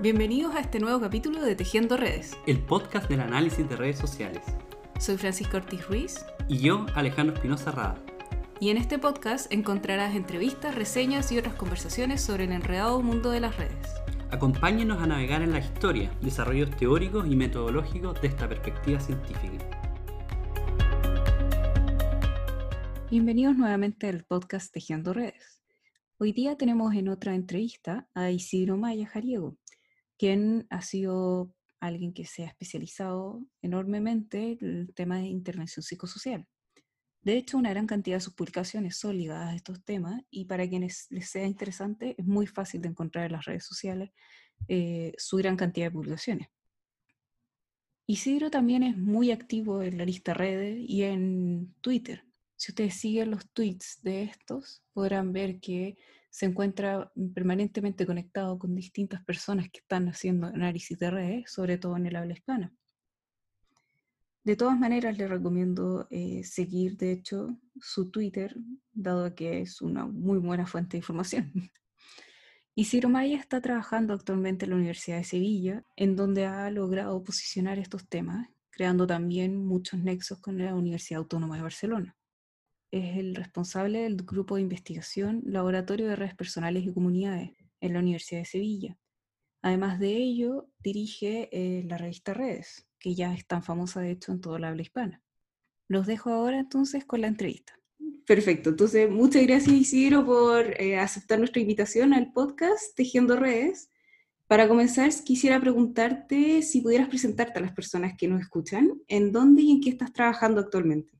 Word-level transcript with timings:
Bienvenidos 0.00 0.54
a 0.54 0.60
este 0.60 0.80
nuevo 0.80 1.00
capítulo 1.00 1.42
de 1.42 1.54
Tejiendo 1.54 1.96
Redes. 1.96 2.36
el 2.46 2.58
podcast 2.58 3.08
del 3.08 3.20
análisis 3.20 3.68
de 3.68 3.76
redes 3.76 3.98
sociales. 3.98 4.42
Soy 4.98 5.16
Francisco 5.16 5.58
Ortiz 5.58 5.86
Ruiz 5.86 6.24
Y 6.48 6.58
yo, 6.58 6.86
Alejandro 6.94 7.34
Espinosa 7.34 7.70
Rada. 7.70 8.02
y 8.60 8.68
en 8.70 8.76
este 8.76 8.98
podcast 8.98 9.50
encontrarás 9.52 10.14
entrevistas, 10.14 10.74
reseñas 10.74 11.30
y 11.32 11.38
otras 11.38 11.54
conversaciones 11.54 12.20
sobre 12.20 12.44
el 12.44 12.52
enredado 12.52 13.00
mundo 13.02 13.30
de 13.30 13.40
las 13.40 13.56
redes. 13.56 13.88
Acompáñenos 14.30 15.02
a 15.02 15.06
navegar 15.06 15.42
en 15.42 15.52
la 15.52 15.58
historia, 15.58 16.10
desarrollos 16.22 16.70
teóricos 16.76 17.26
y 17.26 17.36
metodológicos 17.36 18.20
de 18.20 18.28
esta 18.28 18.48
perspectiva 18.48 19.00
científica. 19.00 19.66
Bienvenidos 23.10 23.56
nuevamente 23.56 24.08
al 24.08 24.24
podcast 24.24 24.72
Tejiendo 24.72 25.12
Redes. 25.12 25.60
Hoy 26.18 26.32
día 26.32 26.56
tenemos 26.56 26.94
en 26.94 27.08
otra 27.08 27.34
entrevista 27.34 28.06
a 28.14 28.30
Isidro 28.30 28.76
Maya 28.76 29.06
Jariego, 29.06 29.56
quien 30.20 30.66
ha 30.68 30.82
sido 30.82 31.50
alguien 31.80 32.12
que 32.12 32.26
se 32.26 32.44
ha 32.44 32.48
especializado 32.48 33.42
enormemente 33.62 34.58
en 34.60 34.80
el 34.80 34.94
tema 34.94 35.16
de 35.16 35.24
intervención 35.24 35.82
psicosocial. 35.82 36.46
De 37.22 37.38
hecho, 37.38 37.56
una 37.56 37.70
gran 37.70 37.86
cantidad 37.86 38.18
de 38.18 38.20
sus 38.20 38.34
publicaciones 38.34 38.98
son 38.98 39.16
ligadas 39.16 39.48
a 39.48 39.56
estos 39.56 39.82
temas 39.82 40.20
y 40.28 40.44
para 40.44 40.68
quienes 40.68 41.06
les 41.08 41.30
sea 41.30 41.46
interesante 41.46 42.16
es 42.18 42.26
muy 42.26 42.46
fácil 42.46 42.82
de 42.82 42.88
encontrar 42.88 43.24
en 43.24 43.32
las 43.32 43.46
redes 43.46 43.64
sociales 43.64 44.10
eh, 44.68 45.14
su 45.16 45.38
gran 45.38 45.56
cantidad 45.56 45.86
de 45.86 45.92
publicaciones. 45.92 46.48
Isidro 48.04 48.50
también 48.50 48.82
es 48.82 48.98
muy 48.98 49.30
activo 49.30 49.82
en 49.82 49.96
la 49.96 50.04
lista 50.04 50.34
redes 50.34 50.84
y 50.86 51.04
en 51.04 51.74
Twitter. 51.80 52.26
Si 52.56 52.72
ustedes 52.72 52.92
siguen 52.92 53.30
los 53.30 53.50
tweets 53.52 54.00
de 54.02 54.24
estos, 54.24 54.82
podrán 54.92 55.32
ver 55.32 55.60
que 55.60 55.96
se 56.30 56.46
encuentra 56.46 57.12
permanentemente 57.34 58.06
conectado 58.06 58.58
con 58.58 58.74
distintas 58.74 59.22
personas 59.24 59.68
que 59.70 59.80
están 59.80 60.08
haciendo 60.08 60.46
análisis 60.46 60.98
de 60.98 61.10
redes, 61.10 61.52
sobre 61.52 61.76
todo 61.76 61.96
en 61.96 62.06
el 62.06 62.16
habla 62.16 62.34
hispana. 62.34 62.72
De 64.42 64.56
todas 64.56 64.78
maneras, 64.78 65.18
les 65.18 65.28
recomiendo 65.28 66.06
eh, 66.10 66.42
seguir, 66.44 66.96
de 66.96 67.12
hecho, 67.12 67.58
su 67.78 68.10
Twitter, 68.10 68.56
dado 68.92 69.34
que 69.34 69.60
es 69.60 69.82
una 69.82 70.06
muy 70.06 70.38
buena 70.38 70.66
fuente 70.66 70.92
de 70.92 70.98
información. 70.98 71.52
Isidro 72.74 73.10
Maya 73.10 73.36
está 73.36 73.60
trabajando 73.60 74.14
actualmente 74.14 74.64
en 74.64 74.70
la 74.70 74.76
Universidad 74.76 75.18
de 75.18 75.24
Sevilla, 75.24 75.84
en 75.96 76.16
donde 76.16 76.46
ha 76.46 76.70
logrado 76.70 77.22
posicionar 77.22 77.78
estos 77.78 78.08
temas, 78.08 78.48
creando 78.70 79.06
también 79.06 79.56
muchos 79.56 80.00
nexos 80.00 80.40
con 80.40 80.56
la 80.56 80.74
Universidad 80.74 81.18
Autónoma 81.18 81.56
de 81.56 81.62
Barcelona. 81.62 82.16
Es 82.90 83.16
el 83.16 83.34
responsable 83.34 84.00
del 84.00 84.16
grupo 84.16 84.56
de 84.56 84.62
investigación 84.62 85.42
Laboratorio 85.44 86.08
de 86.08 86.16
Redes 86.16 86.34
Personales 86.34 86.84
y 86.84 86.92
Comunidades 86.92 87.52
en 87.80 87.92
la 87.92 88.00
Universidad 88.00 88.40
de 88.40 88.46
Sevilla. 88.46 88.98
Además 89.62 89.98
de 89.98 90.16
ello, 90.16 90.68
dirige 90.78 91.48
eh, 91.52 91.84
la 91.84 91.98
revista 91.98 92.34
Redes, 92.34 92.88
que 92.98 93.14
ya 93.14 93.34
es 93.34 93.46
tan 93.46 93.62
famosa 93.62 94.00
de 94.00 94.10
hecho 94.10 94.32
en 94.32 94.40
toda 94.40 94.58
la 94.58 94.68
habla 94.68 94.82
hispana. 94.82 95.22
Los 95.88 96.06
dejo 96.06 96.30
ahora 96.30 96.58
entonces 96.58 97.04
con 97.04 97.20
la 97.20 97.26
entrevista. 97.26 97.78
Perfecto, 98.26 98.70
entonces 98.70 99.10
muchas 99.10 99.42
gracias 99.42 99.74
Isidro 99.74 100.24
por 100.24 100.80
eh, 100.80 100.98
aceptar 100.98 101.38
nuestra 101.38 101.60
invitación 101.60 102.14
al 102.14 102.32
podcast 102.32 102.94
Tejiendo 102.94 103.36
Redes. 103.36 103.90
Para 104.46 104.66
comenzar, 104.66 105.10
quisiera 105.24 105.60
preguntarte 105.60 106.62
si 106.62 106.80
pudieras 106.80 107.08
presentarte 107.08 107.58
a 107.58 107.62
las 107.62 107.72
personas 107.72 108.14
que 108.16 108.28
nos 108.28 108.40
escuchan, 108.40 109.00
en 109.06 109.30
dónde 109.30 109.62
y 109.62 109.70
en 109.70 109.80
qué 109.80 109.90
estás 109.90 110.12
trabajando 110.12 110.60
actualmente. 110.60 111.19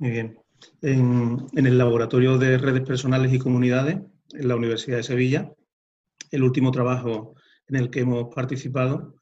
Muy 0.00 0.12
bien. 0.12 0.38
En, 0.80 1.46
en 1.52 1.66
el 1.66 1.76
Laboratorio 1.76 2.38
de 2.38 2.56
Redes 2.56 2.86
Personales 2.86 3.34
y 3.34 3.38
Comunidades, 3.38 3.98
en 4.32 4.48
la 4.48 4.56
Universidad 4.56 4.96
de 4.96 5.02
Sevilla, 5.02 5.52
el 6.30 6.42
último 6.42 6.70
trabajo 6.70 7.34
en 7.68 7.76
el 7.76 7.90
que 7.90 8.00
hemos 8.00 8.34
participado 8.34 9.16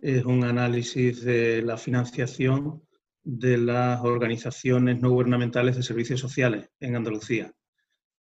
es 0.00 0.24
un 0.24 0.44
análisis 0.44 1.22
de 1.22 1.60
la 1.60 1.76
financiación 1.76 2.82
de 3.22 3.58
las 3.58 4.00
organizaciones 4.00 5.02
no 5.02 5.10
gubernamentales 5.10 5.76
de 5.76 5.82
servicios 5.82 6.20
sociales 6.20 6.70
en 6.80 6.96
Andalucía. 6.96 7.52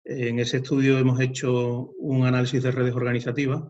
En 0.04 0.38
ese 0.38 0.58
estudio 0.58 1.00
hemos 1.00 1.18
hecho 1.18 1.90
un 1.98 2.24
análisis 2.24 2.62
de 2.62 2.70
redes 2.70 2.94
organizativas 2.94 3.64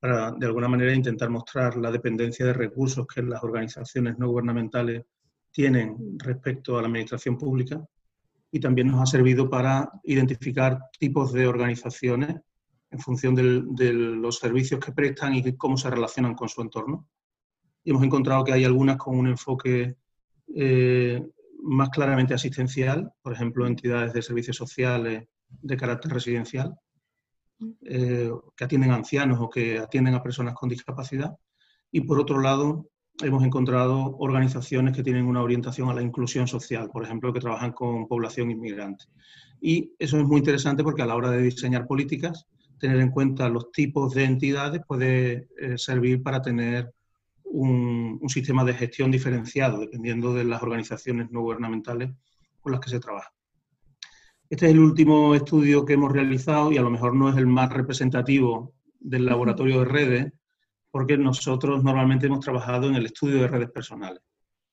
para, 0.00 0.32
de 0.32 0.46
alguna 0.46 0.68
manera, 0.68 0.94
intentar 0.94 1.28
mostrar 1.28 1.76
la 1.76 1.90
dependencia 1.90 2.46
de 2.46 2.54
recursos 2.54 3.06
que 3.06 3.20
las 3.20 3.42
organizaciones 3.42 4.16
no 4.16 4.28
gubernamentales 4.28 5.04
tienen 5.58 6.16
respecto 6.20 6.78
a 6.78 6.82
la 6.82 6.86
administración 6.86 7.36
pública 7.36 7.84
y 8.52 8.60
también 8.60 8.86
nos 8.86 9.00
ha 9.02 9.06
servido 9.06 9.50
para 9.50 9.90
identificar 10.04 10.78
tipos 11.00 11.32
de 11.32 11.48
organizaciones 11.48 12.36
en 12.92 13.00
función 13.00 13.34
del- 13.34 13.64
de 13.74 13.92
los 13.92 14.38
servicios 14.38 14.78
que 14.78 14.92
prestan 14.92 15.34
y 15.34 15.56
cómo 15.56 15.76
se 15.76 15.90
relacionan 15.90 16.36
con 16.36 16.48
su 16.48 16.62
entorno. 16.62 17.08
Y 17.82 17.90
hemos 17.90 18.04
encontrado 18.04 18.44
que 18.44 18.52
hay 18.52 18.64
algunas 18.64 18.98
con 18.98 19.18
un 19.18 19.26
enfoque 19.26 19.96
eh, 20.54 21.20
más 21.64 21.90
claramente 21.90 22.34
asistencial, 22.34 23.12
por 23.20 23.32
ejemplo, 23.32 23.66
entidades 23.66 24.12
de 24.12 24.22
servicios 24.22 24.56
sociales 24.56 25.24
de 25.48 25.76
carácter 25.76 26.12
residencial, 26.12 26.72
eh, 27.82 28.30
que 28.56 28.64
atienden 28.64 28.92
a 28.92 28.94
ancianos 28.94 29.38
o 29.40 29.50
que 29.50 29.80
atienden 29.80 30.14
a 30.14 30.22
personas 30.22 30.54
con 30.54 30.68
discapacidad. 30.68 31.36
Y 31.90 32.02
por 32.02 32.20
otro 32.20 32.40
lado, 32.40 32.88
hemos 33.22 33.44
encontrado 33.44 34.16
organizaciones 34.18 34.94
que 34.94 35.02
tienen 35.02 35.26
una 35.26 35.42
orientación 35.42 35.88
a 35.88 35.94
la 35.94 36.02
inclusión 36.02 36.46
social, 36.46 36.88
por 36.90 37.04
ejemplo, 37.04 37.32
que 37.32 37.40
trabajan 37.40 37.72
con 37.72 38.06
población 38.06 38.50
inmigrante. 38.50 39.04
Y 39.60 39.92
eso 39.98 40.18
es 40.18 40.24
muy 40.24 40.38
interesante 40.38 40.84
porque 40.84 41.02
a 41.02 41.06
la 41.06 41.16
hora 41.16 41.30
de 41.30 41.42
diseñar 41.42 41.86
políticas, 41.86 42.46
tener 42.78 43.00
en 43.00 43.10
cuenta 43.10 43.48
los 43.48 43.72
tipos 43.72 44.14
de 44.14 44.24
entidades 44.24 44.82
puede 44.86 45.48
eh, 45.58 45.76
servir 45.76 46.22
para 46.22 46.40
tener 46.40 46.92
un, 47.44 48.18
un 48.20 48.28
sistema 48.28 48.64
de 48.64 48.74
gestión 48.74 49.10
diferenciado, 49.10 49.80
dependiendo 49.80 50.32
de 50.32 50.44
las 50.44 50.62
organizaciones 50.62 51.30
no 51.30 51.40
gubernamentales 51.40 52.10
con 52.60 52.72
las 52.72 52.80
que 52.80 52.90
se 52.90 53.00
trabaja. 53.00 53.32
Este 54.50 54.66
es 54.66 54.72
el 54.72 54.78
último 54.78 55.34
estudio 55.34 55.84
que 55.84 55.94
hemos 55.94 56.12
realizado 56.12 56.72
y 56.72 56.78
a 56.78 56.82
lo 56.82 56.90
mejor 56.90 57.14
no 57.14 57.28
es 57.28 57.36
el 57.36 57.46
más 57.46 57.70
representativo 57.70 58.74
del 59.00 59.26
laboratorio 59.26 59.80
de 59.80 59.84
redes, 59.84 60.32
porque 60.98 61.16
nosotros 61.16 61.84
normalmente 61.84 62.26
hemos 62.26 62.40
trabajado 62.40 62.88
en 62.88 62.96
el 62.96 63.06
estudio 63.06 63.42
de 63.42 63.46
redes 63.46 63.70
personales, 63.70 64.20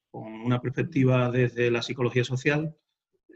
con 0.09 0.24
una 0.24 0.59
perspectiva 0.59 1.30
desde 1.30 1.69
la 1.69 1.84
psicología 1.84 2.24
social. 2.24 2.75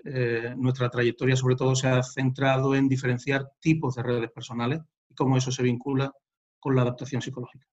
Eh, 0.04 0.56
nuestra 0.58 0.90
trayectoria 0.90 1.36
sobre 1.36 1.56
todo 1.56 1.76
se 1.76 1.88
ha 1.88 2.02
centrado 2.02 2.74
en 2.74 2.90
diferenciar 2.90 3.48
tipos 3.60 3.94
de 3.94 4.02
redes 4.02 4.32
personales 4.32 4.80
y 5.08 5.14
cómo 5.14 5.38
eso 5.38 5.52
se 5.52 5.62
vincula 5.62 6.12
con 6.60 6.76
la 6.76 6.82
adaptación 6.82 7.22
psicológica. 7.22 7.68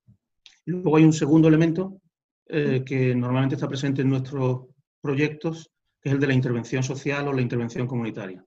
Y 0.66 0.72
luego 0.72 0.98
hay 0.98 1.04
un 1.04 1.14
segundo 1.14 1.48
elemento 1.48 1.98
eh, 2.46 2.82
que 2.84 3.14
normalmente 3.14 3.54
está 3.54 3.68
presente 3.68 4.02
en 4.02 4.10
nuestros 4.10 4.66
proyectos, 5.00 5.70
que 5.98 6.10
es 6.10 6.14
el 6.14 6.20
de 6.20 6.26
la 6.26 6.34
intervención 6.34 6.82
social 6.82 7.26
o 7.26 7.32
la 7.32 7.40
intervención 7.40 7.86
comunitaria. 7.86 8.44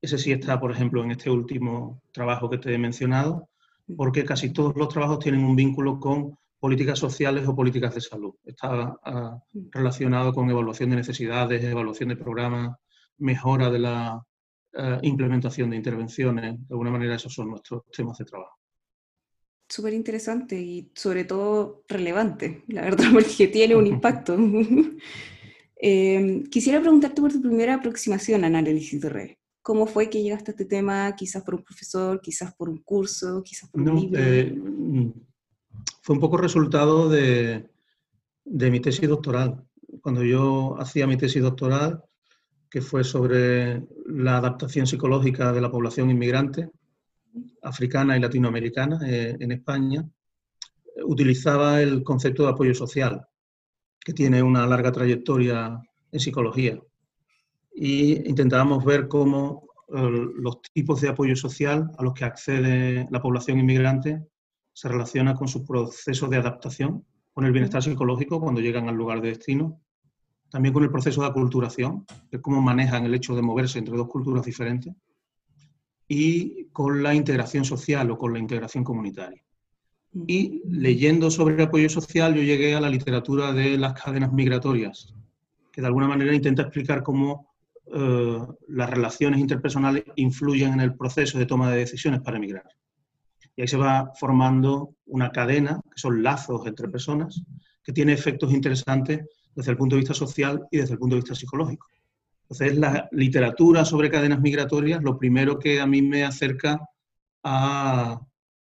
Ese 0.00 0.16
sí 0.16 0.30
está, 0.30 0.60
por 0.60 0.70
ejemplo, 0.70 1.02
en 1.02 1.10
este 1.10 1.28
último 1.28 2.00
trabajo 2.12 2.48
que 2.48 2.58
te 2.58 2.72
he 2.72 2.78
mencionado, 2.78 3.48
porque 3.96 4.24
casi 4.24 4.52
todos 4.52 4.76
los 4.76 4.88
trabajos 4.88 5.20
tienen 5.20 5.44
un 5.44 5.56
vínculo 5.56 5.98
con 5.98 6.36
políticas 6.60 6.98
sociales 6.98 7.46
o 7.46 7.54
políticas 7.54 7.94
de 7.94 8.00
salud. 8.00 8.34
Está 8.44 8.96
ah, 9.04 9.38
relacionado 9.70 10.32
con 10.32 10.50
evaluación 10.50 10.90
de 10.90 10.96
necesidades, 10.96 11.62
evaluación 11.62 12.10
de 12.10 12.16
programas, 12.16 12.76
mejora 13.18 13.70
de 13.70 13.78
la 13.78 14.22
eh, 14.72 14.98
implementación 15.02 15.70
de 15.70 15.76
intervenciones. 15.76 16.58
De 16.58 16.74
alguna 16.74 16.90
manera 16.90 17.14
esos 17.14 17.32
son 17.32 17.50
nuestros 17.50 17.84
temas 17.92 18.18
de 18.18 18.24
trabajo. 18.24 18.56
Súper 19.68 19.92
interesante 19.92 20.58
y 20.58 20.90
sobre 20.94 21.24
todo 21.24 21.84
relevante, 21.88 22.64
la 22.68 22.82
verdad, 22.82 23.06
porque 23.12 23.48
tiene 23.48 23.76
un 23.76 23.86
impacto. 23.86 24.36
Eh, 25.80 26.42
quisiera 26.50 26.80
preguntarte 26.80 27.20
por 27.20 27.32
tu 27.32 27.40
primera 27.40 27.74
aproximación 27.74 28.42
a 28.42 28.48
análisis 28.48 29.00
de 29.00 29.08
redes. 29.08 29.38
¿Cómo 29.68 29.84
fue 29.84 30.08
que 30.08 30.22
llegaste 30.22 30.50
a 30.50 30.52
este 30.52 30.64
tema? 30.64 31.14
Quizás 31.14 31.42
por 31.42 31.54
un 31.54 31.62
profesor, 31.62 32.22
quizás 32.22 32.54
por 32.54 32.70
un 32.70 32.78
curso, 32.78 33.42
quizás 33.42 33.68
por 33.68 33.82
un 33.82 33.86
No, 33.86 33.94
libro. 34.00 34.18
eh, 34.18 34.50
mm, 34.50 35.10
fue 36.00 36.14
un 36.14 36.20
poco 36.22 36.38
resultado 36.38 37.10
de, 37.10 37.68
de 38.46 38.70
mi 38.70 38.80
tesis 38.80 39.06
doctoral. 39.06 39.62
Cuando 40.00 40.24
yo 40.24 40.74
hacía 40.80 41.06
mi 41.06 41.18
tesis 41.18 41.42
doctoral, 41.42 42.02
que 42.70 42.80
fue 42.80 43.04
sobre 43.04 43.86
la 44.06 44.38
adaptación 44.38 44.86
psicológica 44.86 45.52
de 45.52 45.60
la 45.60 45.70
población 45.70 46.08
inmigrante 46.08 46.70
africana 47.60 48.16
y 48.16 48.20
latinoamericana 48.20 48.98
eh, 49.06 49.36
en 49.38 49.52
España, 49.52 50.08
utilizaba 51.04 51.82
el 51.82 52.02
concepto 52.02 52.44
de 52.44 52.52
apoyo 52.52 52.74
social, 52.74 53.26
que 54.00 54.14
tiene 54.14 54.42
una 54.42 54.66
larga 54.66 54.92
trayectoria 54.92 55.78
en 56.10 56.20
psicología. 56.20 56.80
Y 57.80 58.28
intentábamos 58.28 58.84
ver 58.84 59.06
cómo 59.06 59.68
eh, 59.94 60.10
los 60.34 60.60
tipos 60.74 61.00
de 61.00 61.10
apoyo 61.10 61.36
social 61.36 61.88
a 61.96 62.02
los 62.02 62.12
que 62.12 62.24
accede 62.24 63.06
la 63.08 63.22
población 63.22 63.60
inmigrante 63.60 64.26
se 64.72 64.88
relaciona 64.88 65.36
con 65.36 65.46
su 65.46 65.64
proceso 65.64 66.26
de 66.26 66.38
adaptación, 66.38 67.04
con 67.32 67.44
el 67.44 67.52
bienestar 67.52 67.80
psicológico 67.80 68.40
cuando 68.40 68.60
llegan 68.60 68.88
al 68.88 68.96
lugar 68.96 69.20
de 69.20 69.28
destino, 69.28 69.80
también 70.50 70.72
con 70.72 70.82
el 70.82 70.90
proceso 70.90 71.20
de 71.20 71.28
aculturación, 71.28 72.04
de 72.32 72.40
cómo 72.40 72.60
manejan 72.60 73.04
el 73.04 73.14
hecho 73.14 73.36
de 73.36 73.42
moverse 73.42 73.78
entre 73.78 73.96
dos 73.96 74.08
culturas 74.08 74.44
diferentes, 74.44 74.92
y 76.08 76.64
con 76.72 77.00
la 77.00 77.14
integración 77.14 77.64
social 77.64 78.10
o 78.10 78.18
con 78.18 78.32
la 78.32 78.40
integración 78.40 78.82
comunitaria. 78.82 79.40
Y 80.26 80.62
leyendo 80.68 81.30
sobre 81.30 81.62
apoyo 81.62 81.88
social, 81.88 82.34
yo 82.34 82.42
llegué 82.42 82.74
a 82.74 82.80
la 82.80 82.90
literatura 82.90 83.52
de 83.52 83.78
las 83.78 83.92
cadenas 83.92 84.32
migratorias, 84.32 85.14
que 85.70 85.80
de 85.80 85.86
alguna 85.86 86.08
manera 86.08 86.34
intenta 86.34 86.62
explicar 86.62 87.04
cómo 87.04 87.47
eh, 87.92 88.38
las 88.68 88.90
relaciones 88.90 89.40
interpersonales 89.40 90.04
influyen 90.16 90.74
en 90.74 90.80
el 90.80 90.94
proceso 90.94 91.38
de 91.38 91.46
toma 91.46 91.70
de 91.70 91.78
decisiones 91.78 92.20
para 92.20 92.36
emigrar. 92.36 92.68
Y 93.56 93.62
ahí 93.62 93.68
se 93.68 93.76
va 93.76 94.12
formando 94.14 94.94
una 95.06 95.30
cadena, 95.30 95.80
que 95.84 96.00
son 96.00 96.22
lazos 96.22 96.66
entre 96.66 96.88
personas, 96.88 97.42
que 97.82 97.92
tiene 97.92 98.12
efectos 98.12 98.52
interesantes 98.52 99.24
desde 99.54 99.72
el 99.72 99.76
punto 99.76 99.96
de 99.96 100.00
vista 100.00 100.14
social 100.14 100.66
y 100.70 100.78
desde 100.78 100.92
el 100.92 100.98
punto 100.98 101.16
de 101.16 101.22
vista 101.22 101.34
psicológico. 101.34 101.86
Entonces, 102.42 102.78
la 102.78 103.08
literatura 103.12 103.84
sobre 103.84 104.10
cadenas 104.10 104.40
migratorias, 104.40 105.02
lo 105.02 105.18
primero 105.18 105.58
que 105.58 105.80
a 105.80 105.86
mí 105.86 106.02
me 106.02 106.24
acerca 106.24 106.80
a 107.42 108.20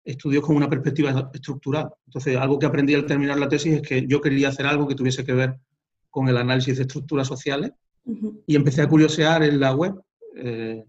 estudios 0.03 0.43
con 0.43 0.55
una 0.55 0.69
perspectiva 0.69 1.29
estructural. 1.33 1.89
Entonces, 2.07 2.37
algo 2.37 2.59
que 2.59 2.65
aprendí 2.65 2.93
al 2.93 3.05
terminar 3.05 3.39
la 3.39 3.47
tesis 3.47 3.73
es 3.73 3.81
que 3.81 4.05
yo 4.07 4.19
quería 4.19 4.49
hacer 4.49 4.65
algo 4.65 4.87
que 4.87 4.95
tuviese 4.95 5.23
que 5.23 5.33
ver 5.33 5.59
con 6.09 6.27
el 6.27 6.37
análisis 6.37 6.77
de 6.77 6.83
estructuras 6.83 7.27
sociales 7.27 7.71
y 8.05 8.55
empecé 8.55 8.81
a 8.81 8.89
curiosear 8.89 9.43
en 9.43 9.59
la 9.59 9.75
web. 9.75 9.93
Eh, 10.35 10.83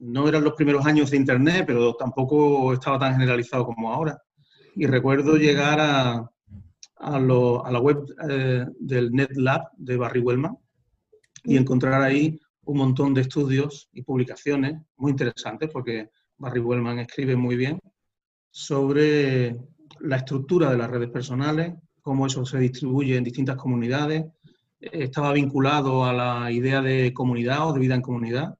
no 0.00 0.28
eran 0.28 0.44
los 0.44 0.54
primeros 0.54 0.86
años 0.86 1.10
de 1.10 1.16
Internet, 1.16 1.64
pero 1.66 1.94
tampoco 1.94 2.72
estaba 2.72 2.98
tan 2.98 3.14
generalizado 3.14 3.66
como 3.66 3.92
ahora. 3.92 4.18
Y 4.76 4.86
recuerdo 4.86 5.36
llegar 5.36 5.80
a, 5.80 6.30
a, 6.96 7.20
la 7.20 7.80
web 7.80 8.04
eh, 8.28 8.66
del 8.78 9.12
NetLab 9.12 9.62
de 9.76 9.96
Barry 9.96 10.20
Wellman 10.20 10.56
y 11.44 11.56
encontrar 11.56 12.02
ahí 12.02 12.38
un 12.64 12.78
montón 12.78 13.14
de 13.14 13.22
estudios 13.22 13.88
y 13.92 14.02
publicaciones 14.02 14.80
muy 14.96 15.12
interesantes, 15.12 15.70
porque 15.72 16.10
Barry 16.36 16.60
Wellman 16.60 16.98
escribe 16.98 17.34
muy 17.34 17.56
bien 17.56 17.80
sobre 18.50 19.56
la 20.00 20.16
estructura 20.16 20.70
de 20.70 20.78
las 20.78 20.90
redes 20.90 21.10
personales, 21.10 21.74
cómo 22.02 22.26
eso 22.26 22.44
se 22.44 22.58
distribuye 22.58 23.16
en 23.16 23.24
distintas 23.24 23.56
comunidades. 23.56 24.24
Estaba 24.80 25.32
vinculado 25.32 26.04
a 26.04 26.12
la 26.12 26.52
idea 26.52 26.80
de 26.80 27.12
comunidad 27.12 27.68
o 27.68 27.72
de 27.72 27.80
vida 27.80 27.94
en 27.94 28.02
comunidad 28.02 28.56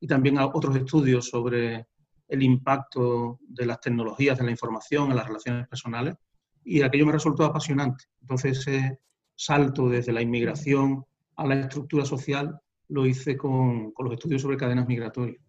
y 0.00 0.06
también 0.06 0.38
a 0.38 0.46
otros 0.46 0.76
estudios 0.76 1.28
sobre 1.28 1.86
el 2.28 2.42
impacto 2.42 3.38
de 3.40 3.66
las 3.66 3.80
tecnologías 3.80 4.38
de 4.38 4.44
la 4.44 4.50
información 4.50 5.10
en 5.10 5.16
las 5.16 5.26
relaciones 5.26 5.66
personales 5.68 6.14
y 6.64 6.82
aquello 6.82 7.06
me 7.06 7.12
resultó 7.12 7.44
apasionante. 7.44 8.04
Entonces 8.20 8.58
ese 8.58 9.00
salto 9.34 9.88
desde 9.88 10.12
la 10.12 10.22
inmigración 10.22 11.04
a 11.36 11.46
la 11.46 11.54
estructura 11.54 12.04
social 12.04 12.58
lo 12.88 13.06
hice 13.06 13.36
con, 13.36 13.92
con 13.92 14.06
los 14.06 14.14
estudios 14.14 14.42
sobre 14.42 14.56
cadenas 14.56 14.86
migratorias 14.86 15.44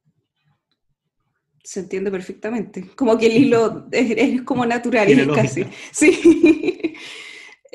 se 1.66 1.80
entiende 1.80 2.12
perfectamente. 2.12 2.92
Como 2.96 3.18
que 3.18 3.26
el 3.26 3.38
hilo 3.38 3.88
es, 3.92 4.44
como 4.44 4.66
natural, 4.68 5.10
es 5.10 5.28
casi. 5.30 5.66
Sí. 5.92 6.94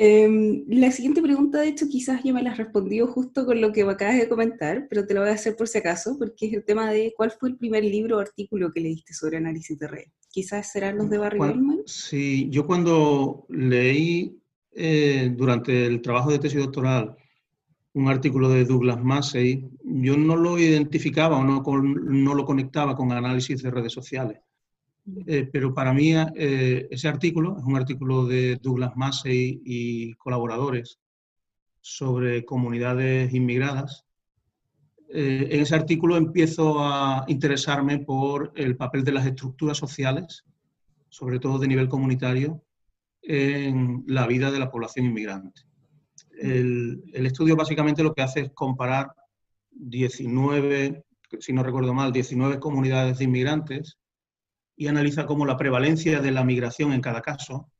Em, 0.02 0.64
la 0.66 0.90
siguiente 0.92 1.20
pregunta, 1.20 1.60
de 1.60 1.68
hecho, 1.68 1.86
quizás 1.86 2.22
ya 2.24 2.32
me 2.32 2.42
la 2.42 2.52
has 2.52 2.56
respondido 2.56 3.06
justo 3.06 3.44
con 3.44 3.60
lo 3.60 3.70
que 3.70 3.84
me 3.84 3.92
acabas 3.92 4.16
de 4.16 4.30
comentar, 4.30 4.86
pero 4.88 5.06
te 5.06 5.12
lo 5.12 5.20
voy 5.20 5.28
a 5.28 5.34
hacer 5.34 5.56
por 5.56 5.68
si 5.68 5.76
acaso, 5.76 6.16
porque 6.18 6.46
es 6.46 6.54
el 6.54 6.64
tema 6.64 6.90
de 6.90 7.12
cuál 7.14 7.30
fue 7.32 7.50
el 7.50 7.58
primer 7.58 7.84
libro 7.84 8.16
o 8.16 8.20
artículo 8.20 8.72
que 8.72 8.80
leíste 8.80 9.12
sobre 9.12 9.36
análisis 9.36 9.78
de 9.78 9.88
red. 9.88 10.04
Quizás 10.30 10.72
serán 10.72 10.96
los 10.96 11.10
de 11.10 11.18
Barry 11.18 11.38
Wellman. 11.38 11.82
Sí, 11.84 12.48
yo 12.48 12.66
cuando 12.66 13.44
leí 13.50 14.40
eh, 14.72 15.34
durante 15.36 15.84
el 15.84 16.00
trabajo 16.00 16.30
de 16.30 16.38
tesis 16.38 16.60
doctoral 16.60 17.14
un 17.92 18.08
artículo 18.08 18.48
de 18.48 18.64
Douglas 18.64 19.04
Massey, 19.04 19.68
yo 19.84 20.16
no 20.16 20.34
lo 20.34 20.58
identificaba 20.58 21.36
o 21.36 21.44
no, 21.44 21.62
no 21.62 22.34
lo 22.34 22.46
conectaba 22.46 22.96
con 22.96 23.12
análisis 23.12 23.62
de 23.62 23.70
redes 23.70 23.92
sociales. 23.92 24.38
Eh, 25.26 25.48
pero 25.52 25.74
para 25.74 25.92
mí 25.92 26.12
eh, 26.14 26.86
ese 26.90 27.08
artículo 27.08 27.58
es 27.58 27.64
un 27.64 27.76
artículo 27.76 28.26
de 28.26 28.56
Douglas 28.56 28.92
Massey 28.96 29.60
y 29.64 30.14
colaboradores 30.14 30.98
sobre 31.80 32.44
comunidades 32.44 33.32
inmigradas. 33.32 34.04
Eh, 35.08 35.48
en 35.50 35.60
ese 35.60 35.74
artículo 35.74 36.16
empiezo 36.16 36.76
a 36.78 37.24
interesarme 37.28 37.98
por 37.98 38.52
el 38.54 38.76
papel 38.76 39.02
de 39.02 39.12
las 39.12 39.26
estructuras 39.26 39.78
sociales, 39.78 40.44
sobre 41.08 41.38
todo 41.40 41.58
de 41.58 41.68
nivel 41.68 41.88
comunitario, 41.88 42.62
en 43.22 44.04
la 44.06 44.26
vida 44.26 44.50
de 44.50 44.58
la 44.58 44.70
población 44.70 45.06
inmigrante. 45.06 45.62
El, 46.40 47.02
estudio 47.12 47.56
básicamente 47.56 48.02
lo 48.02 48.14
que 48.14 48.22
hace 48.22 48.40
es 48.40 48.50
comparar 48.52 49.12
19, 49.72 51.04
si 51.38 51.52
no 51.52 51.62
recuerdo 51.62 51.92
mal, 51.92 52.12
19 52.12 52.58
comunidades 52.58 53.18
de 53.18 53.24
inmigrantes 53.24 53.99
y 54.80 54.88
analiza 54.88 55.26
cómo 55.26 55.44
la 55.44 55.58
prevalencia 55.58 56.22
de 56.22 56.30
la 56.30 56.42
migración 56.42 56.94
en 56.94 57.02
cada 57.02 57.20
caso 57.20 57.70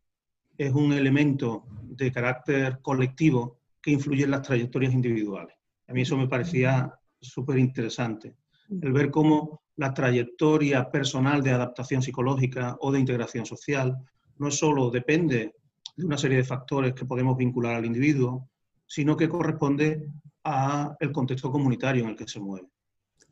es 0.58 0.70
un 0.70 0.92
elemento 0.92 1.64
de 1.82 2.12
carácter 2.12 2.80
colectivo 2.82 3.60
que 3.80 3.92
influye 3.92 4.24
en 4.24 4.32
las 4.32 4.42
trayectorias 4.42 4.92
individuales. 4.92 5.56
A 5.88 5.94
mí 5.94 6.02
eso 6.02 6.18
me 6.18 6.28
parecía 6.28 6.92
súper 7.18 7.56
interesante, 7.56 8.36
el 8.68 8.92
ver 8.92 9.10
cómo 9.10 9.62
la 9.76 9.94
trayectoria 9.94 10.90
personal 10.90 11.42
de 11.42 11.52
adaptación 11.52 12.02
psicológica 12.02 12.76
o 12.80 12.92
de 12.92 13.00
integración 13.00 13.46
social 13.46 13.96
no 14.36 14.50
solo 14.50 14.90
depende 14.90 15.54
de 15.96 16.04
una 16.04 16.18
serie 16.18 16.36
de 16.36 16.44
factores 16.44 16.92
que 16.92 17.06
podemos 17.06 17.34
vincular 17.34 17.76
al 17.76 17.86
individuo, 17.86 18.50
sino 18.86 19.16
que 19.16 19.26
corresponde 19.26 20.06
al 20.42 21.12
contexto 21.14 21.50
comunitario 21.50 22.04
en 22.04 22.10
el 22.10 22.16
que 22.16 22.28
se 22.28 22.40
mueve. 22.40 22.68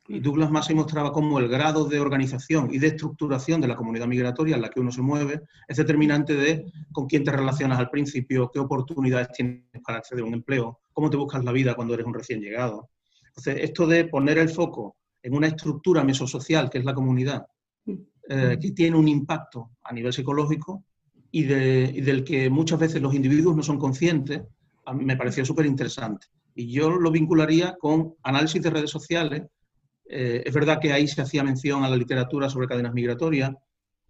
Y 0.08 0.20
Douglas 0.20 0.50
Massey 0.50 0.74
mostraba 0.74 1.12
cómo 1.12 1.38
el 1.38 1.48
grado 1.48 1.84
de 1.84 2.00
organización 2.00 2.68
y 2.72 2.78
de 2.78 2.88
estructuración 2.88 3.60
de 3.60 3.68
la 3.68 3.76
comunidad 3.76 4.06
migratoria 4.06 4.56
en 4.56 4.62
la 4.62 4.70
que 4.70 4.80
uno 4.80 4.90
se 4.90 5.02
mueve 5.02 5.42
es 5.66 5.76
determinante 5.76 6.34
de 6.34 6.64
con 6.92 7.06
quién 7.06 7.24
te 7.24 7.30
relacionas 7.30 7.78
al 7.78 7.90
principio, 7.90 8.50
qué 8.50 8.58
oportunidades 8.58 9.28
tienes 9.32 9.64
para 9.84 9.98
acceder 9.98 10.24
a 10.24 10.26
un 10.26 10.34
empleo, 10.34 10.80
cómo 10.92 11.10
te 11.10 11.18
buscas 11.18 11.44
la 11.44 11.52
vida 11.52 11.74
cuando 11.74 11.94
eres 11.94 12.06
un 12.06 12.14
recién 12.14 12.40
llegado. 12.40 12.88
Entonces, 13.28 13.58
esto 13.62 13.86
de 13.86 14.06
poner 14.06 14.38
el 14.38 14.48
foco 14.48 14.96
en 15.22 15.34
una 15.34 15.48
estructura 15.48 16.02
mesosocial, 16.02 16.70
que 16.70 16.78
es 16.78 16.84
la 16.84 16.94
comunidad, 16.94 17.46
eh, 17.86 18.58
que 18.60 18.72
tiene 18.72 18.96
un 18.96 19.08
impacto 19.08 19.72
a 19.82 19.92
nivel 19.92 20.12
psicológico, 20.12 20.84
y, 21.30 21.42
del 21.44 22.24
que 22.24 22.48
muchas 22.50 22.78
veces 22.78 23.02
los 23.02 23.14
individuos 23.14 23.54
no 23.56 23.62
son 23.62 23.78
conscientes, 23.78 24.42
me 24.94 25.16
pareció 25.16 25.44
súper 25.44 25.66
interesante. 25.66 26.26
Y 26.54 26.70
yo 26.72 26.90
lo 26.90 27.10
vincularía 27.10 27.76
con 27.78 28.14
análisis 28.22 28.62
de 28.62 28.70
redes 28.70 28.90
sociales. 28.90 29.42
Eh, 30.08 30.42
es 30.44 30.54
verdad 30.54 30.80
que 30.80 30.92
ahí 30.92 31.06
se 31.06 31.20
hacía 31.20 31.44
mención 31.44 31.84
a 31.84 31.88
la 31.88 31.96
literatura 31.96 32.48
sobre 32.48 32.66
cadenas 32.66 32.94
migratorias, 32.94 33.52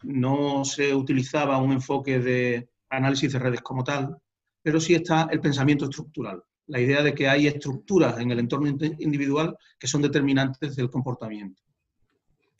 no 0.05 0.65
se 0.65 0.95
utilizaba 0.95 1.59
un 1.59 1.73
enfoque 1.73 2.21
de 2.21 2.69
análisis 2.89 3.33
de 3.33 3.39
redes 3.39 3.61
como 3.63 3.83
tal, 3.83 4.17
pero 4.63 4.81
sí 4.81 4.95
está 4.95 5.29
el 5.31 5.41
pensamiento 5.41 5.87
estructural, 5.87 6.43
la 6.67 6.81
idea 6.81 7.03
de 7.03 7.15
que 7.15 7.29
hay 7.29 7.47
estructuras 7.47 8.19
en 8.21 8.31
el 8.31 8.39
entorno 8.39 8.69
individual 8.99 9.57
que 9.79 9.89
son 9.89 10.03
determinantes 10.03 10.77
del 10.77 10.91
comportamiento. 10.91 11.63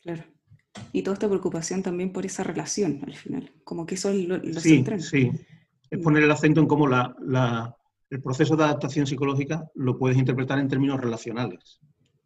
Claro. 0.01 0.23
Y 0.91 1.01
toda 1.01 1.13
esta 1.13 1.27
preocupación 1.27 1.81
también 1.81 2.11
por 2.11 2.25
esa 2.25 2.43
relación 2.43 3.01
al 3.05 3.15
final, 3.15 3.51
como 3.63 3.85
que 3.85 3.95
eso 3.95 4.09
es 4.09 4.27
lo, 4.27 4.39
sí, 4.59 4.83
Sí, 4.99 5.31
es 5.89 5.99
poner 5.99 6.23
el 6.23 6.31
acento 6.31 6.61
en 6.61 6.67
cómo 6.67 6.87
la, 6.87 7.75
el 8.09 8.21
proceso 8.21 8.55
de 8.55 8.63
adaptación 8.63 9.07
psicológica 9.07 9.65
lo 9.75 9.97
puedes 9.97 10.17
interpretar 10.17 10.59
en 10.59 10.67
términos 10.67 10.99
relacionales. 10.99 11.79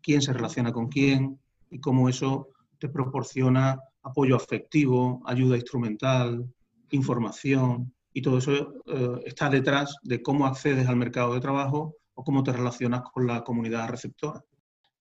Quién 0.03 0.21
se 0.21 0.33
relaciona 0.33 0.71
con 0.71 0.89
quién 0.89 1.39
y 1.71 1.79
cómo 1.79 2.09
eso 2.09 2.49
te 2.77 2.89
proporciona 2.89 3.79
apoyo 4.03 4.35
afectivo, 4.35 5.23
ayuda 5.25 5.55
instrumental, 5.55 6.45
información, 6.91 7.91
y 8.13 8.21
todo 8.21 8.37
eso 8.37 8.51
eh, 8.85 9.21
está 9.25 9.49
detrás 9.49 9.95
de 10.03 10.21
cómo 10.21 10.45
accedes 10.45 10.87
al 10.87 10.97
mercado 10.97 11.33
de 11.33 11.39
trabajo 11.39 11.95
o 12.13 12.23
cómo 12.23 12.43
te 12.43 12.51
relacionas 12.51 13.01
con 13.11 13.25
la 13.25 13.43
comunidad 13.43 13.89
receptora 13.89 14.43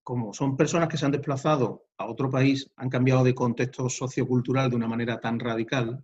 como 0.03 0.33
son 0.33 0.57
personas 0.57 0.89
que 0.89 0.97
se 0.97 1.05
han 1.05 1.11
desplazado 1.11 1.85
a 1.97 2.05
otro 2.05 2.29
país, 2.29 2.69
han 2.75 2.89
cambiado 2.89 3.23
de 3.23 3.33
contexto 3.33 3.89
sociocultural 3.89 4.69
de 4.69 4.75
una 4.75 4.87
manera 4.87 5.19
tan 5.19 5.39
radical, 5.39 6.03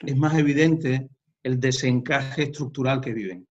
es 0.00 0.16
más 0.16 0.36
evidente 0.36 1.08
el 1.42 1.60
desencaje 1.60 2.44
estructural 2.44 3.00
que 3.00 3.12
viven. 3.12 3.46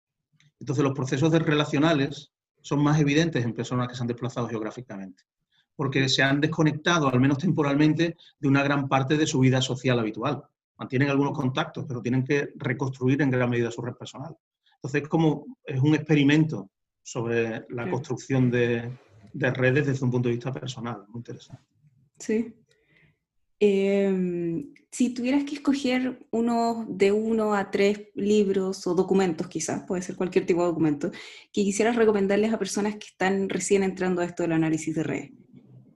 Entonces 0.59 0.83
los 0.83 0.93
procesos 0.93 1.31
de 1.31 1.39
relacionales 1.39 2.31
son 2.63 2.81
más 2.81 2.99
evidentes 2.99 3.45
en 3.45 3.53
personas 3.53 3.87
que 3.87 3.95
se 3.95 4.01
han 4.01 4.07
desplazado 4.07 4.47
geográficamente, 4.47 5.23
porque 5.75 6.09
se 6.09 6.23
han 6.23 6.41
desconectado, 6.41 7.07
al 7.07 7.19
menos 7.19 7.37
temporalmente, 7.37 8.17
de 8.39 8.47
una 8.47 8.63
gran 8.63 8.89
parte 8.89 9.15
de 9.17 9.27
su 9.27 9.39
vida 9.39 9.61
social 9.61 9.99
habitual. 9.99 10.41
Mantienen 10.77 11.09
algunos 11.09 11.33
contactos, 11.33 11.85
pero 11.87 12.01
tienen 12.01 12.23
que 12.23 12.49
reconstruir 12.55 13.21
en 13.21 13.29
gran 13.29 13.51
medida 13.51 13.69
su 13.69 13.81
red 13.83 13.93
personal. 13.93 14.35
Entonces, 14.75 15.07
como 15.07 15.45
es 15.63 15.79
un 15.79 15.93
experimento 15.93 16.71
sobre 17.03 17.65
la 17.69 17.89
construcción 17.89 18.49
de, 18.49 18.91
de 19.33 19.51
redes 19.51 19.85
desde 19.85 20.05
un 20.05 20.11
punto 20.11 20.29
de 20.29 20.35
vista 20.35 20.53
personal. 20.53 21.05
Muy 21.09 21.19
interesante. 21.19 21.63
Sí. 22.17 22.53
Em, 23.65 24.73
si 24.91 25.13
tuvieras 25.13 25.45
que 25.45 25.55
escoger 25.55 26.19
uno 26.31 26.85
de 26.89 27.13
uno 27.13 27.55
a 27.55 27.71
tres 27.71 28.09
libros 28.13 28.85
o 28.87 28.93
documentos, 28.93 29.47
quizás, 29.47 29.83
puede 29.87 30.01
ser 30.01 30.17
cualquier 30.17 30.45
tipo 30.45 30.59
de 30.61 30.67
documento, 30.67 31.11
que 31.53 31.63
quisieras 31.63 31.95
recomendarles 31.95 32.51
a 32.51 32.59
personas 32.59 32.95
que 32.95 33.07
están 33.07 33.47
recién 33.47 33.83
entrando 33.83 34.21
a 34.21 34.25
esto 34.25 34.43
del 34.43 34.51
análisis 34.51 34.93
de 34.93 35.03
redes, 35.03 35.31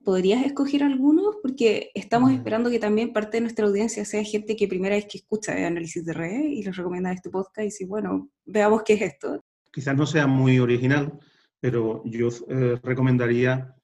¿podrías 0.06 0.46
escoger 0.46 0.82
algunos? 0.82 1.36
Porque 1.42 1.92
estamos 1.94 2.32
Mm. 2.32 2.36
esperando 2.36 2.70
que 2.70 2.80
también 2.80 3.12
parte 3.12 3.36
de 3.38 3.42
nuestra 3.42 3.66
audiencia 3.68 4.06
sea 4.06 4.24
gente 4.24 4.56
que 4.56 4.70
primera 4.70 4.96
vez 4.96 5.06
que 5.06 5.18
escucha 5.18 5.54
de 5.54 5.66
análisis 5.66 6.06
de 6.06 6.14
red 6.14 6.46
y 6.46 6.64
les 6.64 6.74
recomienda 6.78 7.12
este 7.12 7.30
podcast 7.30 7.60
y 7.60 7.64
dice, 7.66 7.86
bueno, 7.86 8.30
veamos 8.46 8.84
qué 8.84 8.94
es 8.94 9.02
esto. 9.02 9.44
Quizás 9.74 9.98
no 9.98 10.06
sea 10.06 10.26
muy 10.26 10.58
original, 10.60 11.20
pero 11.60 12.02
yo 12.06 12.30
eh, 12.48 12.80
recomendaría 12.82 13.76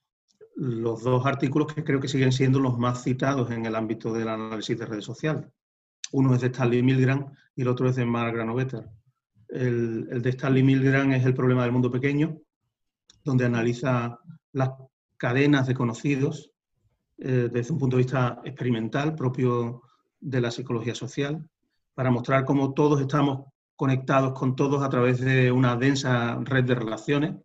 los 0.56 1.02
dos 1.02 1.26
artículos 1.26 1.72
que 1.72 1.84
creo 1.84 2.00
que 2.00 2.08
siguen 2.08 2.32
siendo 2.32 2.60
los 2.60 2.78
más 2.78 3.02
citados 3.02 3.50
en 3.50 3.66
el 3.66 3.74
ámbito 3.74 4.12
del 4.12 4.28
análisis 4.28 4.78
de 4.78 4.86
redes 4.86 5.04
sociales. 5.04 5.46
Uno 6.12 6.34
es 6.34 6.40
de 6.40 6.48
Stanley 6.48 6.82
Milgram 6.82 7.32
y 7.56 7.62
el 7.62 7.68
otro 7.68 7.88
es 7.88 7.96
de 7.96 8.04
Mark 8.04 8.34
Granovetter. 8.34 8.88
El, 9.48 10.08
el 10.10 10.22
de 10.22 10.30
Stanley 10.30 10.62
Milgram 10.62 11.12
es 11.12 11.24
el 11.24 11.34
problema 11.34 11.62
del 11.62 11.72
mundo 11.72 11.90
pequeño, 11.90 12.38
donde 13.24 13.46
analiza 13.46 14.18
las 14.52 14.70
cadenas 15.16 15.66
de 15.66 15.74
conocidos 15.74 16.52
eh, 17.18 17.48
desde 17.52 17.72
un 17.72 17.78
punto 17.78 17.96
de 17.96 18.02
vista 18.02 18.40
experimental 18.44 19.14
propio 19.14 19.82
de 20.20 20.40
la 20.40 20.50
psicología 20.50 20.94
social, 20.94 21.48
para 21.94 22.10
mostrar 22.10 22.44
cómo 22.44 22.74
todos 22.74 23.00
estamos 23.00 23.46
conectados 23.76 24.38
con 24.38 24.56
todos 24.56 24.82
a 24.82 24.88
través 24.88 25.20
de 25.20 25.52
una 25.52 25.76
densa 25.76 26.38
red 26.42 26.64
de 26.64 26.74
relaciones, 26.74 27.36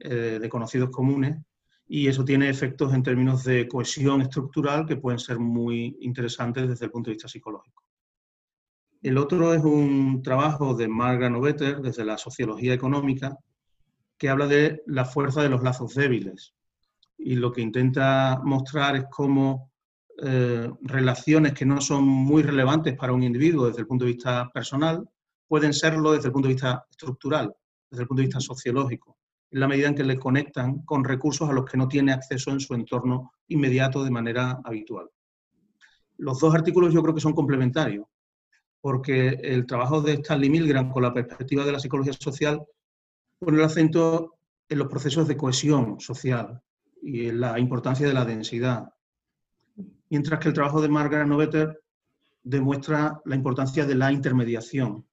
eh, 0.00 0.38
de 0.40 0.48
conocidos 0.48 0.90
comunes, 0.90 1.38
y 1.86 2.08
eso 2.08 2.24
tiene 2.24 2.48
efectos 2.48 2.94
en 2.94 3.02
términos 3.02 3.44
de 3.44 3.68
cohesión 3.68 4.22
estructural 4.22 4.86
que 4.86 4.96
pueden 4.96 5.18
ser 5.18 5.38
muy 5.38 5.96
interesantes 6.00 6.68
desde 6.68 6.86
el 6.86 6.90
punto 6.90 7.10
de 7.10 7.14
vista 7.14 7.28
psicológico. 7.28 7.82
El 9.02 9.18
otro 9.18 9.52
es 9.52 9.62
un 9.62 10.22
trabajo 10.22 10.74
de 10.74 10.88
Mark 10.88 11.18
Granovetter 11.18 11.80
desde 11.82 12.06
la 12.06 12.16
sociología 12.16 12.72
económica 12.72 13.36
que 14.16 14.30
habla 14.30 14.46
de 14.46 14.82
la 14.86 15.04
fuerza 15.04 15.42
de 15.42 15.50
los 15.50 15.62
lazos 15.62 15.94
débiles 15.94 16.54
y 17.18 17.36
lo 17.36 17.52
que 17.52 17.60
intenta 17.60 18.40
mostrar 18.42 18.96
es 18.96 19.04
cómo 19.10 19.70
eh, 20.22 20.70
relaciones 20.82 21.52
que 21.52 21.66
no 21.66 21.80
son 21.80 22.04
muy 22.04 22.42
relevantes 22.42 22.96
para 22.96 23.12
un 23.12 23.22
individuo 23.22 23.66
desde 23.66 23.80
el 23.80 23.86
punto 23.86 24.04
de 24.04 24.12
vista 24.12 24.50
personal 24.52 25.06
pueden 25.46 25.74
serlo 25.74 26.12
desde 26.12 26.28
el 26.28 26.32
punto 26.32 26.48
de 26.48 26.54
vista 26.54 26.86
estructural, 26.88 27.52
desde 27.90 28.02
el 28.02 28.08
punto 28.08 28.20
de 28.20 28.26
vista 28.26 28.40
sociológico, 28.40 29.18
en 29.54 29.60
la 29.60 29.68
medida 29.68 29.86
en 29.86 29.94
que 29.94 30.02
le 30.02 30.18
conectan 30.18 30.80
con 30.80 31.04
recursos 31.04 31.48
a 31.48 31.52
los 31.52 31.64
que 31.64 31.76
no 31.76 31.86
tiene 31.86 32.12
acceso 32.12 32.50
en 32.50 32.58
su 32.58 32.74
entorno 32.74 33.34
inmediato 33.46 34.02
de 34.02 34.10
manera 34.10 34.60
habitual. 34.64 35.08
Los 36.16 36.40
dos 36.40 36.52
artículos 36.52 36.92
yo 36.92 37.00
creo 37.02 37.14
que 37.14 37.20
son 37.20 37.34
complementarios, 37.34 38.04
porque 38.80 39.28
el 39.28 39.64
trabajo 39.64 40.02
de 40.02 40.14
Stanley 40.14 40.50
Milgram 40.50 40.90
con 40.90 41.04
la 41.04 41.14
perspectiva 41.14 41.64
de 41.64 41.70
la 41.70 41.78
psicología 41.78 42.12
social 42.14 42.66
pone 43.38 43.58
el 43.58 43.62
acento 43.62 44.34
en 44.68 44.78
los 44.78 44.88
procesos 44.88 45.28
de 45.28 45.36
cohesión 45.36 46.00
social 46.00 46.60
y 47.00 47.28
en 47.28 47.40
la 47.40 47.56
importancia 47.56 48.08
de 48.08 48.14
la 48.14 48.24
densidad, 48.24 48.92
mientras 50.10 50.40
que 50.40 50.48
el 50.48 50.54
trabajo 50.54 50.82
de 50.82 50.88
Margaret 50.88 51.28
Novetter 51.28 51.80
demuestra 52.42 53.20
la 53.24 53.36
importancia 53.36 53.86
de 53.86 53.94
la 53.94 54.10
intermediación 54.10 55.06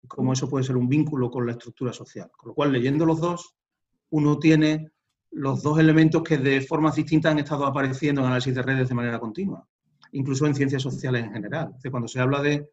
y 0.00 0.06
cómo 0.06 0.34
eso 0.34 0.48
puede 0.48 0.64
ser 0.64 0.76
un 0.76 0.88
vínculo 0.88 1.32
con 1.32 1.46
la 1.46 1.52
estructura 1.52 1.92
social. 1.92 2.30
Con 2.36 2.50
lo 2.50 2.54
cual, 2.54 2.70
leyendo 2.70 3.04
los 3.04 3.20
dos, 3.20 3.57
uno 4.10 4.38
tiene 4.38 4.90
los 5.30 5.62
dos 5.62 5.78
elementos 5.78 6.22
que 6.22 6.38
de 6.38 6.60
formas 6.60 6.96
distintas 6.96 7.32
han 7.32 7.38
estado 7.38 7.66
apareciendo 7.66 8.20
en 8.20 8.28
análisis 8.28 8.54
de 8.54 8.62
redes 8.62 8.88
de 8.88 8.94
manera 8.94 9.18
continua, 9.18 9.66
incluso 10.12 10.46
en 10.46 10.54
ciencias 10.54 10.82
sociales 10.82 11.24
en 11.24 11.32
general. 11.32 11.68
Es 11.68 11.74
decir, 11.76 11.90
cuando 11.90 12.08
se 12.08 12.20
habla 12.20 12.40
de 12.40 12.70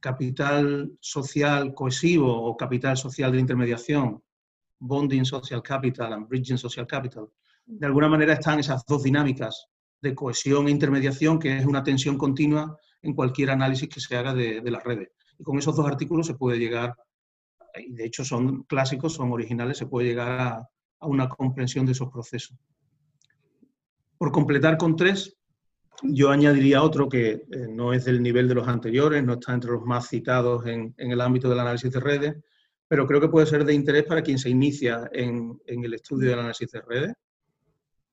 capital 0.00 0.92
social 1.00 1.74
cohesivo 1.74 2.32
o 2.32 2.56
capital 2.56 2.96
social 2.96 3.32
de 3.32 3.40
intermediación, 3.40 4.22
bonding 4.78 5.24
social 5.24 5.62
capital 5.62 6.12
and 6.12 6.28
bridging 6.28 6.58
social 6.58 6.86
capital, 6.86 7.28
de 7.66 7.86
alguna 7.86 8.08
manera 8.08 8.34
están 8.34 8.60
esas 8.60 8.84
dos 8.86 9.02
dinámicas 9.02 9.66
de 10.00 10.14
cohesión 10.14 10.68
e 10.68 10.70
intermediación, 10.70 11.38
que 11.38 11.58
es 11.58 11.66
una 11.66 11.82
tensión 11.82 12.16
continua 12.16 12.78
en 13.02 13.14
cualquier 13.14 13.50
análisis 13.50 13.88
que 13.88 14.00
se 14.00 14.16
haga 14.16 14.32
de, 14.32 14.60
de 14.60 14.70
las 14.70 14.84
redes. 14.84 15.10
Y 15.38 15.42
con 15.42 15.58
esos 15.58 15.76
dos 15.76 15.86
artículos 15.86 16.26
se 16.26 16.34
puede 16.34 16.58
llegar, 16.58 16.94
y 17.80 17.92
de 17.92 18.04
hecho 18.04 18.24
son 18.24 18.64
clásicos, 18.64 19.14
son 19.14 19.32
originales, 19.32 19.78
se 19.78 19.86
puede 19.86 20.08
llegar 20.08 20.40
a, 20.40 20.68
una 21.00 21.28
comprensión 21.28 21.86
de 21.86 21.92
esos 21.92 22.10
procesos. 22.10 22.56
Por 24.16 24.32
completar 24.32 24.76
con 24.76 24.96
tres, 24.96 25.36
yo 26.02 26.30
añadiría 26.30 26.82
otro 26.82 27.08
que 27.08 27.30
eh, 27.30 27.68
no 27.70 27.92
es 27.92 28.04
del 28.04 28.20
nivel 28.20 28.48
de 28.48 28.56
los 28.56 28.66
anteriores, 28.66 29.22
no 29.22 29.34
está 29.34 29.54
entre 29.54 29.70
los 29.70 29.84
más 29.84 30.08
citados 30.08 30.66
en, 30.66 30.94
en, 30.96 31.12
el 31.12 31.20
ámbito 31.20 31.48
del 31.48 31.60
análisis 31.60 31.92
de 31.92 32.00
redes, 32.00 32.36
pero 32.88 33.06
creo 33.06 33.20
que 33.20 33.28
puede 33.28 33.46
ser 33.46 33.64
de 33.64 33.74
interés 33.74 34.04
para 34.04 34.22
quien 34.22 34.38
se 34.38 34.50
inicia 34.50 35.08
en, 35.12 35.60
en 35.66 35.84
el 35.84 35.94
estudio 35.94 36.30
del 36.30 36.40
análisis 36.40 36.70
de 36.70 36.80
redes. 36.80 37.12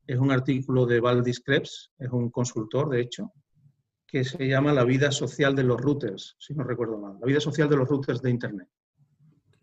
Es 0.05 0.19
un 0.19 0.31
artículo 0.31 0.85
de 0.85 0.99
Valdis 0.99 1.39
Krebs, 1.39 1.91
es 1.97 2.11
un 2.11 2.29
consultor, 2.29 2.89
de 2.89 3.01
hecho, 3.01 3.31
que 4.05 4.23
se 4.23 4.47
llama 4.47 4.73
La 4.73 4.83
vida 4.83 5.11
social 5.11 5.55
de 5.55 5.63
los 5.63 5.81
routers, 5.81 6.35
si 6.39 6.53
no 6.53 6.63
recuerdo 6.63 6.97
mal. 6.97 7.17
La 7.19 7.25
vida 7.25 7.39
social 7.39 7.67
de 7.67 7.77
los 7.77 7.87
routers 7.87 8.21
de 8.21 8.29
Internet. 8.29 8.69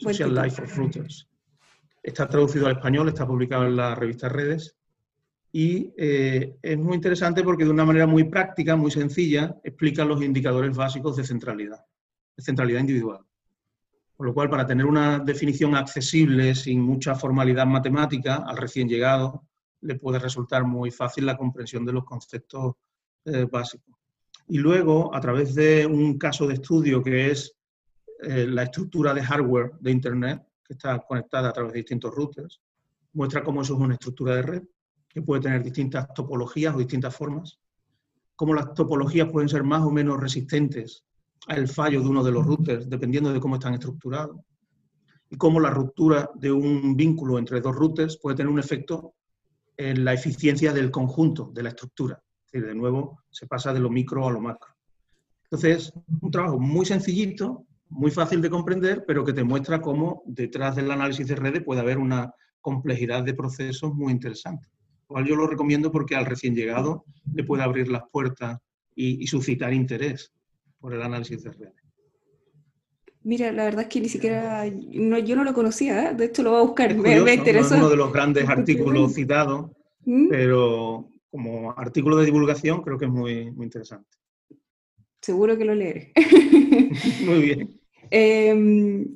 Social 0.02 0.35
Life 0.35 0.61
of 0.61 0.76
Routers. 0.76 1.28
Está 2.02 2.28
traducido 2.28 2.66
al 2.66 2.73
español, 2.73 3.09
está 3.09 3.26
publicado 3.26 3.66
en 3.66 3.76
la 3.76 3.94
revista 3.94 4.28
Redes 4.28 4.76
y 5.52 5.92
eh, 5.97 6.56
es 6.61 6.78
muy 6.78 6.97
interesante 6.97 7.42
porque 7.44 7.64
de 7.64 7.71
una 7.71 7.85
manera 7.85 8.06
muy 8.06 8.25
práctica, 8.25 8.75
muy 8.75 8.90
sencilla, 8.90 9.54
explica 9.62 10.04
los 10.04 10.23
indicadores 10.23 10.76
básicos 10.76 11.16
de 11.16 11.25
centralidad, 11.25 11.85
de 12.37 12.42
centralidad 12.42 12.80
individual. 12.80 13.21
Por 14.16 14.26
lo 14.26 14.35
cual, 14.35 14.50
para 14.50 14.66
tener 14.66 14.87
una 14.87 15.18
definición 15.18 15.76
accesible, 15.76 16.54
sin 16.54 16.80
mucha 16.80 17.14
formalidad 17.14 17.66
matemática, 17.66 18.37
al 18.47 18.56
recién 18.56 18.88
llegado, 18.88 19.47
le 19.82 19.97
puede 19.97 20.18
resultar 20.18 20.64
muy 20.64 20.90
fácil 20.90 21.26
la 21.26 21.37
comprensión 21.37 21.85
de 21.85 21.92
los 21.92 22.04
conceptos 22.04 22.75
eh, 23.25 23.47
básicos. 23.50 23.97
Y 24.49 24.59
luego, 24.59 25.14
a 25.14 25.21
través 25.21 25.54
de 25.54 25.87
un 25.87 26.18
caso 26.18 26.47
de 26.47 26.54
estudio 26.54 27.02
que 27.02 27.30
es 27.30 27.56
eh, 28.23 28.47
la 28.47 28.64
estructura 28.64 29.12
de 29.14 29.23
hardware 29.23 29.73
de 29.81 29.91
Internet, 29.91 30.43
que 30.64 30.75
está 30.75 30.99
conectada 31.00 31.49
a 31.49 31.52
través 31.52 31.73
de 31.73 31.79
distintos 31.79 32.14
routers, 32.14 32.61
muestra 33.12 33.43
cómo 33.43 33.62
eso 33.62 33.75
es 33.75 33.81
una 33.81 33.95
estructura 33.95 34.37
de 34.37 34.43
red 34.43 34.62
que 35.09 35.23
puede 35.23 35.43
tener 35.43 35.62
distintas 35.62 36.12
topologías 36.14 36.75
o 36.75 36.79
distintas 36.79 37.14
formas, 37.14 37.59
cómo 38.35 38.55
las 38.55 38.73
topologías 38.75 39.29
pueden 39.31 39.49
ser 39.49 39.62
más 39.62 39.83
o 39.83 39.91
menos 39.91 40.19
resistentes 40.19 41.05
al 41.49 41.69
fallo 41.69 42.00
de 42.00 42.09
uno 42.09 42.23
de 42.23 42.33
los 42.33 42.47
routers, 42.47 42.88
dependiendo 42.88 43.33
de 43.33 43.41
cómo 43.41 43.57
están 43.57 43.75
estructurados, 43.75 44.37
y 45.29 45.37
cómo 45.37 45.61
la 45.61 45.71
ruptura 45.71 46.31
de 46.35 46.52
un 46.52 46.97
vínculo 46.97 47.38
entre 47.38 47.61
dos 47.61 47.75
routers 47.75 48.19
puede 48.19 48.37
tener 48.37 48.52
un 48.52 48.59
efecto 48.59 49.14
en 49.76 50.05
la 50.05 50.12
eficiencia 50.12 50.73
del 50.73 50.91
conjunto, 50.91 51.50
de 51.52 51.62
la 51.62 51.71
estructura. 51.71 52.23
Es 52.47 52.52
decir, 52.52 52.69
de 52.69 52.75
nuevo, 52.75 53.21
se 53.31 53.47
pasa 53.47 53.73
de 53.73 53.81
lo 53.81 53.91
micro 53.91 54.26
a 54.29 54.31
lo 54.31 54.41
macro. 54.41 54.75
Entonces, 55.45 55.93
un 56.21 56.31
trabajo 56.31 56.59
muy 56.59 56.85
sencillito, 56.85 57.67
muy 57.93 58.11
fácil 58.11 58.41
de 58.43 58.51
comprender, 58.51 59.05
pero 59.07 59.25
que 59.25 59.33
te 59.33 59.45
muestra 59.45 59.81
cómo 59.81 60.23
detrás 60.27 60.77
del 60.77 60.91
análisis 60.91 61.29
de 61.29 61.37
redes 61.37 61.63
puede 61.63 61.81
haber 61.81 61.99
una 61.99 62.35
complejidad 62.61 63.23
de 63.23 63.35
procesos 63.35 63.95
muy 63.95 64.13
interesante 64.13 64.69
cual 65.13 65.27
yo 65.27 65.37
lo 65.37 65.47
recomiendo 65.47 65.93
porque 65.93 66.17
al 66.17 66.27
recién 66.27 66.55
llegado 66.55 67.05
le 67.33 67.45
puede 67.45 67.63
abrir 67.63 67.89
las 67.89 68.03
puertas 68.11 68.59
y, 68.95 69.23
y 69.23 69.27
suscitar 69.27 69.73
interés 69.73 70.33
por 70.81 70.95
el 70.95 71.03
análisis 71.03 71.45
de 71.45 71.51
redes. 71.51 71.75
Mira, 73.25 73.53
la 73.53 73.65
verdad 73.65 73.83
es 73.83 73.89
que 73.89 74.01
ni 74.01 74.09
siquiera, 74.09 74.65
no, 74.95 75.19
yo 75.19 75.37
no 75.37 75.45
lo 75.45 75.55
conocía, 75.55 76.11
¿eh? 76.11 76.15
de 76.15 76.25
hecho 76.25 76.43
lo 76.43 76.51
voy 76.51 76.61
a 76.61 76.65
buscar, 76.65 76.91
me, 76.97 77.03
curioso, 77.03 77.25
me 77.25 77.35
interesó. 77.35 77.71
No 77.71 77.77
es 77.77 77.81
uno 77.83 77.91
de 77.91 77.97
los 77.97 78.13
grandes 78.13 78.49
artículos 78.49 79.13
citados, 79.15 79.71
¿Mm? 80.05 80.29
pero 80.29 81.09
como 81.31 81.73
artículo 81.79 82.17
de 82.17 82.25
divulgación 82.25 82.83
creo 82.83 82.99
que 82.99 83.05
es 83.05 83.11
muy, 83.11 83.53
muy 83.53 83.67
interesante. 83.67 84.09
Seguro 85.21 85.57
que 85.57 85.65
lo 85.65 85.75
leeré. 85.75 86.13
muy 87.25 87.43
bien. 87.43 87.81
Eh, 88.14 88.54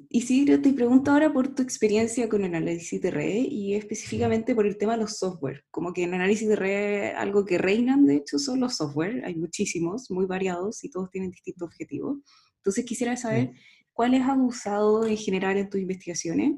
y 0.09 0.23
sí, 0.23 0.47
te 0.47 0.73
pregunto 0.73 1.11
ahora 1.11 1.31
por 1.31 1.55
tu 1.55 1.63
experiencia 1.63 2.31
con 2.31 2.47
el 2.47 2.55
análisis 2.55 2.99
de 3.03 3.11
red 3.11 3.45
y 3.47 3.75
específicamente 3.75 4.55
por 4.55 4.67
el 4.67 4.79
tema 4.79 4.95
de 4.95 5.03
los 5.03 5.19
software. 5.19 5.65
Como 5.71 5.93
que 5.93 6.05
en 6.05 6.15
análisis 6.15 6.49
de 6.49 6.57
red 6.57 7.15
algo 7.15 7.45
que 7.45 7.59
reinan, 7.59 8.07
de 8.07 8.17
hecho, 8.17 8.39
son 8.39 8.61
los 8.61 8.77
software. 8.77 9.23
Hay 9.27 9.35
muchísimos, 9.35 10.11
muy 10.11 10.25
variados 10.25 10.83
y 10.83 10.89
todos 10.89 11.11
tienen 11.11 11.31
distintos 11.31 11.67
objetivos. 11.67 12.21
Entonces 12.57 12.87
quisiera 12.87 13.19
saber 13.19 13.51
sí. 13.53 13.61
cuáles 13.93 14.23
has 14.23 14.39
usado 14.39 15.07
en 15.07 15.19
general 15.19 15.59
en 15.59 15.69
tus 15.69 15.79
investigaciones 15.79 16.55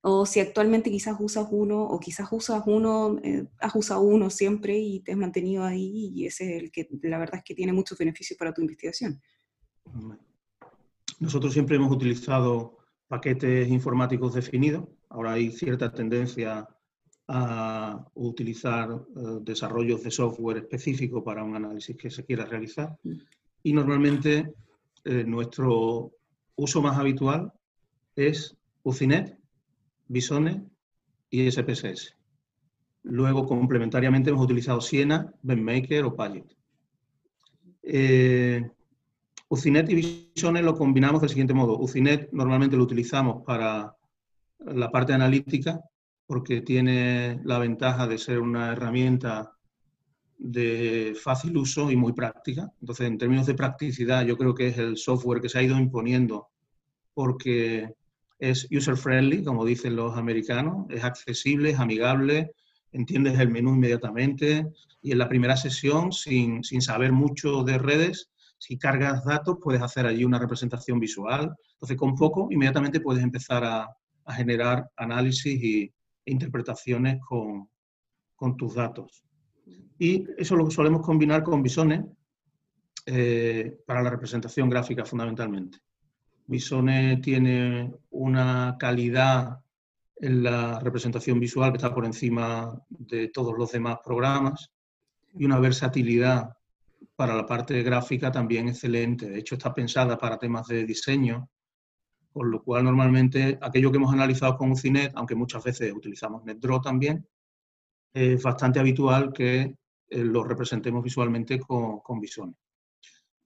o 0.00 0.24
si 0.24 0.40
actualmente 0.40 0.90
quizás 0.90 1.14
usas 1.20 1.46
uno 1.50 1.82
o 1.84 2.00
quizás 2.00 2.26
usas 2.32 2.62
uno, 2.64 3.18
eh, 3.22 3.44
has 3.58 3.76
usado 3.76 4.00
uno 4.00 4.30
siempre 4.30 4.78
y 4.78 5.00
te 5.00 5.12
has 5.12 5.18
mantenido 5.18 5.62
ahí 5.62 6.10
y 6.14 6.24
ese 6.24 6.56
es 6.56 6.62
el 6.62 6.72
que 6.72 6.88
la 7.02 7.18
verdad 7.18 7.40
es 7.40 7.44
que 7.44 7.54
tiene 7.54 7.74
muchos 7.74 7.98
beneficios 7.98 8.38
para 8.38 8.54
tu 8.54 8.62
investigación. 8.62 9.20
Nosotros 11.20 11.52
siempre 11.52 11.76
hemos 11.76 11.92
utilizado 11.92 12.78
paquetes 13.06 13.68
informáticos 13.68 14.34
definidos. 14.34 14.88
Ahora 15.10 15.32
hay 15.32 15.52
cierta 15.52 15.92
tendencia 15.92 16.66
a 17.28 18.04
utilizar 18.14 18.90
uh, 18.90 19.38
desarrollos 19.40 20.02
de 20.02 20.10
software 20.10 20.56
específico 20.56 21.22
para 21.22 21.44
un 21.44 21.54
análisis 21.54 21.96
que 21.96 22.10
se 22.10 22.24
quiera 22.24 22.44
realizar. 22.44 22.98
Y 23.62 23.72
normalmente 23.72 24.54
eh, 25.04 25.24
nuestro 25.24 26.12
uso 26.56 26.82
más 26.82 26.98
habitual 26.98 27.52
es 28.16 28.56
UCINET, 28.82 29.38
Visone 30.08 30.64
y 31.28 31.50
SPSS. 31.50 32.16
Luego, 33.02 33.46
complementariamente, 33.46 34.30
hemos 34.30 34.44
utilizado 34.44 34.80
Siena, 34.80 35.32
BenMaker 35.42 36.04
o 36.04 36.16
Paget. 36.16 36.46
Eh, 37.82 38.70
Ucinet 39.52 39.90
y 39.90 39.96
Visiones 39.96 40.62
lo 40.62 40.76
combinamos 40.76 41.20
del 41.20 41.30
siguiente 41.30 41.54
modo. 41.54 41.76
Ucinet 41.76 42.30
normalmente 42.32 42.76
lo 42.76 42.84
utilizamos 42.84 43.42
para 43.44 43.96
la 44.60 44.92
parte 44.92 45.12
analítica 45.12 45.80
porque 46.24 46.60
tiene 46.60 47.40
la 47.42 47.58
ventaja 47.58 48.06
de 48.06 48.16
ser 48.16 48.38
una 48.38 48.70
herramienta 48.70 49.50
de 50.38 51.16
fácil 51.20 51.56
uso 51.56 51.90
y 51.90 51.96
muy 51.96 52.12
práctica. 52.12 52.70
Entonces, 52.80 53.08
en 53.08 53.18
términos 53.18 53.46
de 53.46 53.54
practicidad, 53.54 54.24
yo 54.24 54.38
creo 54.38 54.54
que 54.54 54.68
es 54.68 54.78
el 54.78 54.96
software 54.96 55.40
que 55.40 55.48
se 55.48 55.58
ha 55.58 55.62
ido 55.62 55.76
imponiendo 55.76 56.46
porque 57.12 57.92
es 58.38 58.68
user-friendly, 58.70 59.42
como 59.42 59.64
dicen 59.64 59.96
los 59.96 60.16
americanos, 60.16 60.86
es 60.90 61.02
accesible, 61.02 61.70
es 61.70 61.80
amigable, 61.80 62.52
entiendes 62.92 63.36
el 63.40 63.50
menú 63.50 63.74
inmediatamente 63.74 64.68
y 65.02 65.10
en 65.10 65.18
la 65.18 65.28
primera 65.28 65.56
sesión, 65.56 66.12
sin, 66.12 66.62
sin 66.62 66.82
saber 66.82 67.10
mucho 67.10 67.64
de 67.64 67.78
redes, 67.78 68.29
si 68.60 68.76
cargas 68.76 69.24
datos, 69.24 69.56
puedes 69.60 69.80
hacer 69.80 70.04
allí 70.04 70.22
una 70.22 70.38
representación 70.38 71.00
visual. 71.00 71.56
Entonces, 71.72 71.96
con 71.96 72.14
poco, 72.14 72.48
inmediatamente 72.50 73.00
puedes 73.00 73.24
empezar 73.24 73.64
a, 73.64 73.88
generar 74.36 74.88
análisis 74.96 75.60
y 75.60 75.92
interpretaciones 76.26 77.18
con, 77.26 77.68
tus 78.56 78.74
datos. 78.74 79.24
Y 79.98 80.24
eso 80.38 80.54
lo 80.54 80.70
solemos 80.70 81.04
combinar 81.04 81.42
con 81.42 81.64
Visone 81.64 82.06
eh, 83.06 83.76
para 83.84 84.02
la 84.02 84.10
representación 84.10 84.70
gráfica 84.70 85.04
fundamentalmente. 85.04 85.78
Visone 86.46 87.16
tiene 87.16 87.92
una 88.10 88.76
calidad 88.78 89.58
en 90.14 90.44
la 90.44 90.78
representación 90.78 91.40
visual 91.40 91.72
que 91.72 91.78
está 91.78 91.92
por 91.92 92.04
encima 92.04 92.80
de 92.88 93.28
todos 93.28 93.58
los 93.58 93.72
demás 93.72 93.98
programas 94.04 94.70
y 95.34 95.44
una 95.44 95.58
versatilidad 95.58 96.52
para 97.20 97.36
la 97.36 97.44
parte 97.44 97.82
gráfica 97.82 98.32
también 98.32 98.68
excelente. 98.68 99.28
De 99.28 99.40
hecho, 99.40 99.54
está 99.54 99.74
pensada 99.74 100.16
para 100.16 100.38
temas 100.38 100.66
de 100.68 100.86
diseño, 100.86 101.50
con 102.32 102.50
lo 102.50 102.62
cual 102.62 102.84
normalmente 102.84 103.58
aquello 103.60 103.90
que 103.90 103.98
hemos 103.98 104.14
analizado 104.14 104.56
con 104.56 104.70
UCINET, 104.70 105.12
aunque 105.16 105.34
muchas 105.34 105.62
veces 105.62 105.92
utilizamos 105.92 106.42
NetDraw 106.44 106.80
también, 106.80 107.28
es 108.14 108.42
bastante 108.42 108.80
habitual 108.80 109.34
que 109.34 109.60
eh, 110.08 110.24
lo 110.24 110.44
representemos 110.44 111.04
visualmente 111.04 111.60
con, 111.60 112.00
con 112.00 112.22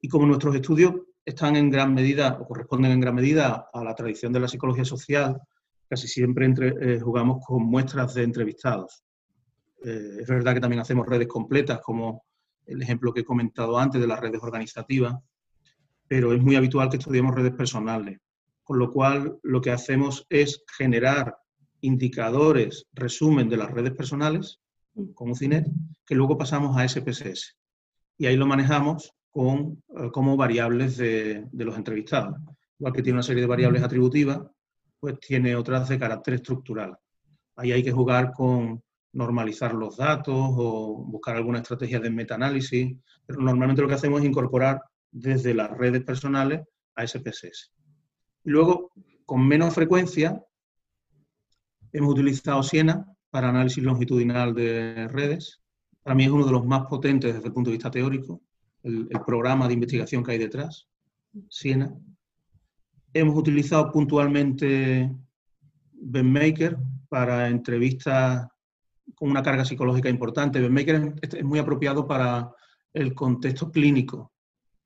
Y 0.01 0.09
como 0.09 0.25
nuestros 0.25 0.55
estudios 0.55 0.95
están 1.25 1.57
en 1.57 1.69
gran 1.69 1.93
medida 1.93 2.39
o 2.41 2.47
corresponden 2.47 2.93
en 2.93 3.01
gran 3.01 3.17
medida 3.17 3.71
a 3.73 3.83
la 3.83 3.97
tradición 3.97 4.33
de 4.33 4.39
la 4.39 4.47
psicología 4.47 4.85
social, 4.85 5.41
casi 5.89 6.07
siempre 6.07 6.47
eh, 6.81 7.01
jugamos 7.01 7.45
con 7.45 7.65
muestras 7.65 8.15
de 8.15 8.23
entrevistados. 8.23 9.03
Eh, 9.85 10.19
es 10.21 10.29
verdad 10.29 10.55
que 10.55 10.61
también 10.61 10.81
hacemos 10.81 11.09
redes 11.09 11.27
completas, 11.27 11.81
como 11.81 12.23
el 12.67 12.83
ejemplo 12.83 13.13
que 13.13 13.21
he 13.21 13.25
comentado 13.25 13.79
antes 13.79 14.01
de 14.01 14.07
las 14.07 14.21
redes 14.21 14.41
organizativas, 14.43 15.17
pero 16.09 16.33
es 16.33 16.43
muy 16.43 16.57
habitual 16.57 16.89
que 16.89 16.99
estudiemos 16.99 17.35
redes 17.35 17.53
personales, 17.53 18.19
con 18.63 18.79
lo 18.79 18.93
cual 18.93 19.39
lo 19.43 19.61
que 19.61 19.71
hacemos 19.71 20.27
es 20.29 20.63
generar 20.77 21.37
indicadores, 21.81 22.87
resumen 22.93 23.49
de 23.49 23.57
las 23.57 23.71
redes 23.71 23.93
personales 23.93 24.61
con 25.15 25.31
UCINET, 25.31 25.67
que 26.07 26.15
luego 26.15 26.39
pasamos 26.39 26.77
a 26.77 26.89
SPSS. 26.89 27.57
Y 28.17 28.27
ahí 28.27 28.37
lo 28.37 28.47
manejamos 28.47 29.13
con, 29.31 29.83
eh, 29.97 30.11
como 30.13 30.37
variables 30.37 30.97
de, 30.97 31.47
de 31.51 31.65
los 31.65 31.77
entrevistados. 31.77 32.37
Igual 32.79 32.93
que 32.93 33.03
tiene 33.03 33.17
una 33.17 33.23
serie 33.23 33.43
de 33.43 33.49
variables 33.49 33.83
atributivas, 33.83 34.41
pues 35.01 35.19
tiene 35.19 35.57
otras 35.57 35.89
de 35.89 35.99
carácter 35.99 36.35
estructural. 36.35 36.97
Ahí 37.57 37.73
hay 37.73 37.83
que 37.83 37.93
jugar 37.93 38.33
con 38.33 38.83
normalizar 39.15 39.73
los 39.75 39.97
datos 39.97 40.35
o 40.37 41.05
buscar 41.07 41.37
alguna 41.37 41.61
estrategia 41.61 42.01
de 42.01 42.11
metaanálisis, 42.11 42.97
pero 43.25 43.41
normalmente 43.41 43.81
lo 43.81 43.89
que 43.89 43.95
hacemos 43.95 44.21
es 44.21 44.27
incorporar 44.27 44.83
desde 45.11 45.55
las 45.55 45.71
redes 45.71 46.03
personales 46.05 46.63
a 46.97 47.07
SPSS. 47.07 47.73
Y 48.45 48.51
luego, 48.51 48.93
con 49.25 49.47
menos 49.47 49.75
frecuencia, 49.75 50.45
hemos 51.93 52.13
utilizado 52.13 52.63
Siena 52.63 53.07
para 53.31 53.49
análisis 53.49 53.83
longitudinal 53.83 54.55
de 54.55 55.09
redes. 55.09 55.61
Para 56.03 56.15
mí 56.15 56.25
es 56.25 56.31
uno 56.31 56.45
de 56.45 56.53
los 56.53 56.67
más 56.67 56.87
potentes 56.87 57.35
desde 57.35 57.47
el 57.47 57.55
punto 57.55 57.71
de 57.71 57.77
vista 57.77 57.91
teórico, 57.91 58.43
el, 58.83 59.09
el 59.11 59.21
programa 59.25 59.67
de 59.67 59.75
investigación 59.75 60.23
que 60.23 60.33
hay 60.33 60.39
detrás, 60.39 60.89
Siena. 61.49 61.95
Hemos 63.13 63.37
utilizado 63.37 63.91
puntualmente 63.93 65.11
BenMaker 65.93 66.77
para 67.09 67.49
entrevistas 67.49 68.49
con 69.15 69.31
una 69.31 69.43
carga 69.43 69.65
psicológica 69.65 70.09
importante. 70.09 70.61
BenMaker 70.61 71.15
es 71.23 71.45
muy 71.45 71.59
apropiado 71.59 72.07
para 72.07 72.51
el 72.93 73.15
contexto 73.15 73.71
clínico 73.71 74.33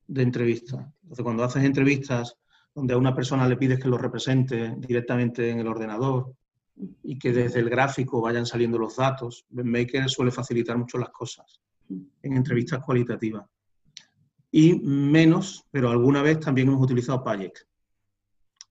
de 0.07 0.23
entrevistas. 0.23 0.85
Entonces, 1.03 1.23
cuando 1.23 1.43
haces 1.43 1.63
entrevistas 1.63 2.35
donde 2.73 2.93
a 2.93 2.97
una 2.97 3.15
persona 3.15 3.47
le 3.47 3.57
pides 3.57 3.79
que 3.79 3.89
lo 3.89 3.97
represente 3.97 4.75
directamente 4.77 5.49
en 5.49 5.59
el 5.59 5.67
ordenador 5.67 6.33
y 7.03 7.17
que 7.17 7.33
desde 7.33 7.59
el 7.59 7.69
gráfico 7.69 8.21
vayan 8.21 8.45
saliendo 8.45 8.77
los 8.77 8.95
datos, 8.95 9.45
BenMaker 9.49 10.09
suele 10.09 10.31
facilitar 10.31 10.77
mucho 10.77 10.97
las 10.97 11.09
cosas 11.09 11.61
en 11.89 12.33
entrevistas 12.33 12.83
cualitativas. 12.83 13.45
Y 14.51 14.79
menos, 14.79 15.65
pero 15.69 15.89
alguna 15.89 16.21
vez 16.21 16.39
también 16.39 16.67
hemos 16.69 16.81
utilizado 16.81 17.23
Payek. 17.23 17.67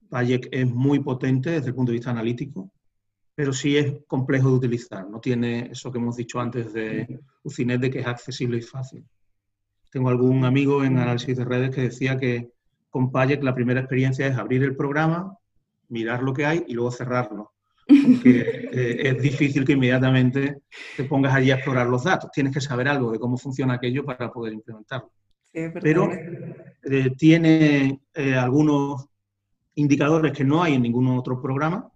Payek 0.09 0.49
es 0.51 0.67
muy 0.67 1.01
potente 1.01 1.51
desde 1.51 1.69
el 1.69 1.75
punto 1.75 1.93
de 1.93 1.99
vista 1.99 2.11
analítico 2.11 2.73
pero 3.39 3.53
sí 3.53 3.77
es 3.77 3.95
complejo 4.09 4.49
de 4.49 4.57
utilizar, 4.57 5.09
no 5.09 5.21
tiene 5.21 5.69
eso 5.71 5.93
que 5.93 5.99
hemos 5.99 6.17
dicho 6.17 6.41
antes 6.41 6.73
de 6.73 7.21
Ucinet, 7.45 7.81
de 7.81 7.89
que 7.89 8.01
es 8.01 8.07
accesible 8.09 8.59
y 8.59 8.63
fácil. 8.63 9.05
Tengo 9.93 10.09
algún 10.09 10.45
amigo 10.45 10.83
en 10.83 10.99
análisis 10.99 11.37
de 11.37 11.45
redes 11.45 11.71
que 11.71 11.83
decía 11.83 12.19
que 12.19 12.51
con 12.91 13.13
Payek 13.13 13.45
la 13.45 13.55
primera 13.55 13.79
experiencia 13.79 14.27
es 14.27 14.37
abrir 14.37 14.65
el 14.65 14.75
programa, 14.75 15.39
mirar 15.89 16.25
lo 16.25 16.35
que 16.35 16.47
hay 16.47 16.65
y 16.67 16.75
luego 16.75 16.91
cerrarlo. 16.91 17.53
Porque 17.87 18.41
eh, 18.73 19.03
es 19.05 19.23
difícil 19.23 19.65
que 19.65 19.75
inmediatamente 19.75 20.63
te 20.97 21.05
pongas 21.05 21.33
allí 21.33 21.53
a 21.53 21.55
explorar 21.55 21.87
los 21.87 22.03
datos. 22.03 22.33
Tienes 22.33 22.53
que 22.53 22.61
saber 22.61 22.89
algo 22.89 23.13
de 23.13 23.21
cómo 23.21 23.37
funciona 23.37 23.75
aquello 23.75 24.05
para 24.05 24.33
poder 24.33 24.53
implementarlo. 24.53 25.13
Pero 25.53 26.11
eh, 26.11 27.11
tiene 27.17 28.01
eh, 28.15 28.35
algunos 28.35 29.07
indicadores 29.77 30.33
que 30.33 30.43
no 30.43 30.61
hay 30.61 30.75
en 30.75 30.83
ningún 30.83 31.07
otro 31.17 31.41
programa 31.41 31.89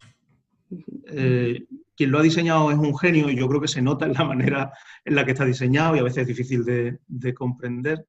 eh, 1.07 1.67
quien 1.97 2.11
lo 2.11 2.19
ha 2.19 2.23
diseñado 2.23 2.71
es 2.71 2.79
un 2.79 2.97
genio 2.97 3.31
y 3.31 3.37
yo 3.37 3.49
creo 3.49 3.61
que 3.61 3.69
se 3.69 3.83
nota 3.83 4.07
en 4.07 4.15
la 4.15 4.25
manera 4.25 4.73
en 5.05 5.15
la 5.15 5.25
que 5.25 5.33
está 5.33 5.45
diseñado 5.45 5.97
y 5.97 5.99
a 5.99 6.03
veces 6.03 6.23
es 6.23 6.27
difícil 6.29 6.65
de, 6.65 7.35
comprender. 7.35 8.07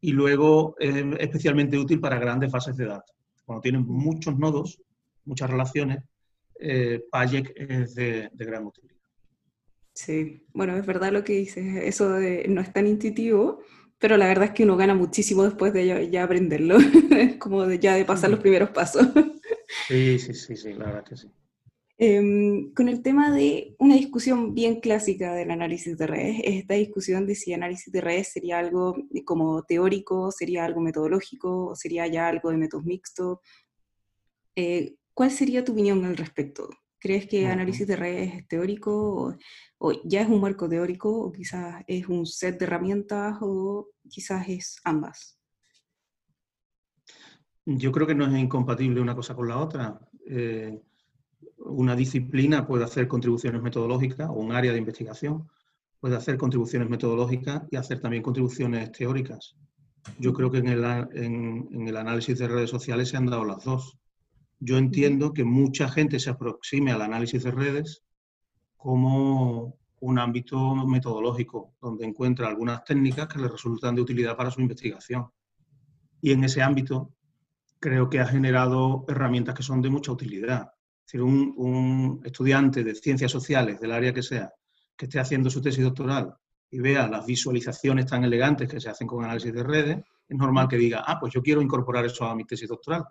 Y 0.00 0.12
luego 0.12 0.76
es 0.78 0.94
especialmente 1.18 1.78
útil 1.78 2.00
para 2.00 2.18
grandes 2.18 2.50
bases 2.50 2.76
de 2.76 2.86
datos. 2.86 3.16
Cuando 3.44 3.62
tienen 3.62 3.86
muchos 3.86 4.38
nodos, 4.38 4.80
muchas 5.24 5.48
relaciones, 5.48 6.04
eh, 6.60 7.02
es 7.56 7.94
de, 7.94 8.30
gran 8.34 8.66
utilidad. 8.66 8.94
Sí, 9.94 10.44
bueno, 10.52 10.76
es 10.76 10.84
verdad 10.84 11.12
lo 11.12 11.24
que 11.24 11.34
dices, 11.34 11.64
eso 11.84 12.10
de, 12.10 12.46
no 12.48 12.60
es 12.60 12.72
tan 12.72 12.86
intuitivo, 12.86 13.60
pero 13.98 14.16
la 14.16 14.26
verdad 14.26 14.46
es 14.46 14.50
que 14.50 14.64
uno 14.64 14.76
gana 14.76 14.94
muchísimo 14.94 15.44
después 15.44 15.72
de 15.72 16.10
ya, 16.10 16.24
aprenderlo, 16.24 16.76
como 17.38 17.64
de, 17.64 17.78
ya 17.78 17.94
de 17.94 18.04
pasar 18.04 18.30
los 18.30 18.40
primeros 18.40 18.70
pasos. 18.70 19.06
Sí, 19.86 20.18
sí, 20.18 20.34
sí, 20.34 20.56
sí, 20.56 20.72
la 20.74 20.86
verdad 20.86 21.04
que 21.04 21.16
sí. 21.16 21.28
Em, 21.96 22.72
con 22.74 22.88
el 22.88 23.02
tema 23.02 23.30
de 23.30 23.76
una 23.78 23.94
discusión 23.94 24.52
bien 24.52 24.80
clásica 24.80 25.32
del 25.32 25.52
análisis 25.52 25.96
de 25.96 26.06
redes, 26.08 26.40
es 26.42 26.54
esta 26.56 26.74
discusión 26.74 27.24
de 27.24 27.36
si 27.36 27.52
análisis 27.52 27.92
de 27.92 28.00
redes 28.00 28.32
sería 28.32 28.58
algo 28.58 28.96
como 29.24 29.62
teórico, 29.62 30.32
sería 30.32 30.64
algo 30.64 30.80
metodológico, 30.80 31.66
o 31.66 31.76
sería 31.76 32.06
ya 32.08 32.26
algo 32.28 32.50
de 32.50 32.56
métodos 32.56 32.84
mixtos. 32.84 33.38
Eh, 34.56 34.96
¿Cuál 35.14 35.30
sería 35.30 35.64
tu 35.64 35.72
opinión 35.72 36.04
al 36.04 36.16
respecto? 36.16 36.68
¿Crees 36.98 37.26
que 37.26 37.46
análisis 37.46 37.86
de 37.86 37.96
redes 37.96 38.34
es 38.34 38.48
teórico 38.48 39.36
o, 39.78 39.92
ya 40.04 40.22
es 40.22 40.28
un 40.28 40.40
marco 40.40 40.68
teórico 40.68 41.10
o 41.10 41.30
quizás 41.30 41.84
es 41.86 42.08
un 42.08 42.26
set 42.26 42.58
de 42.58 42.64
herramientas 42.64 43.36
o 43.40 43.90
quizás 44.08 44.48
es 44.48 44.80
ambas? 44.84 45.38
Yo 47.66 47.92
creo 47.92 48.06
que 48.06 48.14
no 48.14 48.26
es 48.26 48.36
incompatible 48.36 49.00
una 49.00 49.14
cosa 49.14 49.34
con 49.34 49.48
la 49.48 49.58
otra. 49.58 50.00
Eh, 50.26 50.80
una 51.58 51.96
disciplina 51.96 52.66
puede 52.66 52.84
hacer 52.84 53.08
contribuciones 53.08 53.62
metodológicas 53.62 54.28
o 54.28 54.34
un 54.34 54.52
área 54.52 54.72
de 54.72 54.78
investigación 54.78 55.48
puede 56.04 56.16
hacer 56.16 56.36
contribuciones 56.36 56.90
metodológicas 56.90 57.62
y 57.70 57.76
hacer 57.76 57.98
también 57.98 58.22
contribuciones 58.22 58.92
teóricas. 58.92 59.56
Yo 60.18 60.34
creo 60.34 60.50
que 60.50 60.58
en 60.58 60.68
el, 60.68 60.84
en, 61.14 61.88
el, 61.88 61.96
análisis 61.96 62.38
de 62.38 62.46
redes 62.46 62.68
sociales 62.68 63.08
se 63.08 63.16
han 63.16 63.24
dado 63.24 63.46
las 63.46 63.64
dos. 63.64 63.96
Yo 64.60 64.76
entiendo 64.76 65.32
que 65.32 65.44
mucha 65.44 65.88
gente 65.88 66.20
se 66.20 66.28
aproxime 66.28 66.92
al 66.92 67.00
análisis 67.00 67.42
de 67.42 67.52
redes 67.52 68.04
como 68.76 69.78
un 70.00 70.18
ámbito 70.18 70.74
metodológico, 70.86 71.72
donde 71.80 72.04
encuentra 72.04 72.48
algunas 72.48 72.84
técnicas 72.84 73.26
que 73.26 73.38
le 73.38 73.48
resultan 73.48 73.94
de 73.94 74.02
utilidad 74.02 74.36
para 74.36 74.50
su 74.50 74.60
investigación. 74.60 75.28
Y 76.20 76.32
en 76.32 76.44
ese 76.44 76.60
ámbito 76.60 77.14
creo 77.80 78.10
que 78.10 78.20
ha 78.20 78.26
generado 78.26 79.06
herramientas 79.08 79.54
que 79.54 79.62
son 79.62 79.80
de 79.80 79.88
mucha 79.88 80.12
utilidad. 80.12 80.73
Es 81.04 81.12
decir, 81.12 81.22
un, 81.22 82.20
estudiante 82.24 82.82
de 82.82 82.94
ciencias 82.94 83.30
sociales, 83.30 83.78
del 83.78 83.92
área 83.92 84.14
que 84.14 84.22
sea, 84.22 84.50
que 84.96 85.04
esté 85.04 85.20
haciendo 85.20 85.50
su 85.50 85.60
tesis 85.60 85.84
doctoral 85.84 86.34
y 86.70 86.80
vea 86.80 87.06
las 87.06 87.26
visualizaciones 87.26 88.06
tan 88.06 88.24
elegantes 88.24 88.68
que 88.68 88.80
se 88.80 88.88
hacen 88.88 89.06
con 89.06 89.22
análisis 89.22 89.52
de 89.52 89.62
redes, 89.62 89.98
es 90.26 90.36
normal 90.36 90.66
que 90.66 90.76
diga, 90.76 91.04
ah, 91.06 91.18
pues 91.20 91.32
yo 91.34 91.42
quiero 91.42 91.60
incorporar 91.60 92.06
eso 92.06 92.24
a 92.24 92.34
mi 92.34 92.44
tesis 92.44 92.68
doctoral. 92.68 93.04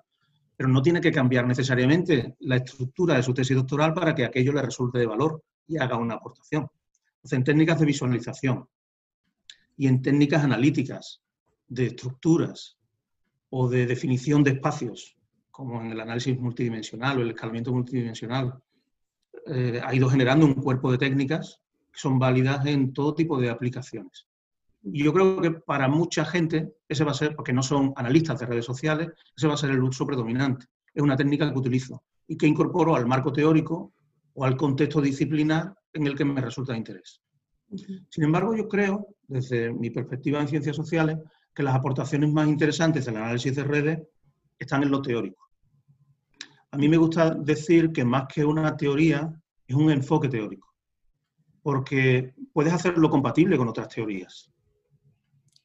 Pero 0.55 0.69
no 0.69 0.81
tiene 0.81 1.01
que 1.01 1.11
cambiar 1.11 1.45
necesariamente 1.45 2.35
la 2.39 2.57
estructura 2.57 3.15
de 3.15 3.23
su 3.23 3.33
tesis 3.33 3.55
doctoral 3.55 3.93
para 3.93 4.13
que 4.15 4.25
aquello 4.25 4.53
le 4.53 4.61
resulte 4.63 4.97
de 4.97 5.05
valor 5.05 5.43
y 5.67 5.77
haga 5.77 5.95
una 5.95 6.15
aportación. 6.15 6.67
Entonces, 7.15 7.37
en 7.37 7.43
técnicas 7.43 7.79
de 7.79 7.85
visualización 7.85 8.67
y 9.77 9.87
en 9.87 10.01
técnicas 10.01 10.43
analíticas 10.43 11.21
de 11.67 11.87
estructuras 11.87 12.77
o 13.49 13.69
de 13.69 13.85
definición 13.85 14.43
de 14.43 14.51
espacios, 14.51 15.15
como 15.53 15.79
en 15.79 15.91
el 15.91 16.01
análisis 16.01 16.37
multidimensional 16.39 17.19
o 17.19 17.21
el 17.21 17.29
escalamiento 17.29 17.71
multidimensional, 17.71 18.55
eh, 19.45 19.79
ha 19.85 19.93
ido 19.93 20.09
generando 20.09 20.47
un 20.47 20.55
cuerpo 20.55 20.91
de 20.91 20.97
técnicas 20.97 21.61
que 21.91 21.99
son 21.99 22.17
válidas 22.17 22.65
en 22.65 22.91
todo 22.91 23.13
tipo 23.13 23.39
de 23.39 23.51
aplicaciones. 23.51 24.27
Y 24.81 25.03
yo 25.03 25.13
creo 25.13 25.39
que 25.39 25.51
para 25.51 25.87
mucha 25.87 26.25
gente 26.25 26.73
ese 26.89 27.03
va 27.03 27.11
a 27.11 27.13
ser, 27.13 27.35
porque 27.35 27.53
no 27.53 27.61
son 27.61 27.93
analistas 27.95 28.39
de 28.39 28.47
redes 28.47 28.65
sociales, 28.65 29.09
ese 29.37 29.47
va 29.47 29.53
a 29.53 29.57
ser 29.57 29.69
el 29.69 29.83
uso 29.83 30.07
predominante. 30.07 30.65
Es 30.91 31.03
una 31.03 31.15
técnica 31.15 31.53
que 31.53 31.59
utilizo 31.59 32.03
y 32.27 32.35
que 32.35 32.47
incorporo 32.47 32.95
al 32.95 33.05
marco 33.05 33.31
teórico 33.31 33.93
o 34.33 34.45
al 34.45 34.57
contexto 34.57 35.01
disciplinar 35.01 35.75
en 35.93 36.07
el 36.07 36.15
que 36.15 36.25
me 36.25 36.41
resulta 36.41 36.71
de 36.71 36.79
interés. 36.79 37.21
Sin 38.09 38.23
embargo, 38.23 38.55
yo 38.55 38.67
creo, 38.67 39.05
desde 39.27 39.71
mi 39.71 39.91
perspectiva 39.91 40.41
en 40.41 40.47
ciencias 40.47 40.75
sociales, 40.75 41.19
que 41.53 41.61
las 41.61 41.75
aportaciones 41.75 42.31
más 42.31 42.47
interesantes 42.47 43.05
del 43.05 43.17
análisis 43.17 43.55
de 43.55 43.63
redes 43.63 43.99
están 44.57 44.81
en 44.81 44.89
lo 44.89 44.99
teórico. 44.99 45.42
A 46.73 46.77
mí 46.77 46.89
me 46.89 46.97
gusta 46.97 47.29
decir 47.35 47.91
que 47.91 48.03
más 48.03 48.25
que 48.25 48.43
una 48.43 48.75
teoría 48.75 49.31
es 49.67 49.75
un 49.75 49.91
enfoque 49.91 50.27
teórico, 50.27 50.73
porque 51.61 52.33
puedes 52.51 52.73
hacerlo 52.73 53.11
compatible 53.11 53.59
con 53.59 53.67
otras 53.67 53.89
teorías. 53.89 54.51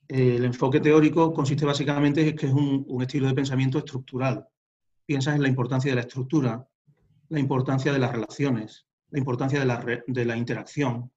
El 0.06 0.44
enfoque 0.44 0.80
teórico 0.80 1.32
consiste 1.32 1.64
básicamente 1.64 2.28
en 2.28 2.36
que 2.36 2.44
es 2.44 2.52
un, 2.52 2.84
estilo 3.00 3.26
de 3.26 3.32
pensamiento 3.32 3.78
estructural. 3.78 4.46
Piensas 5.06 5.34
en 5.34 5.40
la 5.40 5.48
importancia 5.48 5.90
de 5.90 5.94
la 5.94 6.02
estructura, 6.02 6.68
la 7.30 7.40
importancia 7.40 7.90
de 7.90 8.00
las 8.00 8.12
relaciones, 8.12 8.86
la 9.08 9.18
importancia 9.18 9.60
de 9.60 9.64
la, 9.64 9.82
de 10.06 10.24
la 10.26 10.36
interacción, 10.36 11.10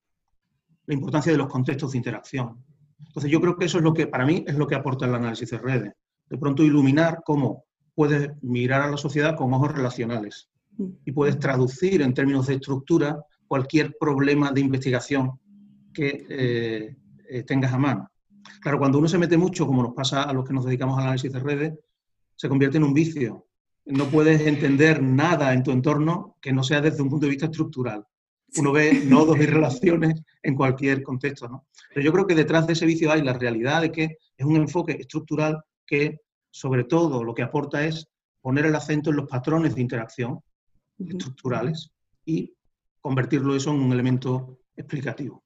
la 0.85 0.93
importancia 0.93 1.33
de 1.33 1.37
los 1.37 1.49
contextos 1.49 1.91
de 1.91 1.97
interacción. 1.97 2.63
Entonces 2.97 3.29
yo 3.29 3.41
creo 3.41 3.57
que 3.57 3.65
eso 3.65 3.79
es 3.79 3.83
lo 3.83 3.93
que, 3.93 4.07
para 4.07 4.25
mí, 4.25 4.45
es 4.47 4.55
lo 4.55 4.67
que 4.67 4.75
aporta 4.75 5.05
el 5.05 5.15
análisis 5.15 5.51
de 5.51 5.57
redes. 5.57 5.93
De 6.29 6.37
pronto 6.37 6.63
iluminar 6.63 7.23
cómo 7.25 7.65
puedes 8.01 8.31
mirar 8.41 8.81
a 8.81 8.89
la 8.89 8.97
sociedad 8.97 9.35
con 9.35 9.53
ojos 9.53 9.73
relacionales 9.73 10.49
y 11.05 11.11
puedes 11.11 11.37
traducir 11.37 12.01
en 12.01 12.15
términos 12.15 12.47
de 12.47 12.55
estructura 12.55 13.23
cualquier 13.47 13.95
problema 13.99 14.51
de 14.51 14.61
investigación 14.61 15.39
que 15.93 16.25
eh, 16.27 16.97
eh, 17.29 17.43
tengas 17.43 17.71
a 17.71 17.77
mano. 17.77 18.09
Claro, 18.59 18.79
cuando 18.79 18.97
uno 18.97 19.07
se 19.07 19.19
mete 19.19 19.37
mucho, 19.37 19.67
como 19.67 19.83
nos 19.83 19.93
pasa 19.93 20.23
a 20.23 20.33
los 20.33 20.47
que 20.47 20.51
nos 20.51 20.65
dedicamos 20.65 20.97
al 20.97 21.03
análisis 21.03 21.31
de 21.31 21.39
redes, 21.41 21.73
se 22.35 22.49
convierte 22.49 22.77
en 22.77 22.85
un 22.85 22.93
vicio. 22.95 23.45
No 23.85 24.05
puedes 24.05 24.47
entender 24.47 25.03
nada 25.03 25.53
en 25.53 25.61
tu 25.61 25.69
entorno 25.69 26.37
que 26.41 26.51
no 26.51 26.63
sea 26.63 26.81
desde 26.81 27.03
un 27.03 27.09
punto 27.11 27.27
de 27.27 27.31
vista 27.33 27.45
estructural. 27.45 28.03
Uno 28.57 28.71
ve 28.71 29.03
nodos 29.05 29.37
y 29.37 29.45
relaciones 29.45 30.23
en 30.41 30.55
cualquier 30.55 31.03
contexto. 31.03 31.47
¿no? 31.47 31.67
Pero 31.93 32.03
yo 32.03 32.11
creo 32.11 32.25
que 32.25 32.33
detrás 32.33 32.65
de 32.65 32.73
ese 32.73 32.87
vicio 32.87 33.11
hay 33.11 33.21
la 33.21 33.33
realidad 33.33 33.83
de 33.83 33.91
que 33.91 34.17
es 34.35 34.43
un 34.47 34.55
enfoque 34.55 34.93
estructural 34.93 35.61
que, 35.85 36.17
sobre 36.51 36.83
todo, 36.83 37.23
lo 37.23 37.33
que 37.33 37.43
aporta 37.43 37.85
es 37.85 38.07
poner 38.41 38.65
el 38.65 38.75
acento 38.75 39.09
en 39.09 39.15
los 39.17 39.29
patrones 39.29 39.75
de 39.75 39.81
interacción 39.81 40.39
estructurales 40.99 41.91
y 42.25 42.53
convertirlo 42.99 43.55
eso 43.55 43.71
en 43.71 43.81
un 43.81 43.91
elemento 43.91 44.59
explicativo. 44.75 45.43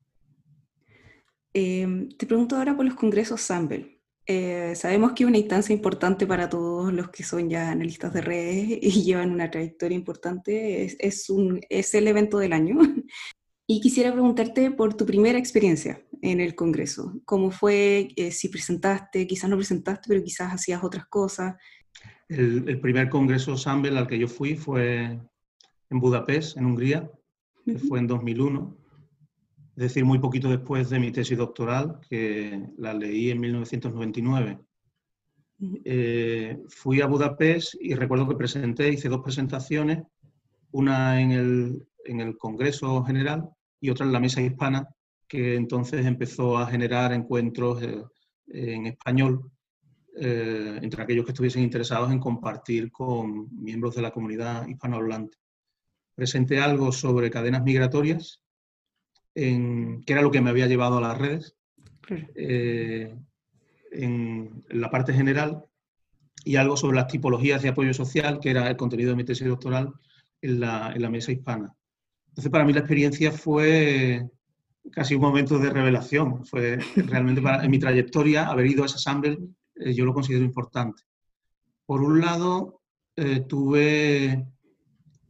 Em, 1.54 2.10
te 2.10 2.26
pregunto 2.26 2.58
ahora 2.58 2.76
por 2.76 2.86
los 2.86 2.96
congresos 2.96 3.41
Sample. 3.41 4.02
Eh, 4.28 4.74
sabemos 4.76 5.13
que 5.13 5.24
es 5.24 5.30
una 5.30 5.38
instancia 5.38 5.74
importante 5.74 6.26
para 6.26 6.50
todos 6.50 6.91
los 6.91 7.10
que 7.10 7.24
son 7.24 7.48
ya 7.48 7.70
analistas 7.70 8.12
de 8.12 8.22
redes 8.22 8.80
y 8.82 9.04
llevan 9.04 9.32
una 9.32 9.50
trayectoria 9.50 9.96
importante. 9.96 10.84
Es, 11.00 11.30
un, 11.30 11.62
es 11.70 11.94
el 11.94 12.08
evento 12.08 12.38
del 12.38 12.54
año. 12.54 12.78
Y 13.68 13.82
quisiera 13.82 14.12
preguntarte 14.12 14.70
por 14.70 14.94
tu 14.94 15.08
primera 15.08 15.39
experiencia 15.39 16.05
en 16.21 16.39
el 16.39 16.56
Congreso. 16.56 17.19
¿Cómo 17.25 17.51
fue? 17.51 18.10
Eh, 18.15 18.32
si 18.32 18.49
presentaste, 18.49 19.28
quizás 19.28 19.49
no 19.49 19.58
presentaste, 19.58 20.08
pero 20.08 20.23
quizás 20.23 20.54
hacías 20.54 20.84
otras 20.84 21.06
cosas. 21.08 21.56
El, 22.28 22.80
primer 22.80 23.10
Congreso 23.10 23.58
Sample 23.58 23.97
al 23.97 24.08
que 24.08 24.17
yo 24.17 24.28
fui 24.28 24.56
fue 24.56 25.19
en 25.89 25.99
Budapest, 25.99 26.58
en 26.58 26.65
Hungría, 26.65 27.10
que 27.65 27.78
fue 27.78 27.99
en 27.99 28.08
2001 28.08 28.86
es 29.75 29.84
decir, 29.84 30.06
muy 30.06 30.19
poquito 30.19 30.49
después 30.49 30.89
de 30.89 30.99
mi 30.99 31.12
tesis 31.12 31.38
doctoral, 31.38 31.99
que 32.10 32.65
la 32.78 32.93
leí 32.93 33.30
en 33.30 33.41
1999. 33.41 34.60
Eh, 35.84 36.63
fui 36.69 37.01
a 37.01 37.08
Budapest 37.08 37.75
y 37.82 37.93
recuerdo 37.93 38.25
que 38.28 38.38
presenté, 38.38 38.88
hice 38.89 39.10
dos 39.10 39.21
presentaciones, 39.21 40.04
una 40.71 41.19
en 41.21 41.32
el, 41.32 41.88
en 42.06 42.21
el 42.21 42.38
Congreso 42.38 43.04
General 43.04 43.49
y 43.82 43.89
otra 43.89 44.06
en 44.06 44.13
la 44.13 44.21
Mesa 44.21 44.41
Hispana, 44.41 44.88
que 45.28 45.56
entonces 45.56 46.06
empezó 46.06 46.58
a 46.58 46.68
generar 46.68 47.14
encuentros 47.14 47.82
eh, 47.82 48.04
en 48.48 48.86
español 48.88 49.52
eh, 50.18 50.80
entre 50.82 51.04
aquellos 51.04 51.26
que 51.26 51.32
estuviesen 51.32 51.64
interesados 51.64 52.12
en 52.12 52.20
compartir 52.20 52.92
con 52.92 53.48
miembros 53.52 53.96
de 53.96 54.02
la 54.02 54.12
comunidad 54.12 54.68
hispanohablante. 54.68 55.38
Presenté 56.14 56.60
algo 56.60 56.92
sobre 56.92 57.30
cadenas 57.30 57.64
migratorias 57.64 58.42
que 59.36 60.04
era 60.08 60.22
lo 60.22 60.32
que 60.32 60.42
me 60.42 60.50
había 60.50 60.68
llevado 60.68 60.98
a 60.98 61.02
las 61.02 61.18
redes, 61.18 61.56
eh, 62.36 63.14
en, 63.92 64.64
la 64.70 64.90
parte 64.90 65.14
general, 65.14 65.66
y 66.44 66.56
algo 66.56 66.78
sobre 66.78 66.96
las 66.96 67.08
tipologías 67.08 67.62
de 67.62 67.70
apoyo 67.70 67.94
social, 67.94 68.40
que 68.40 68.52
era 68.52 68.70
el 68.70 68.78
contenido 68.78 69.10
de 69.10 69.16
mi 69.18 69.24
tesis 69.24 69.48
doctoral 69.48 69.92
en 70.42 70.60
la, 70.60 70.94
en 70.94 71.02
la 71.02 71.10
mesa 71.10 71.32
hispana. 71.32 71.76
Entonces, 72.30 72.52
para 72.52 72.64
mí 72.64 72.72
la 72.72 72.80
experiencia 72.80 73.32
fue 73.32 74.30
casi 74.91 75.15
un 75.15 75.21
momento 75.21 75.60
de 75.60 75.69
revelación. 75.69 76.45
Fue 76.45 76.78
realmente 76.95 77.41
para, 77.41 77.63
en 77.63 77.71
mi 77.71 77.80
trayectoria 77.80 78.48
haber 78.48 78.67
ido 78.67 78.84
a 78.84 78.86
ese 78.86 78.95
Assemble, 78.95 79.38
eh, 79.76 79.93
yo 79.93 80.06
lo 80.06 80.13
considero 80.13 80.43
importante. 80.43 81.04
Por 81.86 82.02
un 82.02 82.21
lado, 82.21 82.82
eh, 83.15 83.41
tuve 83.41 84.48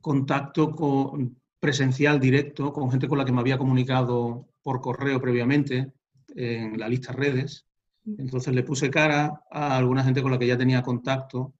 contacto 0.01 0.71
con, 0.71 1.37
presencial 1.59 2.19
directo 2.19 2.71
con 2.71 2.91
gente 2.91 3.07
con 3.07 3.17
la 3.17 3.25
que 3.25 3.31
me 3.31 3.39
había 3.39 3.57
comunicado 3.57 4.49
por 4.61 4.81
correo 4.81 5.19
previamente 5.19 5.93
en 6.35 6.77
la 6.79 6.87
lista 6.87 7.11
redes. 7.11 7.65
Entonces 8.17 8.53
le 8.53 8.61
puse 8.61 8.89
cara 8.89 9.41
a 9.49 9.77
alguna 9.77 10.03
gente 10.03 10.21
con 10.21 10.31
la 10.31 10.37
que 10.37 10.45
ya 10.45 10.57
tenía 10.57 10.83
contacto 10.83 11.55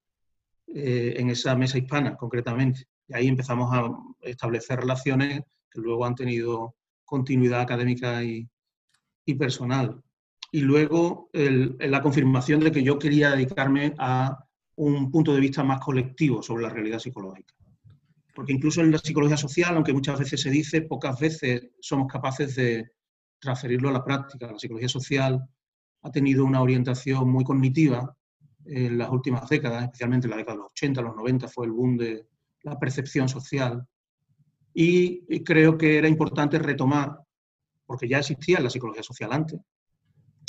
eh, 0.68 1.16
en 1.18 1.30
esa 1.30 1.56
mesa 1.56 1.78
hispana 1.78 2.16
concretamente. 2.16 2.88
Y 3.08 3.16
ahí 3.16 3.28
empezamos 3.28 3.74
a 3.74 3.90
establecer 4.22 4.80
relaciones 4.80 5.42
que 5.72 5.82
luego 5.82 6.06
han 6.06 6.16
tenido 6.16 6.76
continuidad 7.06 7.62
académica 7.62 8.24
y, 8.24 8.48
personal. 9.38 10.02
Y 10.52 10.62
luego 10.62 11.30
la 11.34 12.02
confirmación 12.02 12.60
de 12.60 12.72
que 12.72 12.84
yo 12.84 13.00
quería 13.00 13.32
dedicarme 13.32 13.94
a 13.98 14.38
un 14.76 15.10
punto 15.12 15.34
de 15.34 15.40
vista 15.40 15.64
más 15.64 15.80
colectivo 15.80 16.44
sobre 16.44 16.64
la 16.64 16.70
realidad 16.70 17.00
psicológica 17.00 17.56
porque 18.36 18.52
incluso 18.52 18.82
en 18.82 18.92
la 18.92 19.00
psicología 19.00 19.38
social, 19.38 19.76
aunque 19.76 19.94
muchas 19.94 20.20
veces 20.20 20.42
se 20.42 20.50
dice, 20.50 20.82
pocas 20.82 21.18
veces 21.20 21.70
somos 21.80 22.12
capaces 22.12 22.54
de 22.56 22.92
transferirlo 23.40 23.90
a 23.90 23.94
la 23.94 24.04
práctica. 24.04 24.52
La 24.52 24.60
psicología 24.60 24.90
social 24.90 25.42
ha 26.04 26.12
tenido 26.12 26.44
una 26.44 26.62
orientación 26.62 27.30
muy 27.30 27.46
cognitiva 27.46 28.16
en 28.66 28.98
las 28.98 29.10
últimas 29.10 29.48
décadas, 29.48 29.84
especialmente 29.84 30.28
en 30.28 30.32
la 30.32 30.38
década 30.38 30.58
de 30.58 30.64
los 30.64 30.72
80, 30.72 31.02
los 31.02 31.16
90 31.16 31.48
fue 31.48 31.66
el 31.66 31.72
boom 31.72 31.98
de 31.98 32.28
la 32.64 32.78
percepción 32.78 33.30
social. 33.30 33.88
Y 34.78 35.44
creo 35.44 35.78
que 35.78 35.98
era 35.98 36.08
importante 36.08 36.60
retomar, 36.60 37.18
porque 37.86 38.08
ya 38.08 38.20
existía 38.20 38.60
la 38.60 38.70
psicología 38.70 39.04
social 39.04 39.32
antes, 39.32 39.60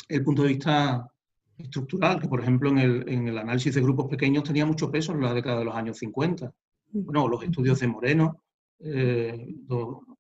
el 0.09 0.23
punto 0.23 0.43
de 0.43 0.49
vista 0.49 1.09
estructural, 1.57 2.21
que 2.21 2.29
por 2.29 2.41
ejemplo 2.41 2.69
en 2.71 2.79
el, 2.79 3.09
en 3.09 3.29
el 3.29 3.39
análisis 3.39 3.75
de 3.75 3.81
grupos 3.81 4.09
pequeños 4.09 4.45
tenía 4.45 4.67
mucho 4.67 4.91
peso 4.91 5.13
en 5.13 5.23
la 5.23 5.33
década 5.33 5.61
de 5.61 5.65
los 5.65 5.75
años 5.75 5.99
50 5.99 6.53
bueno, 6.93 7.29
los 7.29 7.43
estudios 7.43 7.81
de 7.81 7.89
Moreno, 7.89 8.43
eh, 8.81 9.55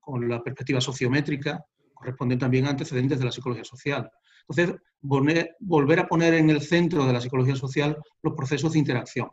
con 0.00 0.28
la 0.28 0.42
perspectiva 0.42 0.80
sociométrica, 0.80 1.64
corresponden 1.94 2.38
también 2.38 2.66
a 2.66 2.70
antecedentes 2.70 3.18
de 3.18 3.24
la 3.24 3.32
psicología 3.32 3.64
social. 3.64 4.10
Entonces, 4.48 4.76
volver 5.00 5.98
a 6.00 6.06
poner 6.06 6.34
en 6.34 6.50
el 6.50 6.60
centro 6.60 7.06
de 7.06 7.12
la 7.12 7.20
psicología 7.20 7.56
social 7.56 7.96
los 8.22 8.34
procesos 8.34 8.72
de 8.72 8.78
interacción, 8.78 9.28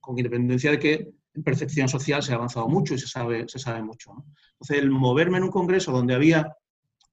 con 0.00 0.18
independencia 0.18 0.70
de 0.72 0.78
que 0.78 1.08
en 1.34 1.42
percepción 1.42 1.88
social 1.88 2.22
se 2.22 2.32
ha 2.32 2.36
avanzado 2.36 2.68
mucho 2.68 2.94
y 2.94 2.98
se 2.98 3.06
sabe, 3.06 3.48
se 3.48 3.58
sabe 3.58 3.82
mucho. 3.82 4.12
Entonces, 4.52 4.78
el 4.78 4.90
moverme 4.90 5.38
en 5.38 5.44
un 5.44 5.50
congreso 5.50 5.92
donde 5.92 6.14
había 6.14 6.56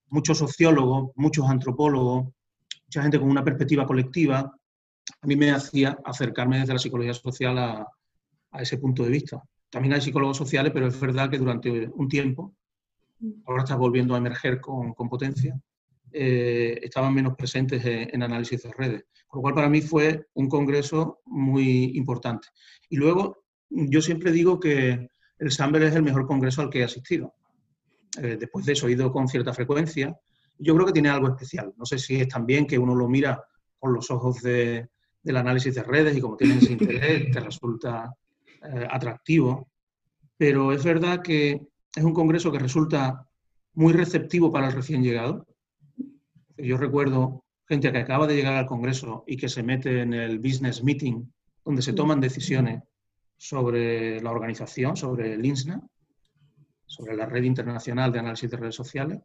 muchos 0.10 0.38
sociólogos, 0.38 1.12
muchos 1.16 1.48
antropólogos, 1.50 2.28
mucha 2.86 3.02
gente 3.02 3.20
con 3.20 3.30
una 3.30 3.44
perspectiva 3.44 3.86
colectiva, 3.86 4.40
a 5.22 5.28
mí 5.28 5.36
me 5.36 5.52
hacía 5.52 5.98
acercarme 6.04 6.60
desde 6.60 6.74
la 6.74 6.80
psicología 6.80 7.14
social 7.14 7.58
a, 7.58 7.88
ese 8.60 8.78
punto 8.78 9.04
de 9.04 9.10
vista. 9.10 9.44
También 9.70 9.94
hay 9.94 10.02
psicólogos 10.02 10.38
sociales, 10.38 10.72
pero 10.74 10.88
es 10.88 11.00
verdad 11.00 11.30
que 11.30 11.38
durante 11.38 11.88
un 11.90 12.08
tiempo 12.08 12.56
ahora 13.46 13.64
está 13.64 13.76
volviendo 13.76 14.16
a 14.16 14.18
emerger 14.18 14.60
con, 14.60 14.94
potencia, 14.94 15.60
eh, 16.12 16.80
estaban 16.82 17.14
menos 17.14 17.36
presentes 17.36 17.84
en, 17.86 18.24
análisis 18.24 18.64
de 18.64 18.72
redes. 18.72 19.06
Con 19.28 19.40
lo 19.40 19.42
cual, 19.44 19.54
para 19.54 19.70
mí 19.70 19.82
fue 19.82 20.28
un 20.34 20.48
congreso 20.50 21.20
muy 21.26 21.92
importante. 21.96 22.48
Y 22.90 22.96
luego, 22.96 23.44
yo 23.70 24.02
siempre 24.02 24.32
digo 24.32 24.60
que 24.60 25.10
el 25.40 25.52
Samber 25.52 25.84
es 25.84 25.96
el 25.96 26.04
mejor 26.04 26.26
congreso 26.26 26.62
al 26.62 26.70
que 26.70 26.80
he 26.80 26.84
asistido. 26.84 27.34
Eh, 28.22 28.38
después 28.40 28.66
de 28.66 28.74
eso 28.74 28.88
he 28.88 28.94
ido 28.94 29.12
con 29.12 29.28
cierta 29.28 29.54
frecuencia. 29.54 30.18
Yo 30.58 30.74
creo 30.74 30.88
que 30.88 30.94
tiene 30.94 31.10
algo 31.10 31.28
especial. 31.28 31.74
No 31.78 31.86
sé 31.86 32.00
si 32.00 32.20
es 32.20 32.28
también 32.28 32.66
que 32.66 32.80
uno 32.80 32.96
lo 32.96 33.08
mira 33.08 33.42
con 33.78 33.94
los 33.94 34.10
ojos 34.10 34.42
del 34.42 34.90
análisis 35.24 35.76
de 35.76 35.84
redes 35.84 36.18
y 36.18 36.22
como 36.22 36.36
tiene 36.36 36.58
ese 36.58 36.72
interés, 36.74 37.32
te 37.32 37.40
resulta 37.40 38.12
eh, 38.64 38.88
atractivo. 38.90 39.70
Pero 40.36 40.72
es 40.72 40.84
verdad 40.84 41.22
que 41.22 41.62
es 41.96 42.04
un 42.04 42.14
congreso 42.14 42.52
que 42.52 42.60
resulta 42.60 43.28
muy 43.74 43.94
receptivo 43.94 44.52
para 44.52 44.68
el 44.68 44.74
recién 44.74 45.04
llegado. 45.04 45.46
Yo 46.58 46.78
recuerdo 46.78 47.44
gente 47.68 47.92
que 47.92 47.98
acaba 48.00 48.26
de 48.26 48.36
llegar 48.36 48.54
al 48.54 48.66
congreso 48.66 49.24
y 49.28 49.38
que 49.38 49.50
se 49.50 49.62
mete 49.62 50.02
en 50.02 50.14
el 50.14 50.40
business 50.40 50.84
meeting, 50.84 51.24
donde 51.64 51.82
se 51.82 51.94
toman 51.94 52.20
decisiones 52.20 52.82
sobre 53.38 54.20
la 54.22 54.32
organización, 54.32 54.98
sobre 54.98 55.34
el 55.34 55.46
INSNA, 55.46 55.82
sobre 56.86 57.16
la 57.16 57.26
red 57.26 57.44
internacional 57.44 58.12
de 58.12 58.20
análisis 58.20 58.50
de 58.50 58.58
redes 58.58 58.76
sociales. 58.76 59.20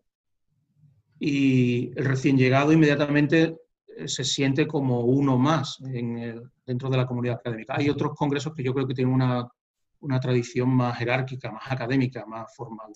Y 1.18 1.90
el 1.96 2.04
recién 2.04 2.36
llegado 2.36 2.72
inmediatamente 2.72 3.56
eh, 3.96 4.08
se 4.08 4.24
siente 4.24 4.66
como 4.66 5.00
uno 5.00 5.38
más 5.38 5.78
dentro 6.66 6.90
de 6.90 6.96
la 6.96 7.06
comunidad 7.06 7.36
académica. 7.36 7.74
Hay 7.76 7.88
otros 7.88 8.14
congresos 8.16 8.52
que 8.54 8.62
yo 8.62 8.74
creo 8.74 8.86
que 8.86 8.94
tienen 8.94 9.14
una, 9.14 9.48
tradición 10.20 10.68
más 10.68 10.98
jerárquica, 10.98 11.50
más 11.50 11.70
académica, 11.70 12.26
más 12.26 12.54
formal. 12.54 12.92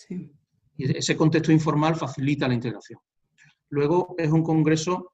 Y 0.77 0.99
ese 0.99 1.17
contexto 1.17 1.53
informal 1.53 1.95
facilita 1.95 2.49
la 2.49 2.55
integración. 2.55 2.99
Luego 3.71 4.15
es 4.19 4.31
un 4.31 4.43
congreso 4.43 5.13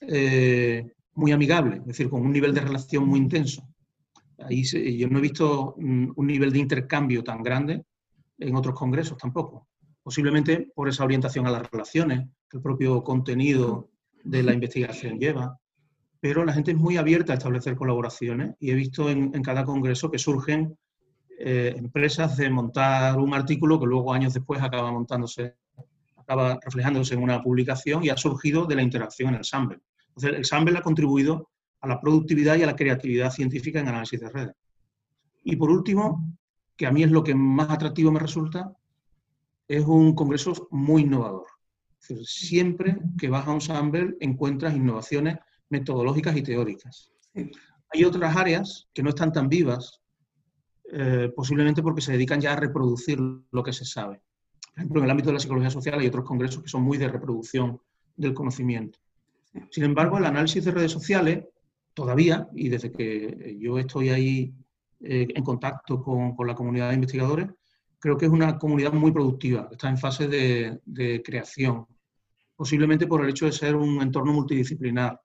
eh, 0.00 0.84
muy 1.14 1.32
amigable, 1.32 1.76
es 1.76 1.86
decir, 1.86 2.10
con 2.10 2.22
un 2.22 2.32
nivel 2.32 2.52
de 2.52 2.60
relación 2.60 3.06
muy 3.06 3.20
intenso. 3.20 3.66
Ahí 4.38 4.64
yo 4.64 5.08
no 5.08 5.18
he 5.18 5.22
visto 5.22 5.74
un 5.74 6.14
nivel 6.26 6.52
de 6.52 6.58
intercambio 6.58 7.24
tan 7.24 7.42
grande 7.42 7.84
en 8.38 8.54
otros 8.54 8.74
congresos 8.74 9.16
tampoco. 9.16 9.68
Posiblemente 10.02 10.68
por 10.74 10.88
esa 10.88 11.04
orientación 11.04 11.46
a 11.46 11.50
las 11.50 11.70
relaciones 11.70 12.28
que 12.48 12.58
el 12.58 12.62
propio 12.62 13.02
contenido 13.02 13.90
de 14.22 14.42
la 14.42 14.52
investigación 14.52 15.18
lleva. 15.18 15.58
Pero 16.20 16.44
la 16.44 16.52
gente 16.52 16.72
es 16.72 16.76
muy 16.76 16.96
abierta 16.96 17.32
a 17.32 17.36
establecer 17.36 17.76
colaboraciones 17.76 18.56
y 18.58 18.70
he 18.70 18.74
visto 18.74 19.08
en, 19.10 19.30
cada 19.42 19.64
congreso 19.64 20.10
que 20.10 20.18
surgen 20.18 20.76
eh, 21.38 21.74
empresas 21.76 22.36
de 22.36 22.48
montar 22.50 23.18
un 23.18 23.34
artículo 23.34 23.78
que 23.78 23.86
luego 23.86 24.12
años 24.12 24.34
después 24.34 24.62
acaba 24.62 24.90
montándose, 24.90 25.56
acaba 26.16 26.58
reflejándose 26.64 27.14
en 27.14 27.22
una 27.22 27.42
publicación 27.42 28.04
y 28.04 28.08
ha 28.08 28.16
surgido 28.16 28.64
de 28.64 28.76
la 28.76 28.82
interacción 28.82 29.30
en 29.30 29.36
el 29.36 29.44
SAMBL. 29.44 29.80
Entonces, 30.08 30.38
el 30.38 30.44
SAMBL 30.44 30.76
ha 30.76 30.82
contribuido 30.82 31.50
a 31.80 31.88
la 31.88 32.00
productividad 32.00 32.56
y 32.56 32.62
a 32.62 32.66
la 32.66 32.76
creatividad 32.76 33.30
científica 33.30 33.80
en 33.80 33.88
análisis 33.88 34.20
de 34.20 34.30
redes. 34.30 34.54
Y 35.44 35.56
por 35.56 35.70
último, 35.70 36.36
que 36.76 36.86
a 36.86 36.90
mí 36.90 37.02
es 37.02 37.10
lo 37.10 37.22
que 37.22 37.34
más 37.34 37.70
atractivo 37.70 38.10
me 38.12 38.20
resulta, 38.20 38.72
es 39.68 39.84
un 39.84 40.14
congreso 40.14 40.68
muy 40.70 41.02
innovador. 41.02 41.46
siempre 42.24 42.98
que 43.18 43.28
vas 43.28 43.48
a 43.48 43.52
un 43.52 44.16
encuentras 44.20 44.76
innovaciones 44.76 45.38
metodológicas 45.70 46.36
y 46.36 46.42
teóricas. 46.42 47.10
Hay 47.92 48.04
otras 48.04 48.36
áreas 48.36 48.88
que 48.94 49.02
no 49.02 49.08
están 49.08 49.32
tan 49.32 49.48
vivas, 49.48 50.00
eh, 50.92 51.32
posiblemente 51.34 51.82
porque 51.82 52.00
se 52.00 52.12
dedican 52.12 52.40
ya 52.40 52.52
a 52.52 52.56
reproducir 52.56 53.18
lo 53.50 53.62
que 53.62 53.72
se 53.72 53.84
sabe. 53.84 54.20
Por 54.60 54.78
ejemplo, 54.78 55.00
en 55.00 55.04
el 55.04 55.10
ámbito 55.10 55.30
de 55.30 55.34
la 55.34 55.40
psicología 55.40 55.70
social 55.70 55.98
hay 55.98 56.06
otros 56.06 56.24
congresos 56.24 56.62
que 56.62 56.68
son 56.68 56.82
muy 56.82 56.98
de 56.98 57.08
reproducción 57.08 57.80
del 58.16 58.34
conocimiento. 58.34 58.98
Sin 59.70 59.84
embargo, 59.84 60.18
el 60.18 60.26
análisis 60.26 60.64
de 60.64 60.70
redes 60.70 60.92
sociales, 60.92 61.44
todavía, 61.96 62.46
y 62.54 62.68
desde 62.68 62.92
que 62.92 63.56
yo 63.58 63.78
estoy 63.78 64.10
ahí 64.10 64.54
eh, 65.00 65.26
en 65.34 65.42
contacto 65.42 66.02
con, 66.02 66.36
la 66.46 66.54
comunidad 66.54 66.90
de 66.90 66.96
investigadores, 66.96 67.48
creo 67.98 68.18
que 68.18 68.26
es 68.26 68.30
una 68.30 68.58
comunidad 68.58 68.92
muy 68.92 69.12
productiva, 69.12 69.66
está 69.72 69.88
en 69.88 69.96
fase 69.96 70.28
de, 70.28 71.22
creación, 71.24 71.86
posiblemente 72.54 73.06
por 73.06 73.24
el 73.24 73.30
hecho 73.30 73.46
de 73.46 73.52
ser 73.52 73.74
un 73.74 74.02
entorno 74.02 74.34
multidisciplinar, 74.34 75.18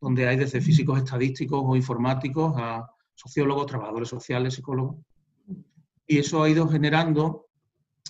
donde 0.00 0.28
hay 0.28 0.36
desde 0.36 0.60
físicos 0.60 0.96
estadísticos 0.96 1.60
o 1.64 1.74
informáticos 1.74 2.54
a 2.56 2.88
sociólogos, 3.16 3.66
trabajadores 3.66 4.08
sociales, 4.08 4.54
psicólogos. 4.54 4.98
Y 6.06 6.18
eso 6.18 6.40
ha 6.40 6.48
ido 6.48 6.68
generando 6.68 7.46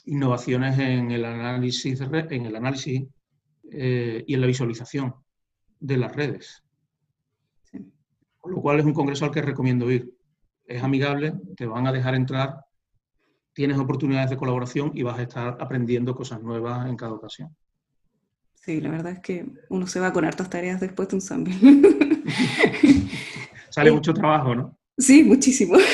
innovaciones 0.05 0.79
en 0.79 1.11
el 1.13 1.25
análisis, 1.25 1.99
en 2.03 2.47
el 2.47 2.57
análisis 2.57 3.05
eh, 3.71 4.23
y 4.27 4.35
en 4.35 4.41
la 4.43 4.47
visualización 4.47 5.15
de 5.81 5.97
las 5.97 6.15
redes. 6.15 6.63
Con 8.43 8.53
lo 8.53 8.61
cual 8.61 8.81
es 8.81 8.85
un 8.85 8.93
congreso 8.93 9.25
al 9.25 9.31
que 9.31 9.41
recomiendo 9.41 9.91
ir 9.91 10.15
es 10.67 10.83
amigable, 10.83 11.33
te 11.57 11.65
van 11.65 11.87
a 11.87 11.93
dejar 11.93 12.15
entrar, 12.15 12.65
tienes 13.55 13.79
oportunidades 13.79 14.31
de 14.31 14.37
colaboración 14.37 14.91
y 14.95 15.03
vas 15.03 15.19
a 15.19 15.23
estar 15.23 15.57
aprendiendo 15.61 16.15
cosas 16.15 16.43
nuevas 16.43 16.89
en 16.89 16.97
cada 16.97 17.13
ocasión. 17.13 17.57
Sí, 18.55 18.81
la 18.81 18.91
verdad 18.91 19.13
es 19.13 19.21
que 19.21 19.47
uno 19.71 19.87
se 19.87 20.01
va 20.01 20.13
con 20.13 20.25
hartas 20.25 20.51
tareas 20.51 20.81
después 20.81 21.09
de 21.09 21.17
un 21.17 21.21
Sambil. 21.21 21.55
Sale 23.71 23.93
mucho 23.93 24.13
trabajo, 24.13 24.55
¿no? 24.55 24.79
Sí, 24.99 25.23
muchísimo. 25.23 25.77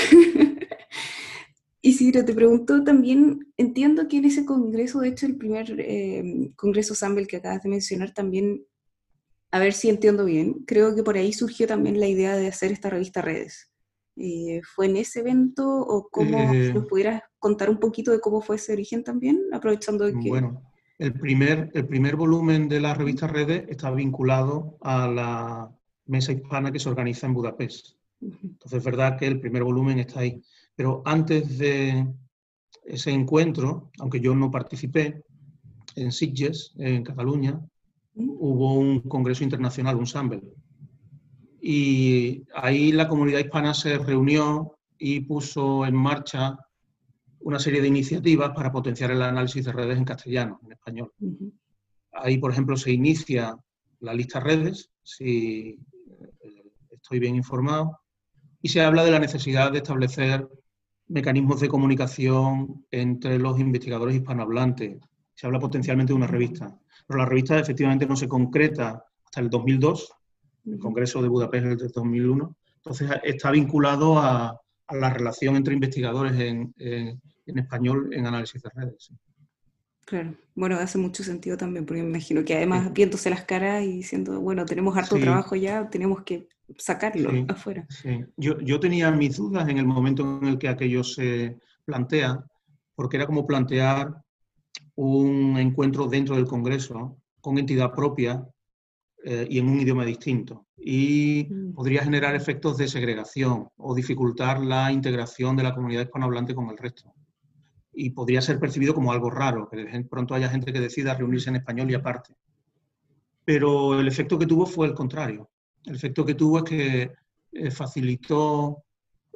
Y 1.81 1.93
si 1.93 2.11
te 2.11 2.35
pregunto 2.35 2.83
también, 2.83 3.53
entiendo 3.57 4.09
que 4.09 4.19
en 4.19 4.25
ese 4.25 4.45
congreso, 4.45 5.01
de 5.01 5.09
hecho 5.09 5.27
el 5.27 5.37
primer 5.37 5.77
eh, 5.79 6.51
congreso 6.57 6.95
Sambil 6.95 7.29
que 7.29 7.37
acabas 7.37 7.63
de 7.63 7.69
mencionar, 7.69 8.13
también, 8.13 8.67
a 9.51 9.59
ver 9.59 9.73
si 9.73 9.89
entiendo 9.89 10.25
bien, 10.25 10.65
creo 10.67 10.95
que 10.95 11.03
por 11.03 11.17
ahí 11.17 11.33
surgió 11.33 11.67
también 11.67 11.99
la 11.99 12.07
idea 12.07 12.37
de 12.37 12.49
hacer 12.49 12.73
esta 12.73 12.91
revista 12.91 13.23
Redes. 13.23 13.71
Eh, 14.17 14.61
¿Fue 14.75 14.87
en 14.87 14.97
ese 14.97 15.21
evento 15.21 15.65
o 15.69 16.09
cómo 16.11 16.39
eh, 16.53 16.73
nos 16.75 16.87
pudieras 16.87 17.23
contar 17.39 17.71
un 17.71 17.79
poquito 17.79 18.11
de 18.11 18.21
cómo 18.21 18.41
fue 18.41 18.57
ese 18.57 18.73
origen 18.73 19.05
también, 19.05 19.41
aprovechando 19.53 20.05
de 20.05 20.19
que... 20.19 20.29
Bueno, 20.29 20.63
el 20.99 21.15
primer, 21.15 21.71
el 21.75 21.87
primer 21.87 22.17
volumen 22.17 22.69
de 22.69 22.81
la 22.81 22.95
revista 22.95 23.29
Redes 23.29 23.65
está 23.69 23.91
vinculado 23.93 24.77
a 24.81 25.07
la 25.07 25.71
mesa 26.07 26.33
hispana 26.33 26.73
que 26.73 26.81
se 26.81 26.89
organiza 26.89 27.27
en 27.27 27.35
Budapest. 27.35 27.97
Entonces 28.21 28.79
es 28.79 28.85
verdad 28.85 29.17
que 29.17 29.29
el 29.29 29.41
primer 29.41 29.63
volumen 29.63 30.01
está 30.01 30.21
ahí. 30.21 30.43
Pero 30.75 31.03
antes 31.05 31.59
de 31.59 32.07
ese 32.85 33.11
encuentro, 33.13 33.93
aunque 34.01 34.21
yo 34.21 34.35
no 34.35 34.51
participé, 34.51 35.23
en 35.95 36.13
Sitges, 36.13 36.73
en 36.79 37.05
Cataluña, 37.05 37.61
hubo 38.19 38.75
un 38.75 39.01
congreso 39.01 39.45
internacional, 39.45 39.97
un 39.97 40.07
SAMBL, 40.07 40.43
y 41.61 42.45
ahí 42.55 42.93
la 42.93 43.09
comunidad 43.09 43.41
hispana 43.41 43.75
se 43.75 43.99
reunió 43.99 44.79
y 44.99 45.21
puso 45.21 45.87
en 45.87 45.95
marcha 45.95 46.59
una 47.41 47.59
serie 47.59 47.81
de 47.81 47.89
iniciativas 47.89 48.51
para 48.51 48.73
potenciar 48.73 49.11
el 49.11 49.23
análisis 49.23 49.65
de 49.65 49.73
redes 49.73 49.97
en 49.97 50.05
castellano, 50.05 50.61
en 50.65 50.73
español. 50.73 51.13
Ahí, 52.13 52.39
por 52.39 52.51
ejemplo, 52.51 52.77
se 52.77 52.93
inicia 52.93 53.57
la 54.01 54.15
lista 54.15 54.41
redes, 54.41 54.91
si 55.03 55.79
eh, 56.41 56.73
estoy 56.91 57.21
bien 57.21 57.37
informado, 57.37 58.01
y 58.61 58.69
se 58.69 58.81
habla 58.81 59.05
de 59.05 59.13
la 59.13 59.21
necesidad 59.21 59.71
de 59.71 59.79
establecer 59.79 60.49
mecanismos 61.07 61.61
de 61.61 61.69
comunicación 61.69 62.85
entre 62.91 63.39
los 63.39 63.59
investigadores 63.59 64.17
hispanohablantes. 64.17 64.99
Se 65.35 65.47
habla 65.47 65.61
potencialmente 65.61 66.13
de 66.13 66.17
una 66.17 66.27
revista, 66.27 66.77
pero 67.09 67.21
la 67.21 67.27
revista 67.27 67.59
efectivamente 67.59 68.07
no 68.07 68.15
se 68.15 68.29
concreta 68.29 69.03
hasta 69.25 69.41
el 69.41 69.49
2002, 69.49 70.13
el 70.67 70.79
Congreso 70.79 71.23
de 71.23 71.29
Budapest 71.29 71.65
del 71.65 71.91
2001. 71.91 72.57
Entonces 72.77 73.11
está 73.25 73.51
vinculado 73.51 74.19
a, 74.19 74.61
la 74.91 75.11
relación 75.11 75.57
entre 75.57 75.75
investigadores 75.75 76.33
en, 76.39 76.75
español 77.47 78.11
en 78.13 78.27
análisis 78.27 78.63
de 78.63 78.71
redes. 78.75 79.11
Claro, 80.07 80.35
bueno, 80.55 80.77
hace 80.77 80.97
mucho 80.97 81.23
sentido 81.23 81.59
también, 81.59 81.85
porque 81.85 82.03
me 82.03 82.09
imagino 82.09 82.43
que 82.43 82.57
además 82.57 82.91
viéndose 82.95 83.29
las 83.29 83.45
caras 83.45 83.83
y 83.85 83.97
diciendo, 83.97 84.41
bueno, 84.41 84.65
tenemos 84.65 84.97
harto 84.97 85.19
trabajo 85.19 85.57
ya, 85.57 85.91
tenemos 85.91 86.23
que 86.23 86.49
sacarlo 86.79 87.31
afuera. 87.49 87.87
Yo, 88.37 88.59
yo 88.61 88.81
tenía 88.81 89.11
mis 89.11 89.37
dudas 89.37 89.69
en 89.69 89.77
el 89.77 89.87
momento 89.87 90.39
en 90.43 90.49
el 90.49 90.59
que 90.59 90.69
aquello 90.69 91.05
se 91.05 91.59
plantea, 91.85 92.43
porque 92.95 93.19
era 93.19 93.27
como 93.27 93.47
plantear 93.47 94.15
un 95.01 95.57
encuentro 95.59 96.09
dentro 96.09 96.35
del 96.35 96.47
Congreso 96.47 97.19
con 97.41 97.57
entidad 97.57 97.93
propia 97.93 98.45
eh, 99.25 99.47
y 99.49 99.61
en 99.61 99.69
un 99.69 99.79
idioma 99.79 100.05
distinto. 100.05 100.67
Y 100.77 101.47
mm. 101.49 101.73
podría 101.73 102.03
generar 102.03 102.35
efectos 102.35 102.77
de 102.79 102.89
segregación 102.89 103.69
o 103.77 103.95
dificultar 103.95 104.61
la 104.61 104.91
integración 104.91 105.55
de 105.55 105.63
la 105.63 105.73
comunidad 105.73 106.03
hispanohablante 106.03 106.53
con 106.53 106.69
el 106.69 106.77
resto. 106.77 107.15
Y 107.93 108.11
podría 108.11 108.43
ser 108.43 108.59
percibido 108.59 108.93
como 108.93 109.13
algo 109.13 109.31
raro, 109.31 109.69
que 109.69 109.77
de 109.77 110.05
pronto 110.05 110.35
haya 110.35 110.49
gente 110.49 110.73
que 110.73 110.81
decida 110.81 111.15
reunirse 111.15 111.51
en 111.51 111.57
español 111.57 111.89
y 111.93 111.95
aparte. 111.95 112.35
Pero 113.45 114.01
el 114.01 114.09
efecto 114.09 114.37
que 114.37 114.47
tuvo 114.47 114.67
fue 114.67 114.89
el 114.89 114.95
contrario. 114.95 115.49
El 115.85 115.95
efecto 115.95 116.25
que 116.25 116.35
tuvo 116.35 116.59
es 116.59 116.65
que 116.65 117.13
eh, 117.53 117.71
facilitó 117.71 118.83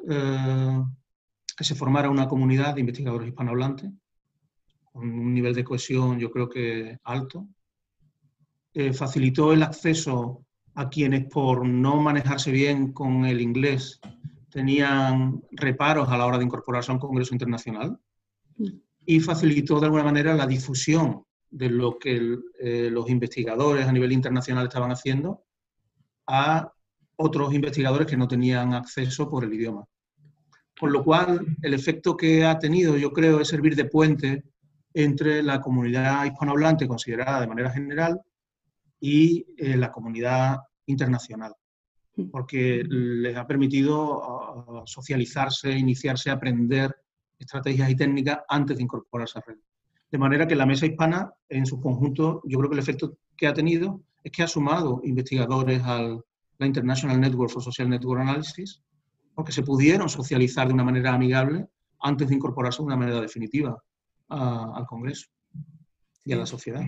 eh, 0.09 0.83
que 1.57 1.64
se 1.64 1.77
formara 1.77 2.11
una 2.11 2.27
comunidad 2.27 2.75
de 2.75 2.81
investigadores 2.81 3.29
hispanohablantes 3.29 3.92
un 4.94 5.35
nivel 5.35 5.55
de 5.55 5.64
cohesión 5.64 6.18
yo 6.18 6.31
creo 6.31 6.48
que 6.48 6.98
alto. 7.05 7.46
Eh, 8.74 8.92
facilitó 8.92 9.52
el 9.52 9.62
acceso 9.62 10.46
a 10.74 10.88
quienes 10.88 11.26
por 11.26 11.66
no 11.66 12.00
manejarse 12.00 12.50
bien 12.50 12.92
con 12.92 13.26
el 13.26 13.40
inglés 13.40 14.00
tenían 14.50 15.42
reparos 15.50 16.09
a 16.09 16.16
la 16.16 16.26
hora 16.26 16.38
de 16.38 16.44
incorporarse 16.44 16.90
a 16.90 16.94
un 16.94 17.00
congreso 17.00 17.35
internacional 17.35 17.98
y 19.05 19.20
facilitó 19.20 19.81
de 19.81 19.87
alguna 19.87 20.05
manera 20.05 20.35
la 20.35 20.46
difusión 20.46 21.24
de 21.50 21.68
lo 21.68 21.98
que 21.98 22.38
eh, 22.61 22.88
los 22.90 23.09
investigadores 23.11 23.87
a 23.87 23.92
nivel 23.92 24.12
internacional 24.12 24.66
estaban 24.66 24.90
haciendo 24.90 25.44
a 26.26 26.72
otros 27.16 27.52
investigadores 27.52 28.07
que 28.07 28.16
no 28.16 28.28
tenían 28.28 28.74
acceso 28.74 29.28
por 29.28 29.44
el 29.44 29.52
idioma. 29.52 29.85
Con 30.78 30.92
lo 30.92 31.05
cual, 31.05 31.57
el 31.62 31.74
efecto 31.74 32.16
que 32.16 32.44
ha 32.44 32.59
tenido, 32.59 32.96
yo 32.96 33.12
creo, 33.12 33.40
es 33.40 33.48
servir 33.48 33.76
de 33.76 33.85
puente 33.85 34.44
entre 34.94 35.42
la 35.42 35.61
comunidad 35.61 36.24
hispanohablante 36.24 36.88
considerada 36.88 37.40
de 37.40 37.46
manera 37.46 37.70
general 37.70 38.20
y 39.00 39.46
eh, 39.57 39.76
la 39.76 39.90
comunidad 39.90 40.59
internacional, 40.87 41.55
porque 42.31 42.85
les 42.87 43.37
ha 43.37 43.46
permitido 43.46 44.22
ah, 44.22 44.83
socializarse, 44.87 45.72
iniciarse, 45.72 46.31
aprender 46.31 46.94
estrategias 47.38 47.90
y 47.90 47.96
técnicas 47.96 48.38
antes 48.48 48.76
de 48.76 48.83
incorporarse 48.83 49.38
a 49.38 49.42
red. 49.46 49.57
De 50.11 50.18
manera 50.18 50.46
que 50.46 50.55
la 50.55 50.66
mesa 50.66 50.87
hispana, 50.87 51.33
en 51.48 51.66
su 51.66 51.81
conjunto, 51.81 52.42
yo 52.44 52.59
creo 52.59 52.70
que 52.70 52.74
el 52.74 52.83
efecto 52.83 53.18
que 53.37 53.46
ha 53.46 53.55
tenido 53.55 54.02
es 54.22 54.31
que 54.31 54.42
ha 54.42 54.46
sumado 54.46 55.00
investigadores 55.05 55.83
a 55.85 56.16
la 56.59 56.66
International 56.66 57.18
Network 57.18 57.50
for 57.50 57.62
Social 57.62 57.88
Network 57.88 58.20
Analysis, 58.20 58.83
porque 59.35 59.52
se 59.52 59.62
pudieron 59.62 60.09
socializar 60.09 60.68
de 60.68 60.74
una 60.74 60.85
manera 60.85 61.14
amigable 61.14 61.66
antes 62.00 62.28
de 62.28 62.35
incorporarse 62.35 62.83
de 62.83 62.87
una 62.87 62.96
manera 62.96 63.20
definitiva 63.20 63.83
al 64.33 64.87
Congreso 64.87 65.27
y 66.25 66.33
a 66.33 66.37
la 66.37 66.47
sociedad. 66.47 66.83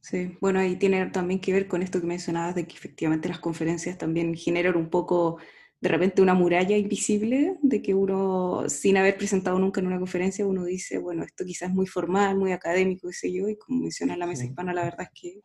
Sí, 0.00 0.36
bueno, 0.40 0.60
ahí 0.60 0.76
tiene 0.76 1.06
también 1.06 1.40
que 1.40 1.52
ver 1.52 1.66
con 1.66 1.82
esto 1.82 2.00
que 2.00 2.06
mencionabas 2.06 2.54
de 2.54 2.66
que 2.66 2.76
efectivamente 2.76 3.28
las 3.28 3.38
conferencias 3.38 3.96
también 3.96 4.34
generan 4.34 4.76
un 4.76 4.90
poco 4.90 5.38
de 5.80 5.88
repente 5.88 6.22
una 6.22 6.34
muralla 6.34 6.76
invisible 6.76 7.56
de 7.62 7.82
que 7.82 7.94
uno, 7.94 8.64
sin 8.68 8.96
haber 8.96 9.16
presentado 9.16 9.58
nunca 9.58 9.80
en 9.80 9.86
una 9.86 9.98
conferencia, 9.98 10.46
uno 10.46 10.64
dice, 10.64 10.98
bueno, 10.98 11.22
esto 11.22 11.44
quizás 11.44 11.70
es 11.70 11.74
muy 11.74 11.86
formal, 11.86 12.36
muy 12.36 12.52
académico, 12.52 13.08
qué 13.08 13.14
sé 13.14 13.32
yo, 13.32 13.48
y 13.48 13.56
como 13.56 13.80
menciona 13.80 14.16
la 14.16 14.26
mesa 14.26 14.44
hispana, 14.44 14.72
la 14.72 14.84
verdad 14.84 15.08
es 15.12 15.20
que 15.20 15.40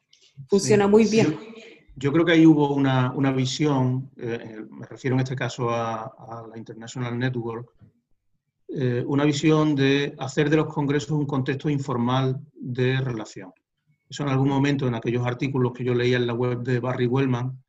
funciona 0.48 0.88
muy 0.88 1.06
bien. 1.06 1.38
Yo, 1.96 2.14
creo 2.14 2.26
que 2.26 2.32
ahí 2.34 2.46
hubo 2.46 2.74
una, 2.74 3.12
una 3.12 3.32
visión, 3.32 4.12
eh, 4.18 4.62
me 4.70 4.86
refiero 4.86 5.16
en 5.16 5.22
este 5.22 5.36
caso 5.36 5.70
a, 5.70 6.04
a 6.04 6.48
la 6.50 6.58
International 6.58 7.18
Network, 7.18 7.74
eh, 8.72 9.04
una 9.08 9.26
visión 9.26 9.76
de 9.76 10.16
hacer 10.20 10.50
de 10.50 10.58
los 10.58 10.72
congresos 10.72 11.12
un 11.12 11.26
contexto 11.26 11.70
informal 11.70 12.40
de 12.54 13.02
relación. 13.02 13.52
Eso 14.08 14.24
en 14.24 14.30
algún 14.30 14.50
momento, 14.50 14.88
en 14.88 14.94
aquellos 14.94 15.26
artículos 15.26 15.74
que 15.74 15.84
yo 15.84 15.96
leía 15.96 16.18
en 16.18 16.28
la 16.28 16.34
web 16.34 16.62
de 16.62 16.80
Barry 16.80 17.08
Wellman, 17.08 17.64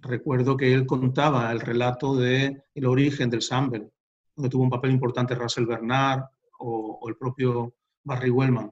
recuerdo 0.00 0.56
que 0.56 0.72
él 0.72 0.86
contaba 0.86 1.50
el 1.50 1.60
relato 1.60 2.16
del 2.16 2.62
el 2.74 2.86
origen 2.86 3.30
del 3.30 3.42
Sample, 3.42 3.90
donde 4.36 4.48
tuvo 4.48 4.62
un 4.62 4.70
papel 4.70 4.92
importante 4.92 5.34
Russell 5.34 5.66
Bernard 5.66 6.22
o, 6.60 7.00
el 7.08 7.16
propio 7.16 7.74
Barry 8.04 8.30
Wellman. 8.30 8.70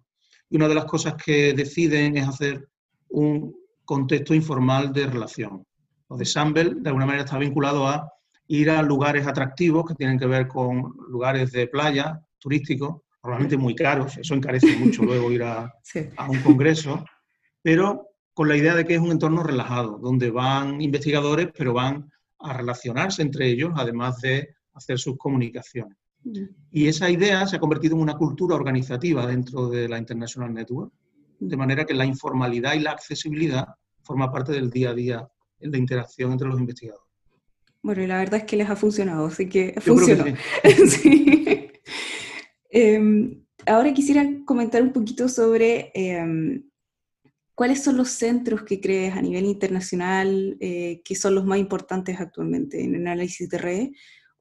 Y 0.51 0.57
una 0.57 0.69
de 0.69 0.75
las 0.75 0.85
cosas 0.85 1.15
que 1.15 1.53
deciden 1.53 2.17
es 2.17 2.29
hacer 2.29 2.69
un 3.09 3.55
contexto 3.85 4.35
informal 4.35 4.93
de 4.93 5.07
relación. 5.07 5.67
Lo 6.09 6.17
de 6.17 6.25
Sample, 6.25 6.75
de 6.77 6.89
alguna 6.89 7.07
manera, 7.07 7.25
está 7.25 7.39
vinculado 7.39 7.87
a 7.89 8.09
ir 8.53 8.69
a 8.69 8.83
lugares 8.83 9.27
atractivos 9.27 9.87
que 9.87 9.95
tienen 9.95 10.19
que 10.19 10.27
ver 10.27 10.47
con 10.47 10.95
lugares 11.09 11.53
de 11.53 11.69
playa, 11.69 12.21
turísticos, 12.39 13.01
probablemente 13.21 13.57
muy 13.57 13.75
caros, 13.75 14.19
eso 14.19 14.35
encarece 14.35 14.77
mucho 14.79 15.03
luego 15.05 15.33
ir 15.33 15.43
a, 15.43 15.73
a 16.17 16.31
un 16.31 16.43
congreso, 16.43 17.03
pero 17.63 18.09
con 18.35 18.49
la 18.49 18.57
idea 18.57 18.75
de 18.75 18.85
que 18.85 18.95
es 18.95 19.01
un 19.01 19.11
entorno 19.11 19.43
relajado, 19.43 19.99
donde 19.99 20.31
van 20.31 20.83
investigadores, 20.83 21.49
pero 21.57 21.73
van 21.73 22.11
a 22.41 22.53
relacionarse 22.53 23.23
entre 23.23 23.49
ellos, 23.49 23.73
además 23.75 24.21
de 24.21 24.55
hacer 24.75 24.99
sus 24.99 25.17
comunicaciones. 25.17 25.97
Mm. 26.23 26.45
Y 26.73 26.89
esa 26.89 27.09
idea 27.09 27.47
se 27.47 27.57
ha 27.57 27.61
convertido 27.61 27.97
en 27.97 28.03
una 28.03 28.19
cultura 28.19 28.55
organizativa 28.55 29.27
dentro 29.27 29.71
de 29.71 29.89
la 29.89 29.97
International 29.97 30.53
Network, 30.53 30.93
de 31.39 31.57
manera 31.57 31.87
que 31.87 31.95
la 31.95 32.05
informalidad 32.05 32.75
y 32.75 32.81
la 32.81 32.91
accesibilidad 32.91 33.69
forma 34.03 34.31
parte 34.31 34.53
del 34.53 34.71
día 34.71 34.91
a 34.91 34.95
día 34.95 35.29
de 35.59 35.79
interacción 35.79 36.33
entre 36.33 36.49
los 36.49 36.61
investigadores. 36.61 37.12
Bueno, 37.83 38.03
y 38.03 38.07
la 38.07 38.19
verdad 38.19 38.41
es 38.41 38.45
que 38.45 38.57
les 38.57 38.71
ha 38.71 38.77
funcionado, 38.77 39.27
así 39.27 39.49
que 39.49 39.75
funcionó. 39.81 40.25
Em, 42.75 43.45
ahora 43.67 43.93
quisiera 43.93 44.27
comentar 44.47 44.81
un 44.81 44.95
poquito 44.95 45.29
sobre 45.29 45.91
em, 45.93 46.63
¿Cuáles 47.55 47.85
son 47.85 47.97
los 47.97 48.09
centros 48.09 48.63
que 48.63 48.81
crees 48.81 49.15
a 49.15 49.21
nivel 49.21 49.45
internacional 49.45 50.57
eh, 50.59 51.03
que 51.05 51.15
son 51.15 51.35
los 51.35 51.45
más 51.45 51.59
importantes 51.59 52.19
actualmente 52.19 52.83
en 52.83 52.95
el 52.95 53.03
análisis 53.03 53.49
de 53.49 53.59
red? 53.59 53.91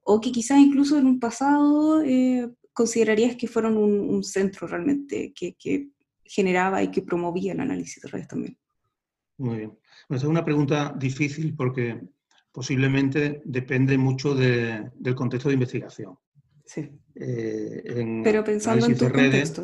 O 0.01 0.21
que 0.21 0.31
quizás 0.31 0.59
incluso 0.59 0.97
en 0.97 1.05
un 1.05 1.19
pasado 1.19 2.01
eh, 2.03 2.49
considerarías 2.73 3.35
que 3.35 3.47
fueron 3.47 3.77
un, 3.77 4.23
centro 4.23 4.65
realmente 4.65 5.33
que, 5.33 5.89
generaba 6.23 6.81
y 6.81 6.89
que 6.89 7.01
promovía 7.01 7.51
el 7.51 7.59
análisis 7.59 8.01
de 8.01 8.09
redes 8.09 8.27
también. 8.27 8.57
Muy 9.37 9.57
bien. 9.57 9.77
Esa 10.09 10.15
es 10.15 10.23
una 10.23 10.45
pregunta 10.45 10.95
difícil 10.97 11.53
porque 11.55 12.01
posiblemente 12.51 13.41
depende 13.45 13.97
mucho 13.97 14.35
del 14.35 15.15
contexto 15.15 15.49
de 15.49 15.53
investigación. 15.53 16.17
Sí. 16.65 16.89
Eh, 17.15 18.21
Pero 18.23 18.43
pensando 18.43 18.85
en 18.85 18.97
tu 18.97 19.09
contexto. 19.09 19.63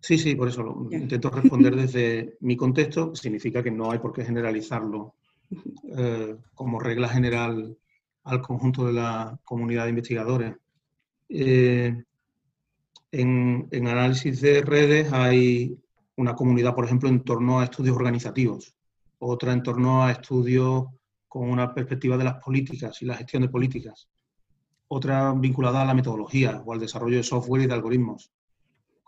Sí, 0.00 0.16
sí, 0.16 0.34
por 0.34 0.48
eso 0.48 0.62
lo, 0.62 0.88
intento 0.90 1.30
responder 1.30 1.76
desde 1.76 2.36
mi 2.40 2.56
contexto, 2.56 3.14
significa 3.14 3.62
que 3.62 3.70
no 3.70 3.90
hay 3.90 3.98
por 3.98 4.12
qué 4.12 4.24
generalizarlo 4.24 5.14
eh, 5.96 6.36
como 6.54 6.80
regla 6.80 7.08
general 7.08 7.76
al 8.24 8.40
conjunto 8.40 8.86
de 8.86 8.94
la 8.94 9.38
comunidad 9.44 9.84
de 9.84 9.90
investigadores. 9.90 10.56
Eh, 11.28 12.02
en, 13.12 13.68
análisis 13.72 14.40
de 14.40 14.62
redes 14.62 15.12
hay 15.12 15.76
una 16.16 16.34
comunidad, 16.34 16.74
por 16.74 16.84
ejemplo, 16.84 17.08
en 17.08 17.22
torno 17.22 17.60
a 17.60 17.64
estudios 17.64 17.96
organizativos, 17.96 18.74
otra 19.18 19.52
en 19.52 19.62
torno 19.62 20.04
a 20.04 20.12
estudios 20.12 20.84
con 21.30 21.48
una 21.48 21.72
perspectiva 21.72 22.18
de 22.18 22.24
las 22.24 22.42
políticas 22.44 23.00
y 23.00 23.06
la 23.06 23.16
gestión 23.16 23.40
de 23.40 23.48
políticas, 23.48 24.10
otra 24.88 25.32
vinculada 25.32 25.80
a 25.80 25.86
la 25.86 25.94
metodología 25.94 26.62
o 26.66 26.74
al 26.74 26.80
desarrollo 26.80 27.16
de 27.16 27.22
software 27.22 27.62
y 27.62 27.66
de 27.66 27.72
algoritmos 27.72 28.30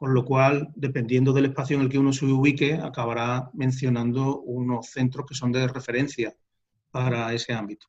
con 0.02 0.14
lo 0.14 0.24
cual, 0.24 0.68
dependiendo 0.74 1.32
del 1.32 1.44
espacio 1.44 1.76
en 1.76 1.82
el 1.82 1.88
que 1.88 1.96
uno 1.96 2.12
se 2.12 2.26
ubique, 2.26 2.74
acabará 2.74 3.48
mencionando 3.54 4.40
unos 4.40 4.88
centros 4.88 5.24
que 5.28 5.37
son 5.37 5.52
de 5.52 5.68
referencia 5.68 6.35
para 6.90 7.32
ese 7.32 7.52
ámbito. 7.52 7.87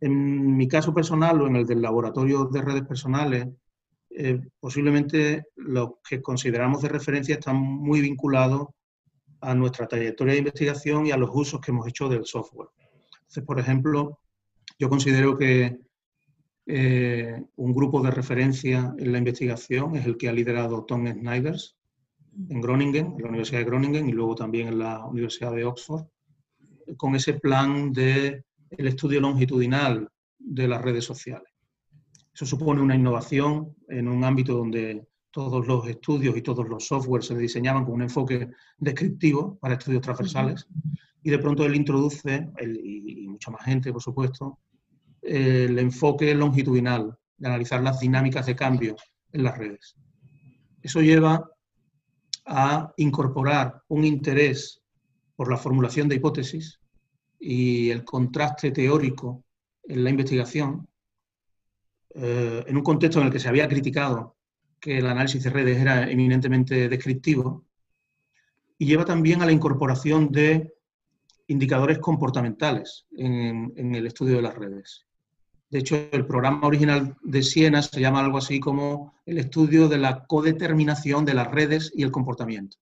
En 0.00 0.56
mi 0.56 0.66
caso 0.66 0.92
personal 0.92 1.40
o 1.40 1.46
en 1.46 1.54
el 1.54 1.64
del 1.64 1.80
laboratorio 1.80 2.46
de 2.46 2.60
redes 2.60 2.82
personales, 2.82 3.46
eh, 4.10 4.40
posiblemente 4.58 5.44
los 5.54 5.90
que 6.08 6.20
consideramos 6.20 6.82
de 6.82 6.88
referencia 6.88 7.36
están 7.36 7.54
muy 7.54 8.00
vinculados 8.00 8.66
a 9.40 9.54
nuestra 9.54 9.86
trayectoria 9.86 10.32
de 10.32 10.40
investigación 10.40 11.06
y 11.06 11.12
a 11.12 11.16
los 11.16 11.30
usos 11.32 11.60
que 11.60 11.70
hemos 11.70 11.86
hecho 11.86 12.08
del 12.08 12.24
software. 12.24 12.70
Entonces, 13.34 13.48
por 13.48 13.58
ejemplo, 13.58 14.20
yo 14.78 14.88
considero 14.88 15.36
que 15.36 15.80
eh, 16.66 17.44
un 17.56 17.74
grupo 17.74 18.00
de 18.00 18.12
referencia 18.12 18.94
en 18.96 19.10
la 19.10 19.18
investigación 19.18 19.96
es 19.96 20.06
el 20.06 20.16
que 20.16 20.28
ha 20.28 20.32
liderado 20.32 20.84
Tom 20.84 21.04
Snyders 21.08 21.76
en 22.48 22.60
Groningen, 22.60 23.14
en 23.16 23.22
la 23.22 23.30
Universidad 23.30 23.58
de 23.58 23.64
Groningen 23.64 24.08
y 24.08 24.12
luego 24.12 24.36
también 24.36 24.68
en 24.68 24.78
la 24.78 25.04
Universidad 25.04 25.52
de 25.52 25.64
Oxford, 25.64 26.04
con 26.96 27.16
ese 27.16 27.34
plan 27.34 27.92
de 27.92 28.44
el 28.70 28.86
estudio 28.86 29.20
longitudinal 29.20 30.08
de 30.38 30.68
las 30.68 30.80
redes 30.80 31.04
sociales. 31.04 31.48
Eso 32.32 32.46
supone 32.46 32.82
una 32.82 32.94
innovación 32.94 33.74
en 33.88 34.06
un 34.06 34.22
ámbito 34.22 34.54
donde 34.54 35.08
todos 35.32 35.66
los 35.66 35.88
estudios 35.88 36.36
y 36.36 36.42
todos 36.42 36.68
los 36.68 36.86
softwares 36.86 37.26
se 37.26 37.36
diseñaban 37.36 37.84
con 37.84 37.94
un 37.94 38.02
enfoque 38.02 38.48
descriptivo 38.78 39.58
para 39.58 39.74
estudios 39.74 40.02
transversales 40.02 40.68
y 41.24 41.30
de 41.30 41.38
pronto 41.38 41.64
él 41.64 41.74
introduce, 41.74 42.50
y 42.60 43.26
mucha 43.26 43.50
más 43.50 43.64
gente 43.64 43.90
por 43.92 44.02
supuesto, 44.02 44.58
el 45.22 45.78
enfoque 45.78 46.34
longitudinal 46.34 47.16
de 47.38 47.48
analizar 47.48 47.82
las 47.82 47.98
dinámicas 47.98 48.44
de 48.44 48.54
cambio 48.54 48.94
en 49.32 49.42
las 49.42 49.56
redes. 49.56 49.96
Eso 50.82 51.00
lleva 51.00 51.50
a 52.44 52.92
incorporar 52.98 53.82
un 53.88 54.04
interés 54.04 54.82
por 55.34 55.50
la 55.50 55.56
formulación 55.56 56.08
de 56.08 56.16
hipótesis 56.16 56.78
y 57.40 57.88
el 57.88 58.04
contraste 58.04 58.70
teórico 58.70 59.44
en 59.82 60.04
la 60.04 60.10
investigación, 60.10 60.86
eh, 62.14 62.64
en 62.66 62.76
un 62.76 62.82
contexto 62.82 63.18
en 63.18 63.26
el 63.26 63.32
que 63.32 63.40
se 63.40 63.48
había 63.48 63.66
criticado 63.66 64.36
que 64.78 64.98
el 64.98 65.06
análisis 65.06 65.42
de 65.42 65.50
redes 65.50 65.78
era 65.78 66.10
eminentemente 66.10 66.86
descriptivo, 66.90 67.64
y 68.76 68.84
lleva 68.84 69.06
también 69.06 69.40
a 69.40 69.46
la 69.46 69.52
incorporación 69.52 70.30
de 70.30 70.73
indicadores 71.46 71.98
comportamentales 71.98 73.06
en 73.16 73.94
el 73.94 74.06
estudio 74.06 74.36
de 74.36 74.42
las 74.42 74.54
redes 74.54 75.06
De 75.70 75.78
hecho, 75.80 75.96
el 76.12 76.26
programa 76.26 76.66
original 76.66 77.16
de 77.22 77.42
Siena 77.42 77.82
se 77.82 78.00
llama 78.00 78.20
algo 78.20 78.38
así 78.38 78.60
como 78.60 79.14
el 79.26 79.38
estudio 79.38 79.88
de 79.88 79.98
la 79.98 80.24
codeterminación 80.26 81.24
de 81.24 81.34
las 81.34 81.50
redes 81.50 81.92
y 81.94 82.02
el 82.02 82.10
comportamiento. 82.10 82.78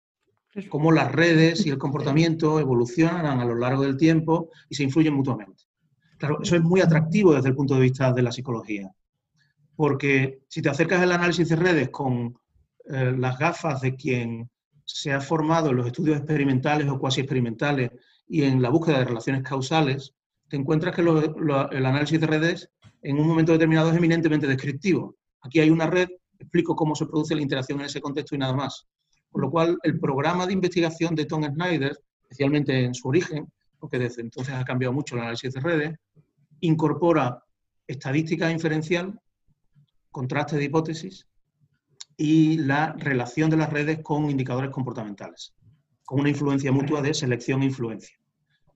Cómo 0.70 0.90
las 0.90 1.12
redes 1.12 1.66
y 1.66 1.70
el 1.70 1.78
comportamiento 1.78 2.58
evolucionan 2.58 3.40
a 3.40 3.44
lo 3.44 3.54
largo 3.54 3.82
del 3.82 3.98
tiempo 3.98 4.50
y 4.70 4.74
se 4.74 4.84
influyen 4.84 5.12
mutuamente. 5.12 5.64
Claro, 6.18 6.38
eso 6.42 6.56
es 6.56 6.62
muy 6.62 6.80
atractivo 6.80 7.34
desde 7.34 7.50
el 7.50 7.54
punto 7.54 7.74
de 7.74 7.80
vista 7.80 8.10
de 8.12 8.22
la 8.22 8.32
psicología, 8.32 8.90
porque 9.74 10.40
si 10.48 10.62
te 10.62 10.70
acercas 10.70 11.02
al 11.02 11.12
análisis 11.12 11.50
de 11.50 11.56
redes 11.56 11.90
con 11.90 12.38
eh, 12.88 13.14
las 13.18 13.38
gafas 13.38 13.82
de 13.82 13.94
quien 13.94 14.48
se 14.84 15.12
ha 15.12 15.20
formado 15.20 15.70
en 15.70 15.76
los 15.76 15.86
estudios 15.86 16.16
experimentales 16.16 16.88
o 16.88 16.98
cuasi 16.98 17.20
experimentales 17.20 17.90
y 18.28 18.42
en 18.42 18.60
la 18.62 18.70
búsqueda 18.70 18.98
de 18.98 19.04
relaciones 19.04 19.42
causales, 19.42 20.14
te 20.48 20.56
encuentras 20.56 20.94
que 20.94 21.02
el 21.02 21.86
análisis 21.86 22.20
de 22.20 22.26
redes 22.26 22.70
en 23.02 23.18
un 23.18 23.28
momento 23.28 23.52
determinado 23.52 23.90
es 23.90 23.96
eminentemente 23.96 24.46
descriptivo. 24.46 25.16
Aquí 25.42 25.60
hay 25.60 25.70
una 25.70 25.86
red, 25.86 26.08
explico 26.38 26.74
cómo 26.74 26.94
se 26.94 27.06
produce 27.06 27.34
la 27.34 27.42
interacción 27.42 27.80
en 27.80 27.86
ese 27.86 28.00
contexto 28.00 28.34
y 28.34 28.38
nada 28.38 28.52
más. 28.52 28.86
Con 29.30 29.42
lo 29.42 29.50
cual, 29.50 29.78
el 29.82 29.98
programa 30.00 30.46
de 30.46 30.52
investigación 30.52 31.14
de 31.14 31.26
Tom 31.26 31.44
Snyder, 31.44 31.96
especialmente 32.22 32.84
en 32.84 32.94
su 32.94 33.08
origen, 33.08 33.50
porque 33.78 33.98
desde 33.98 34.22
entonces 34.22 34.54
ha 34.54 34.64
cambiado 34.64 34.92
mucho 34.92 35.14
el 35.14 35.22
análisis 35.22 35.52
de 35.52 35.60
redes, 35.60 35.98
incorpora 36.60 37.42
estadística 37.86 38.50
inferencial, 38.50 39.20
contraste 40.10 40.56
de 40.56 40.64
hipótesis 40.64 41.26
y 42.16 42.58
la 42.58 42.94
relación 42.94 43.50
de 43.50 43.58
las 43.58 43.70
redes 43.70 44.00
con 44.02 44.30
indicadores 44.30 44.70
comportamentales, 44.70 45.54
con 46.06 46.20
una 46.20 46.30
influencia 46.30 46.72
mutua 46.72 47.02
de 47.02 47.12
selección 47.12 47.62
e 47.62 47.66
influencia. 47.66 48.16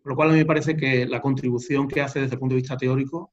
Por 0.03 0.13
lo 0.13 0.17
cual 0.17 0.31
a 0.31 0.33
mí 0.33 0.39
me 0.39 0.47
parece 0.47 0.77
que 0.77 1.07
la 1.07 1.23
contribución 1.23 1.87
que 1.87 2.01
hace 2.01 2.21
desde 2.21 2.35
el 2.35 2.41
punto 2.41 2.55
de 2.55 2.61
vista 2.61 2.77
teórico, 2.77 3.33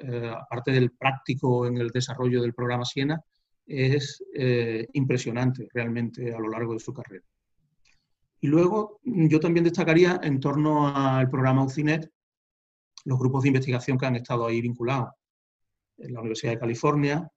eh, 0.00 0.32
aparte 0.34 0.72
del 0.72 0.90
práctico 0.92 1.66
en 1.66 1.76
el 1.76 1.90
desarrollo 1.90 2.40
del 2.42 2.54
programa 2.54 2.84
Siena, 2.84 3.20
es 3.66 4.24
eh, 4.34 4.88
impresionante 4.94 5.68
realmente 5.72 6.32
a 6.32 6.38
lo 6.38 6.48
largo 6.48 6.72
de 6.72 6.80
su 6.80 6.94
carrera. 6.94 7.24
Y 8.40 8.48
luego 8.48 9.00
yo 9.04 9.38
también 9.38 9.64
destacaría 9.64 10.20
en 10.22 10.40
torno 10.40 10.88
al 10.88 11.28
programa 11.28 11.64
UCINET 11.64 12.10
los 13.04 13.18
grupos 13.18 13.42
de 13.42 13.48
investigación 13.48 13.98
que 13.98 14.06
han 14.06 14.16
estado 14.16 14.46
ahí 14.46 14.60
vinculados. 14.60 15.10
En 15.98 16.14
la 16.14 16.20
Universidad 16.20 16.52
de 16.52 16.58
California, 16.58 17.30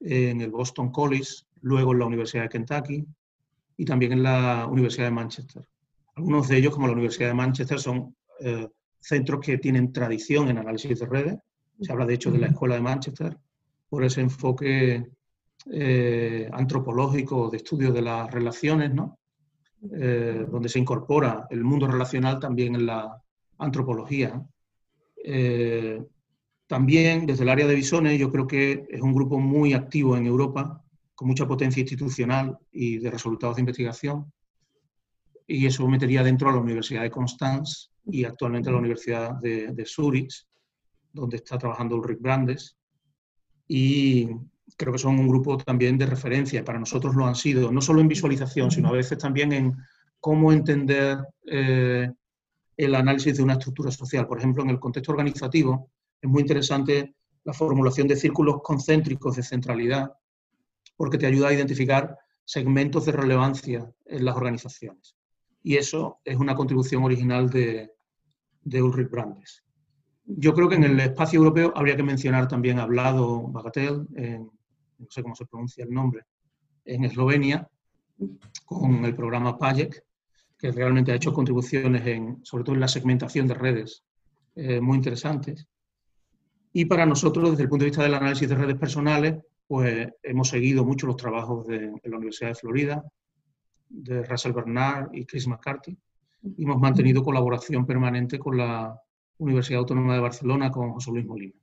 en 0.00 0.40
el 0.40 0.50
Boston 0.50 0.90
College, 0.90 1.44
luego 1.60 1.92
en 1.92 1.98
la 1.98 2.06
Universidad 2.06 2.42
de 2.44 2.48
Kentucky 2.48 3.06
y 3.76 3.84
también 3.84 4.12
en 4.12 4.22
la 4.22 4.66
Universidad 4.66 5.06
de 5.06 5.12
Manchester. 5.12 5.68
Algunos 6.16 6.48
de 6.48 6.56
ellos, 6.56 6.72
como 6.72 6.86
la 6.86 6.92
Universidad 6.92 7.28
de 7.28 7.34
Manchester, 7.34 7.78
son 7.78 8.14
eh, 8.40 8.68
centros 9.00 9.40
que 9.40 9.58
tienen 9.58 9.92
tradición 9.92 10.48
en 10.48 10.58
análisis 10.58 10.98
de 10.98 11.06
redes. 11.06 11.38
Se 11.80 11.92
habla, 11.92 12.06
de 12.06 12.14
hecho, 12.14 12.30
de 12.30 12.38
la 12.38 12.46
Escuela 12.46 12.76
de 12.76 12.80
Manchester 12.80 13.36
por 13.88 14.04
ese 14.04 14.20
enfoque 14.20 15.06
eh, 15.70 16.48
antropológico 16.52 17.50
de 17.50 17.56
estudio 17.58 17.92
de 17.92 18.02
las 18.02 18.30
relaciones, 18.30 18.94
¿no? 18.94 19.18
Eh, 19.92 20.46
donde 20.50 20.68
se 20.68 20.78
incorpora 20.78 21.46
el 21.50 21.62
mundo 21.62 21.86
relacional 21.86 22.38
también 22.38 22.74
en 22.74 22.86
la 22.86 23.20
antropología. 23.58 24.42
también 26.66 27.26
desde 27.26 27.44
el 27.44 27.48
área 27.50 27.66
de 27.66 27.74
Visones 27.74 28.18
yo 28.18 28.30
creo 28.30 28.46
que 28.46 28.86
es 28.88 29.00
un 29.00 29.14
grupo 29.14 29.38
muy 29.38 29.74
activo 29.74 30.16
en 30.16 30.26
Europa, 30.26 30.83
con 31.14 31.28
mucha 31.28 31.46
potencia 31.46 31.80
institucional 31.80 32.58
y 32.72 32.98
de 32.98 33.10
resultados 33.10 33.56
de 33.56 33.62
investigación 33.62 34.32
y 35.46 35.66
eso 35.66 35.86
metería 35.86 36.22
dentro 36.22 36.48
a 36.48 36.52
la 36.52 36.58
Universidad 36.58 37.02
de 37.02 37.10
Constance 37.10 37.88
y 38.06 38.24
actualmente 38.24 38.68
a 38.68 38.72
la 38.72 38.78
Universidad 38.78 39.34
de, 39.40 39.72
de 39.72 39.86
Zurich, 39.86 40.46
donde 41.12 41.36
está 41.36 41.58
trabajando 41.58 41.96
Ulrich 41.96 42.20
Brandes. 42.20 42.76
Y 43.68 44.28
creo 44.76 44.92
que 44.92 44.98
son 44.98 45.18
un 45.18 45.28
grupo 45.28 45.56
también 45.58 45.98
de 45.98 46.06
referencia, 46.06 46.64
para 46.64 46.78
nosotros 46.78 47.14
lo 47.14 47.26
han 47.26 47.34
sido, 47.34 47.70
no 47.70 47.80
solo 47.80 48.00
en 48.00 48.08
visualización, 48.08 48.70
sino 48.70 48.88
a 48.88 48.92
veces 48.92 49.18
también 49.18 49.52
en 49.52 49.76
cómo 50.18 50.52
entender 50.52 51.18
eh, 51.46 52.10
el 52.76 52.94
análisis 52.94 53.36
de 53.36 53.42
una 53.42 53.54
estructura 53.54 53.90
social. 53.90 54.26
Por 54.26 54.38
ejemplo, 54.38 54.62
en 54.62 54.70
el 54.70 54.80
contexto 54.80 55.12
organizativo 55.12 55.90
es 56.20 56.28
muy 56.28 56.42
interesante 56.42 57.14
la 57.44 57.52
formulación 57.52 58.08
de 58.08 58.16
círculos 58.16 58.62
concéntricos 58.62 59.36
de 59.36 59.42
centralidad, 59.42 60.10
porque 60.96 61.18
te 61.18 61.26
ayuda 61.26 61.48
a 61.48 61.52
identificar 61.52 62.16
segmentos 62.44 63.06
de 63.06 63.12
relevancia 63.12 63.90
en 64.06 64.24
las 64.24 64.36
organizaciones 64.36 65.16
y 65.64 65.76
eso 65.76 66.20
es 66.24 66.36
una 66.36 66.54
contribución 66.54 67.02
original 67.02 67.48
de, 67.50 67.90
Ulrich 68.82 69.10
Brandes. 69.10 69.64
Yo 70.26 70.54
creo 70.54 70.68
que 70.68 70.76
en 70.76 70.84
el 70.84 71.00
espacio 71.00 71.38
europeo 71.38 71.72
habría 71.74 71.96
que 71.96 72.02
mencionar 72.02 72.46
también 72.46 72.78
Hablado 72.78 73.48
Bagatel, 73.48 74.06
no 74.98 75.06
sé 75.08 75.22
cómo 75.22 75.34
se 75.34 75.46
pronuncia 75.46 75.84
el 75.84 75.90
nombre, 75.90 76.24
en 76.84 77.04
Eslovenia, 77.04 77.68
con 78.66 79.04
el 79.06 79.16
programa 79.16 79.58
PAJEC, 79.58 80.04
que 80.58 80.70
realmente 80.70 81.12
ha 81.12 81.16
hecho 81.16 81.32
contribuciones, 81.32 82.06
en, 82.06 82.44
sobre 82.44 82.64
todo 82.64 82.74
en 82.74 82.80
la 82.82 82.88
segmentación 82.88 83.48
de 83.48 83.54
redes, 83.54 84.04
eh, 84.54 84.80
muy 84.80 84.98
interesantes. 84.98 85.66
Y 86.74 86.84
para 86.84 87.06
nosotros, 87.06 87.50
desde 87.50 87.64
el 87.64 87.68
punto 87.70 87.84
de 87.84 87.90
vista 87.90 88.02
del 88.02 88.14
análisis 88.14 88.48
de 88.48 88.54
redes 88.54 88.76
personales, 88.76 89.36
pues 89.66 90.08
hemos 90.22 90.48
seguido 90.48 90.84
mucho 90.84 91.06
los 91.06 91.16
trabajos 91.16 91.66
de, 91.66 91.78
de 91.78 92.10
la 92.10 92.16
Universidad 92.16 92.50
de 92.50 92.54
Florida, 92.54 93.04
de 93.88 94.24
Russell 94.24 94.52
Bernard 94.52 95.08
y 95.12 95.24
Chris 95.24 95.46
McCarthy. 95.46 95.96
Y 96.42 96.64
hemos 96.64 96.80
mantenido 96.80 97.22
colaboración 97.22 97.86
permanente 97.86 98.38
con 98.38 98.58
la 98.58 98.98
Universidad 99.38 99.80
Autónoma 99.80 100.14
de 100.14 100.20
Barcelona, 100.20 100.70
con 100.70 100.92
José 100.92 101.10
Luis 101.10 101.26
Molina. 101.26 101.54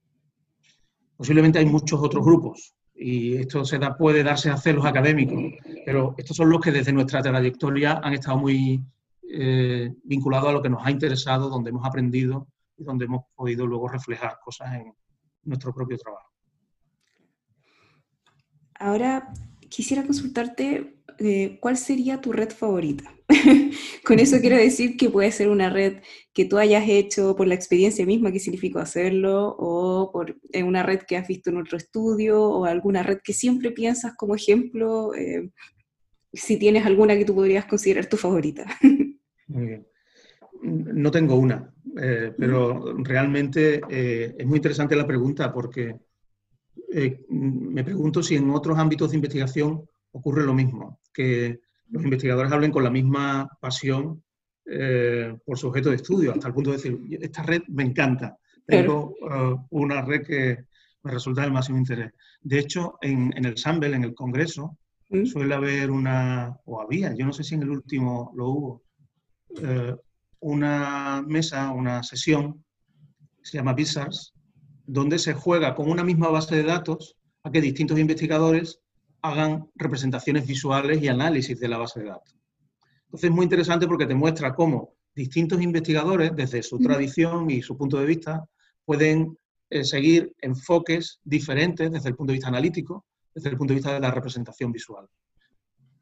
Posiblemente 1.15 1.59
hay 1.59 1.65
muchos 1.65 1.99
otros 2.01 2.25
grupos 2.25 2.73
y 2.95 3.35
esto 3.35 3.63
se 3.63 3.77
da, 3.77 3.95
puede 3.95 4.23
darse 4.23 4.49
a 4.49 4.55
hacer 4.55 4.75
los 4.75 4.85
académicos, 4.85 5.39
pero 5.85 6.15
estos 6.17 6.35
son 6.37 6.49
los 6.49 6.59
que 6.59 6.71
desde 6.71 6.93
nuestra 6.93 7.21
trayectoria 7.21 7.99
han 8.03 8.13
estado 8.13 8.37
muy 8.37 8.83
eh, 9.23 9.93
vinculados 10.03 10.49
a 10.49 10.53
lo 10.53 10.61
que 10.61 10.69
nos 10.69 10.85
ha 10.85 10.91
interesado, 10.91 11.49
donde 11.49 11.69
hemos 11.69 11.85
aprendido 11.85 12.47
y 12.77 12.83
donde 12.83 13.05
hemos 13.05 13.25
podido 13.35 13.65
luego 13.65 13.87
reflejar 13.87 14.39
cosas 14.43 14.73
en 14.75 14.93
nuestro 15.43 15.73
propio 15.73 15.97
trabajo. 15.97 16.30
Ahora 18.81 19.31
quisiera 19.69 20.03
consultarte 20.03 21.01
eh, 21.23 21.59
¿cuál 21.59 21.77
sería 21.77 22.19
tu 22.19 22.31
red 22.31 22.49
favorita? 22.49 23.03
Con 24.03 24.17
eso 24.17 24.39
quiero 24.39 24.55
decir 24.55 24.97
que 24.97 25.11
puede 25.11 25.31
ser 25.31 25.49
una 25.49 25.69
red 25.69 25.97
que 26.33 26.45
tú 26.45 26.57
hayas 26.57 26.87
hecho 26.87 27.35
por 27.35 27.47
la 27.47 27.53
experiencia 27.53 28.07
misma 28.07 28.31
que 28.31 28.39
significó 28.39 28.79
hacerlo, 28.79 29.55
o 29.59 30.11
por 30.11 30.37
una 30.65 30.81
red 30.81 31.01
que 31.01 31.17
has 31.17 31.27
visto 31.27 31.51
en 31.51 31.57
otro 31.57 31.77
estudio, 31.77 32.41
o 32.41 32.65
alguna 32.65 33.03
red 33.03 33.19
que 33.23 33.33
siempre 33.33 33.69
piensas 33.69 34.15
como 34.17 34.33
ejemplo, 34.33 35.13
eh, 35.13 35.51
si 36.33 36.57
tienes 36.57 36.87
alguna 36.87 37.15
que 37.15 37.25
tú 37.25 37.35
podrías 37.35 37.65
considerar 37.65 38.07
tu 38.07 38.17
favorita. 38.17 38.65
Muy 39.47 39.65
bien. 39.65 39.87
No 40.63 41.11
tengo 41.11 41.35
una, 41.35 41.71
eh, 42.01 42.33
pero 42.37 42.95
realmente 42.97 43.81
es 43.89 44.45
muy 44.45 44.57
interesante 44.57 44.95
la 44.95 45.07
pregunta 45.07 45.51
porque 45.51 45.95
me 47.29 47.83
pregunto 47.83 48.21
si 48.21 48.35
en 48.35 48.49
otros 48.49 48.77
ámbitos 48.77 49.11
de 49.11 49.17
investigación 49.17 49.85
ocurre 50.11 50.45
lo 50.45 50.53
mismo, 50.53 50.99
que 51.13 51.61
los 51.89 52.03
investigadores 52.03 52.51
hablen 52.51 52.71
con 52.71 52.83
la 52.83 52.89
misma 52.89 53.47
pasión 53.59 54.23
eh, 54.65 55.35
por 55.45 55.57
su 55.57 55.67
objeto 55.67 55.89
de 55.89 55.97
estudio, 55.97 56.31
hasta 56.31 56.47
el 56.47 56.53
punto 56.53 56.71
de 56.71 56.77
decir, 56.77 56.99
esta 57.19 57.43
red 57.43 57.61
me 57.67 57.83
encanta, 57.83 58.37
tengo 58.65 59.15
eh, 59.29 59.55
una 59.71 60.01
red 60.01 60.25
que 60.25 60.65
me 61.03 61.11
resulta 61.11 61.41
del 61.41 61.51
máximo 61.51 61.77
interés. 61.77 62.11
De 62.41 62.59
hecho, 62.59 62.97
en, 63.01 63.33
el 63.43 63.57
Sambel, 63.57 63.93
en 63.93 64.03
el 64.03 64.13
Congreso, 64.13 64.77
¿Mm? 65.09 65.25
suele 65.25 65.55
haber 65.55 65.91
una, 65.91 66.55
o 66.65 66.81
había, 66.81 67.13
yo 67.13 67.25
no 67.25 67.33
sé 67.33 67.43
si 67.43 67.55
en 67.55 67.63
el 67.63 67.71
último 67.71 68.31
lo 68.35 68.49
hubo, 68.49 68.83
eh, 69.61 69.95
una 70.39 71.23
mesa, 71.27 71.71
una 71.71 72.03
sesión, 72.03 72.63
se 73.41 73.57
llama 73.57 73.73
BISARS, 73.73 74.33
donde 74.85 75.19
se 75.19 75.33
juega 75.33 75.75
con 75.75 75.89
una 75.89 76.03
misma 76.03 76.29
base 76.29 76.55
de 76.55 76.63
datos 76.63 77.17
a 77.43 77.51
que 77.51 77.61
distintos 77.61 77.99
investigadores 77.99 78.79
hagan 79.21 79.69
representaciones 79.75 80.47
visuales 80.47 81.01
y 81.01 81.07
análisis 81.07 81.59
de 81.59 81.67
la 81.67 81.77
base 81.77 81.99
de 81.99 82.07
datos. 82.07 82.35
Entonces 83.05 83.29
es 83.29 83.35
muy 83.35 83.43
interesante 83.43 83.87
porque 83.87 84.05
te 84.05 84.15
muestra 84.15 84.55
cómo 84.55 84.95
distintos 85.13 85.61
investigadores, 85.61 86.35
desde 86.35 86.63
su 86.63 86.79
tradición 86.79 87.49
y 87.49 87.61
su 87.61 87.77
punto 87.77 87.97
de 87.97 88.05
vista, 88.05 88.45
pueden 88.85 89.37
eh, 89.69 89.83
seguir 89.83 90.33
enfoques 90.39 91.19
diferentes 91.23 91.91
desde 91.91 92.09
el 92.09 92.15
punto 92.15 92.31
de 92.31 92.35
vista 92.35 92.47
analítico, 92.47 93.05
desde 93.33 93.49
el 93.49 93.57
punto 93.57 93.73
de 93.73 93.79
vista 93.79 93.93
de 93.93 93.99
la 93.99 94.11
representación 94.11 94.71
visual. 94.71 95.07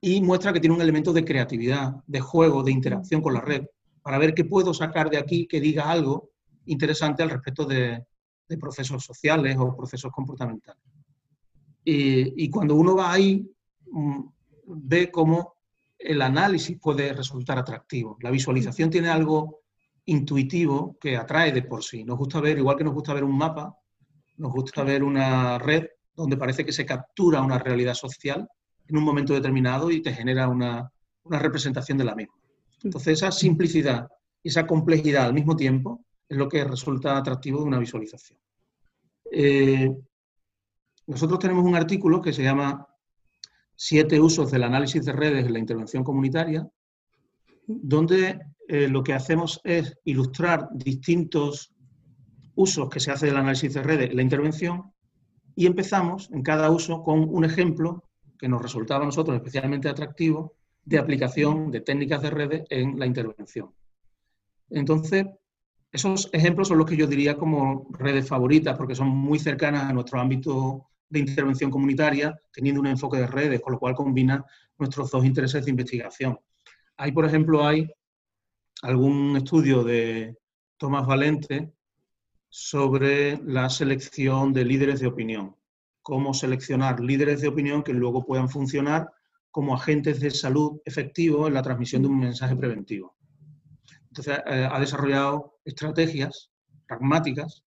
Y 0.01 0.21
muestra 0.21 0.53
que 0.53 0.59
tiene 0.59 0.75
un 0.75 0.81
elemento 0.81 1.11
de 1.11 1.25
creatividad, 1.25 1.95
de 2.07 2.19
juego, 2.19 2.63
de 2.63 2.71
interacción 2.71 3.21
con 3.21 3.33
la 3.33 3.41
red, 3.41 3.65
para 4.01 4.17
ver 4.17 4.33
qué 4.33 4.45
puedo 4.45 4.73
sacar 4.73 5.09
de 5.09 5.17
aquí 5.17 5.47
que 5.47 5.59
diga 5.59 5.89
algo 5.89 6.29
interesante 6.65 7.23
al 7.23 7.29
respecto 7.29 7.65
de 7.65 8.05
procesos 8.57 9.03
sociales 9.03 9.57
o 9.59 9.75
procesos 9.75 10.11
comportamentales. 10.11 10.83
Y, 11.83 12.49
cuando 12.49 12.75
uno 12.75 12.95
va 12.95 13.13
ahí, 13.13 13.49
mm, 13.91 14.19
ve 14.65 15.09
cómo 15.09 15.55
el 15.97 16.21
análisis 16.21 16.77
puede 16.79 17.13
resultar 17.13 17.57
atractivo. 17.57 18.17
La 18.21 18.29
visualización 18.29 18.89
tiene 18.89 19.09
algo 19.09 19.61
intuitivo 20.05 20.97
que 20.99 21.17
atrae 21.17 21.51
de 21.51 21.63
por 21.63 21.83
sí. 21.83 22.03
Nos 22.03 22.17
gusta 22.17 22.39
ver, 22.41 22.57
igual 22.57 22.77
que 22.77 22.83
nos 22.83 22.93
gusta 22.93 23.13
ver 23.13 23.23
un 23.23 23.37
mapa, 23.37 23.75
Nos 24.37 24.53
gusta 24.53 24.83
ver 24.85 25.03
una 25.03 25.57
red 25.57 25.85
donde 26.15 26.37
parece 26.37 26.63
que 26.63 26.71
se 26.71 26.85
captura 26.85 27.41
una 27.41 27.59
realidad 27.59 27.93
social 27.93 28.47
en 28.87 28.97
un 28.97 29.03
momento 29.03 29.33
determinado 29.33 29.91
y 29.91 30.01
te 30.01 30.13
genera 30.13 30.47
una, 30.47 30.91
representación 31.25 31.97
de 31.97 32.05
la 32.05 32.15
misma. 32.15 32.33
Entonces, 32.83 33.19
esa 33.19 33.31
simplicidad 33.31 34.07
y 34.41 34.49
esa 34.49 34.65
complejidad 34.65 35.25
al 35.25 35.33
mismo 35.33 35.55
tiempo 35.55 36.05
es 36.29 36.37
lo 36.37 36.47
que 36.47 36.63
resulta 36.63 37.17
atractivo 37.17 37.59
de 37.59 37.65
una 37.65 37.79
visualización. 37.79 38.39
Eh, 39.31 39.91
nosotros 41.07 41.39
tenemos 41.39 41.65
un 41.65 41.75
artículo 41.75 42.21
que 42.21 42.31
se 42.31 42.43
llama 42.43 42.85
Siete 43.75 44.19
usos 44.19 44.51
del 44.51 44.63
análisis 44.63 45.05
de 45.05 45.13
redes 45.13 45.45
en 45.45 45.53
la 45.53 45.59
intervención 45.59 46.03
comunitaria, 46.03 46.69
donde 47.65 48.39
eh, 48.67 48.87
lo 48.87 49.03
que 49.03 49.13
hacemos 49.13 49.61
es 49.63 49.97
ilustrar 50.03 50.67
distintos 50.73 51.73
usos 52.55 52.89
que 52.89 52.99
se 52.99 53.11
hace 53.11 53.27
del 53.27 53.37
análisis 53.37 53.73
de 53.73 53.81
redes 53.81 54.09
en 54.09 54.17
la 54.17 54.21
intervención 54.21 54.93
y 55.55 55.65
empezamos 55.65 56.29
en 56.31 56.43
cada 56.43 56.69
uso 56.69 57.03
con 57.03 57.27
un 57.29 57.45
ejemplo 57.45 58.03
que 58.37 58.49
nos 58.49 58.61
resultaba 58.61 59.03
a 59.03 59.07
nosotros 59.07 59.37
especialmente 59.37 59.89
atractivo 59.89 60.55
de 60.83 60.99
aplicación 60.99 61.71
de 61.71 61.81
técnicas 61.81 62.21
de 62.21 62.29
redes 62.29 62.63
en 62.69 62.99
la 62.99 63.05
intervención. 63.05 63.73
Entonces, 64.69 65.25
esos 65.91 66.29
ejemplos 66.33 66.67
son 66.67 66.77
los 66.77 66.87
que 66.87 66.97
yo 66.97 67.07
diría 67.07 67.37
como 67.37 67.87
redes 67.91 68.27
favoritas, 68.27 68.77
porque 68.77 68.95
son 68.95 69.09
muy 69.09 69.39
cercanas 69.39 69.83
a 69.83 69.93
nuestro 69.93 70.19
ámbito 70.19 70.87
de 71.09 71.19
intervención 71.19 71.71
comunitaria, 71.71 72.39
teniendo 72.53 72.81
un 72.81 72.87
enfoque 72.87 73.17
de 73.17 73.27
redes, 73.27 73.61
con 73.61 73.73
lo 73.73 73.79
cual 73.79 73.95
combina 73.95 74.45
nuestros 74.77 75.09
dos 75.09 75.25
intereses 75.25 75.65
de 75.65 75.71
investigación. 75.71 76.39
Ahí, 76.97 77.11
por 77.11 77.25
ejemplo, 77.25 77.65
hay 77.65 77.89
algún 78.83 79.35
estudio 79.37 79.83
de 79.83 80.37
Tomás 80.77 81.07
Valente 81.07 81.73
sobre 82.49 83.37
la 83.43 83.69
selección 83.69 84.53
de 84.53 84.65
líderes 84.65 84.99
de 84.99 85.07
opinión 85.07 85.55
cómo 86.09 86.33
seleccionar 86.33 86.99
líderes 86.99 87.41
de 87.41 87.49
opinión 87.49 87.83
que 87.83 87.93
luego 87.93 88.25
puedan 88.25 88.49
funcionar 88.49 89.11
como 89.51 89.75
agentes 89.75 90.19
de 90.19 90.31
salud 90.31 90.81
efectivos 90.83 91.47
en 91.47 91.53
la 91.53 91.61
transmisión 91.61 92.01
de 92.01 92.07
un 92.07 92.19
mensaje 92.19 92.55
preventivo. 92.55 93.15
Entonces, 94.09 94.39
eh, 94.45 94.67
ha 94.69 94.79
desarrollado 94.79 95.55
estrategias 95.63 96.49
pragmáticas 96.87 97.63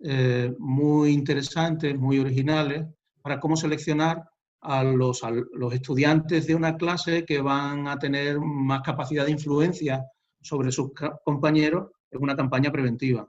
eh, 0.00 0.52
muy 0.58 1.12
interesantes, 1.12 1.98
muy 1.98 2.18
originales, 2.18 2.86
para 3.20 3.38
cómo 3.38 3.56
seleccionar 3.56 4.22
a 4.60 4.84
los, 4.84 5.22
los, 5.52 5.74
estudiantes 5.74 6.46
de 6.46 6.54
una 6.54 6.76
clase 6.76 7.24
que 7.24 7.40
van 7.40 7.88
a 7.88 7.98
tener 7.98 8.40
más 8.40 8.82
capacidad 8.82 9.24
de 9.24 9.32
influencia 9.32 10.04
sobre 10.40 10.70
sus 10.70 10.90
compañeros 11.24 11.90
en 12.10 12.22
una 12.22 12.36
campaña 12.36 12.70
preventiva. 12.70 13.28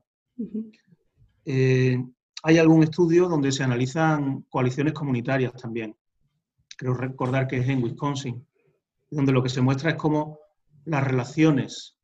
Hay 2.45 2.57
algún 2.57 2.83
estudio 2.83 3.29
donde 3.29 3.53
se 3.53 3.63
analizan 3.63 4.41
coaliciones 4.49 4.91
comunitarias 4.91 5.53
también. 5.53 5.95
Creo 6.77 6.93
recordar 6.93 7.47
que 7.47 7.57
es 7.59 7.69
en 7.69 7.81
Wisconsin, 7.81 8.45
donde 9.09 9.31
lo 9.31 9.41
que 9.41 9.47
se 9.47 9.61
muestra 9.61 9.91
es 9.91 9.95
cómo 9.95 10.39
las 10.83 11.05
relaciones, 11.05 11.95
el 12.01 12.02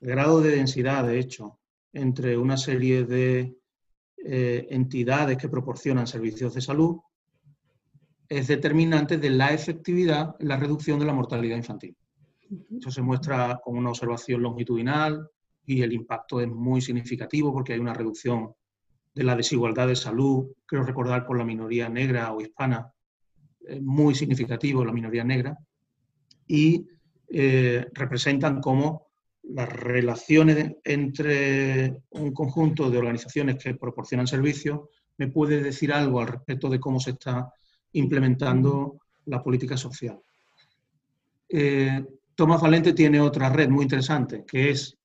grado 0.00 0.40
de 0.40 0.56
densidad, 0.56 1.06
de 1.06 1.18
hecho, 1.18 1.58
entre 1.92 2.36
una 2.36 2.56
serie 2.56 3.04
de 3.04 3.56
eh, 4.16 4.66
entidades 4.70 5.36
que 5.38 5.48
proporcionan 5.48 6.06
servicios 6.06 6.54
de 6.54 6.60
salud 6.60 6.98
es 8.28 8.46
determinante 8.46 9.18
de 9.18 9.30
la 9.30 9.52
efectividad 9.52 10.36
en 10.38 10.48
la 10.48 10.56
reducción 10.56 10.98
de 10.98 11.06
la 11.06 11.12
mortalidad 11.12 11.56
infantil. 11.56 11.96
Eso 12.78 12.90
se 12.90 13.02
muestra 13.02 13.60
con 13.62 13.76
una 13.76 13.90
observación 13.90 14.42
longitudinal 14.42 15.28
y 15.66 15.82
el 15.82 15.92
impacto 15.92 16.40
es 16.40 16.48
muy 16.48 16.80
significativo 16.80 17.52
porque 17.52 17.72
hay 17.72 17.80
una 17.80 17.94
reducción 17.94 18.52
de 19.14 19.24
la 19.24 19.34
desigualdad 19.34 19.88
de 19.88 19.96
salud, 19.96 20.52
creo 20.66 20.82
recordar 20.84 21.26
por 21.26 21.36
la 21.36 21.44
minoría 21.44 21.88
negra 21.88 22.32
o 22.32 22.40
hispana, 22.40 22.92
muy 23.80 24.14
significativo 24.14 24.84
la 24.84 24.92
minoría 24.92 25.24
negra, 25.24 25.58
y 26.46 26.86
eh, 27.28 27.86
representan 27.92 28.60
cómo 28.60 29.09
las 29.54 29.68
relaciones 29.68 30.76
entre 30.84 32.02
un 32.10 32.32
conjunto 32.32 32.90
de 32.90 32.98
organizaciones 32.98 33.62
que 33.62 33.74
proporcionan 33.74 34.26
servicios 34.26 34.80
me 35.18 35.28
puede 35.28 35.62
decir 35.62 35.92
algo 35.92 36.20
al 36.20 36.28
respecto 36.28 36.68
de 36.68 36.80
cómo 36.80 37.00
se 37.00 37.10
está 37.10 37.52
implementando 37.92 39.00
la 39.26 39.42
política 39.42 39.76
social. 39.76 40.20
Eh, 41.48 42.04
Tomás 42.34 42.62
Valente 42.62 42.92
tiene 42.92 43.20
otra 43.20 43.50
red 43.50 43.68
muy 43.68 43.82
interesante, 43.82 44.44
que 44.46 44.70
es 44.70 44.96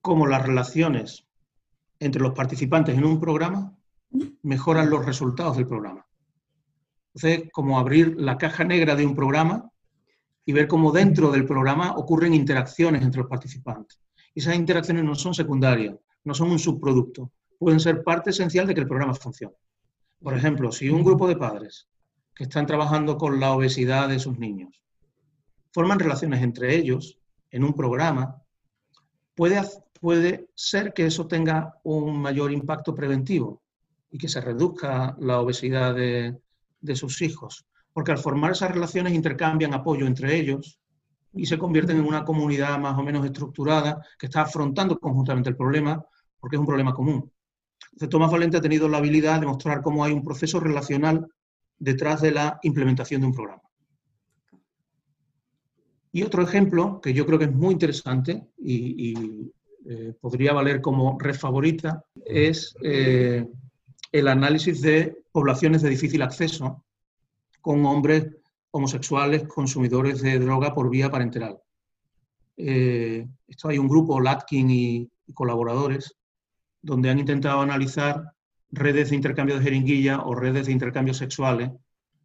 cómo 0.00 0.26
las 0.26 0.44
relaciones 0.44 1.26
entre 1.98 2.22
los 2.22 2.32
participantes 2.32 2.96
en 2.96 3.04
un 3.04 3.20
programa 3.20 3.76
mejoran 4.42 4.90
los 4.90 5.04
resultados 5.04 5.56
del 5.56 5.66
programa. 5.66 6.04
Entonces, 7.14 7.50
como 7.52 7.78
abrir 7.78 8.16
la 8.18 8.38
caja 8.38 8.64
negra 8.64 8.96
de 8.96 9.06
un 9.06 9.14
programa 9.14 9.70
y 10.44 10.52
ver 10.52 10.66
cómo 10.66 10.92
dentro 10.92 11.30
del 11.30 11.46
programa 11.46 11.96
ocurren 11.96 12.34
interacciones 12.34 13.02
entre 13.02 13.20
los 13.20 13.30
participantes. 13.30 14.00
Y 14.34 14.40
esas 14.40 14.56
interacciones 14.56 15.04
no 15.04 15.14
son 15.14 15.34
secundarias, 15.34 15.96
no 16.24 16.34
son 16.34 16.50
un 16.50 16.58
subproducto, 16.58 17.32
pueden 17.58 17.80
ser 17.80 18.02
parte 18.02 18.30
esencial 18.30 18.66
de 18.66 18.74
que 18.74 18.80
el 18.80 18.88
programa 18.88 19.14
funcione. 19.14 19.56
Por 20.22 20.36
ejemplo, 20.36 20.72
si 20.72 20.88
un 20.88 21.04
grupo 21.04 21.26
de 21.28 21.36
padres 21.36 21.88
que 22.34 22.44
están 22.44 22.66
trabajando 22.66 23.16
con 23.16 23.40
la 23.40 23.52
obesidad 23.52 24.08
de 24.08 24.18
sus 24.18 24.38
niños 24.38 24.80
forman 25.72 25.98
relaciones 25.98 26.42
entre 26.42 26.74
ellos 26.76 27.18
en 27.50 27.64
un 27.64 27.74
programa, 27.74 28.42
puede, 29.34 29.60
puede 30.00 30.48
ser 30.54 30.92
que 30.92 31.06
eso 31.06 31.26
tenga 31.26 31.78
un 31.84 32.20
mayor 32.20 32.52
impacto 32.52 32.94
preventivo 32.94 33.62
y 34.10 34.18
que 34.18 34.28
se 34.28 34.40
reduzca 34.40 35.16
la 35.20 35.40
obesidad 35.40 35.94
de, 35.94 36.40
sus 36.94 37.22
hijos. 37.22 37.66
Porque 37.92 38.12
al 38.12 38.18
formar 38.18 38.52
esas 38.52 38.70
relaciones 38.70 39.12
intercambian 39.14 39.74
apoyo 39.74 40.06
entre 40.06 40.36
ellos 40.36 40.78
y 41.32 41.46
se 41.46 41.58
convierten 41.58 41.98
en 41.98 42.06
una 42.06 42.24
comunidad 42.24 42.78
más 42.78 42.98
o 42.98 43.02
menos 43.02 43.24
estructurada 43.24 44.04
que 44.18 44.26
está 44.26 44.42
afrontando 44.42 44.98
conjuntamente 44.98 45.50
el 45.50 45.56
problema 45.56 46.04
porque 46.38 46.56
es 46.56 46.60
un 46.60 46.66
problema 46.66 46.92
común. 46.92 47.30
Entonces, 47.92 48.08
Tomás 48.08 48.30
Valente 48.30 48.56
ha 48.56 48.60
tenido 48.60 48.88
la 48.88 48.98
habilidad 48.98 49.40
de 49.40 49.46
mostrar 49.46 49.82
cómo 49.82 50.04
hay 50.04 50.12
un 50.12 50.22
proceso 50.22 50.60
relacional 50.60 51.26
detrás 51.78 52.20
de 52.20 52.32
la 52.32 52.58
implementación 52.62 53.20
de 53.20 53.26
un 53.26 53.34
programa. 53.34 53.62
Y 56.12 56.22
otro 56.22 56.42
ejemplo 56.42 57.00
que 57.00 57.12
yo 57.12 57.24
creo 57.26 57.38
que 57.38 57.44
es 57.44 57.52
muy 57.52 57.72
interesante 57.72 58.48
y 58.58 59.52
eh, 59.88 60.12
podría 60.20 60.52
valer 60.52 60.80
como 60.82 61.18
red 61.18 61.34
favorita 61.34 62.04
es 62.26 62.76
eh, 62.82 63.46
el 64.12 64.28
análisis 64.28 64.82
de 64.82 65.22
poblaciones 65.32 65.80
de 65.80 65.88
difícil 65.88 66.20
acceso 66.20 66.84
con 67.60 67.84
hombres 67.86 68.28
homosexuales 68.70 69.44
consumidores 69.44 70.22
de 70.22 70.38
droga 70.38 70.74
por 70.74 70.90
vía 70.90 71.10
parenteral. 71.10 71.58
Eh, 72.56 73.26
hay 73.64 73.78
un 73.78 73.88
grupo, 73.88 74.20
Latkin 74.20 74.70
y, 74.70 75.10
colaboradores, 75.34 76.16
donde 76.82 77.10
han 77.10 77.18
intentado 77.18 77.60
analizar 77.60 78.32
redes 78.70 79.10
de 79.10 79.16
intercambio 79.16 79.56
de 79.56 79.62
jeringuilla 79.62 80.20
o 80.20 80.34
redes 80.34 80.66
de 80.66 80.72
intercambio 80.72 81.14
sexuales 81.14 81.70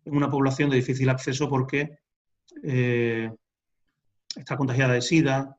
en 0.06 0.16
una 0.16 0.30
población 0.30 0.70
de 0.70 0.78
difícil 0.78 1.10
acceso 1.10 1.50
porque 1.50 2.00
está 4.36 4.58
contagiada 4.58 4.94
de 4.94 5.02
SIDA, 5.02 5.58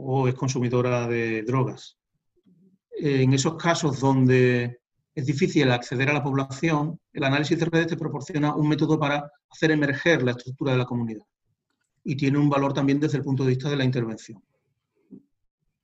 o 0.00 0.28
es 0.28 0.34
consumidora 0.34 1.08
de 1.08 1.42
drogas. 1.42 1.98
En 2.90 3.32
esos 3.32 3.56
casos 3.56 4.00
donde 4.00 4.80
es 5.18 5.26
difícil 5.26 5.68
acceder 5.72 6.08
a 6.10 6.12
la 6.12 6.22
población, 6.22 7.00
el 7.12 7.24
análisis 7.24 7.58
de 7.58 7.64
redes 7.64 7.88
te 7.88 7.96
proporciona 7.96 8.54
un 8.54 8.68
método 8.68 9.00
para 9.00 9.28
hacer 9.50 9.72
emerger 9.72 10.22
la 10.22 10.30
estructura 10.30 10.70
de 10.70 10.78
la 10.78 10.84
comunidad 10.84 11.24
y 12.04 12.14
tiene 12.14 12.38
un 12.38 12.48
valor 12.48 12.72
también 12.72 13.00
desde 13.00 13.18
el 13.18 13.24
punto 13.24 13.42
de 13.42 13.48
vista 13.48 13.68
de 13.68 13.76
la 13.76 13.84
intervención. 13.84 14.40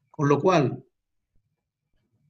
Con 0.08 0.28
lo 0.28 0.40
cual, 0.40 0.84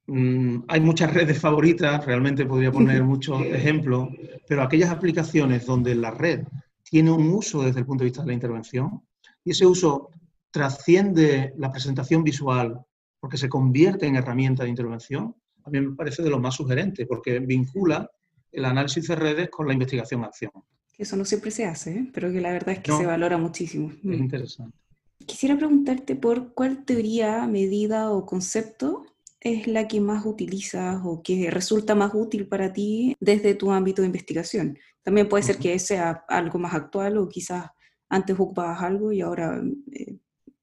mm, 0.07 0.61
hay 0.67 0.81
muchas 0.81 1.13
redes 1.13 1.39
favoritas, 1.39 2.07
realmente 2.07 2.47
podría 2.47 2.73
poner 2.73 3.05
muchos 3.05 3.43
ejemplos, 3.43 4.09
pero 4.49 4.63
aquellas 4.63 4.89
aplicaciones 4.89 5.67
donde 5.67 5.95
la 5.95 6.11
red 6.11 6.47
tiene 6.83 7.11
un 7.11 7.29
uso 7.35 7.65
desde 7.65 7.81
el 7.81 7.87
punto 7.87 8.03
de 8.03 8.09
vista 8.09 8.23
de 8.23 8.29
la 8.29 8.33
intervención 8.33 9.03
y 9.45 9.51
ese 9.51 9.67
uso 9.67 10.09
trasciende 10.51 11.53
la 11.59 11.71
presentación 11.71 12.25
visual 12.25 12.81
porque 13.21 13.37
se 13.37 13.51
convierte 13.51 14.07
en 14.07 14.17
herramienta 14.17 14.63
de 14.63 14.71
intervención, 14.71 15.37
a 15.65 15.71
mí 15.71 15.81
me 15.81 15.97
parece 15.97 16.23
de 16.23 16.31
lo 16.31 16.39
más 16.39 16.55
sugerente, 16.55 17.07
porque 17.07 17.39
vincula 17.41 18.11
el 18.53 18.65
análisis 18.65 19.09
de 19.09 19.17
redes 19.17 19.51
con 19.51 19.67
la 19.67 19.73
investigación-acción. 19.73 20.53
Eso 20.97 21.17
no 21.17 21.25
siempre 21.25 21.51
se 21.51 21.65
hace, 21.65 21.91
¿eh? 21.91 22.11
pero 22.13 22.31
que 22.31 22.41
la 22.41 22.53
verdad 22.53 22.75
es 22.75 22.79
que 22.81 22.93
se 22.93 23.07
valora 23.07 23.37
muchísimo. 23.37 23.91
Es 23.91 24.05
mm. 24.05 24.13
interesante. 24.13 24.79
Quisiera 25.27 25.57
preguntarte 25.57 26.15
por 26.17 26.55
cuál 26.55 26.85
teoría, 26.85 27.47
medida 27.47 28.11
o 28.11 28.27
concepto 28.27 29.07
es 29.41 29.67
la 29.67 29.89
que 29.89 30.01
más 30.01 30.25
utilizas 30.25 31.01
o 31.05 31.23
que 31.23 31.51
resulta 31.51 31.95
más 31.95 32.13
útil 32.15 32.47
para 32.47 32.73
ti 32.73 33.15
desde 33.21 33.55
tu 33.55 33.71
ámbito 33.73 34.03
de 34.03 34.07
investigación. 34.07 34.79
También 35.03 35.29
puede 35.29 35.43
ser 35.43 35.59
que 35.59 35.79
sea 35.79 36.25
algo 36.29 36.59
más 36.59 36.75
actual 36.75 37.19
o 37.19 37.29
quizás 37.29 37.67
antes 38.09 38.39
ocupabas 38.39 38.83
algo 38.83 39.13
y 39.13 39.21
ahora 39.21 39.63
eh, 39.93 40.17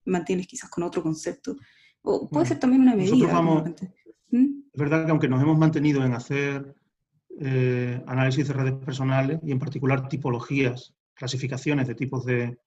mantienes 0.05 0.47
quizás 0.47 0.69
con 0.69 0.83
otro 0.83 1.03
concepto. 1.03 1.55
O 2.01 2.27
puede 2.27 2.47
ser 2.47 2.59
también 2.59 2.81
una 2.81 2.95
medida. 2.95 3.39
¿Mm? 4.29 4.60
Es 4.73 4.79
verdad 4.79 5.05
que 5.05 5.11
aunque 5.11 5.27
nos 5.27 5.41
hemos 5.41 5.57
mantenido 5.57 6.03
en 6.03 6.13
hacer 6.13 6.75
eh, 7.39 8.01
análisis 8.07 8.47
de 8.47 8.53
redes 8.53 8.73
personales 8.73 9.39
y 9.43 9.51
en 9.51 9.59
particular 9.59 10.07
tipologías, 10.07 10.93
clasificaciones 11.13 11.87
de 11.87 11.95
tipos 11.95 12.25
de, 12.25 12.57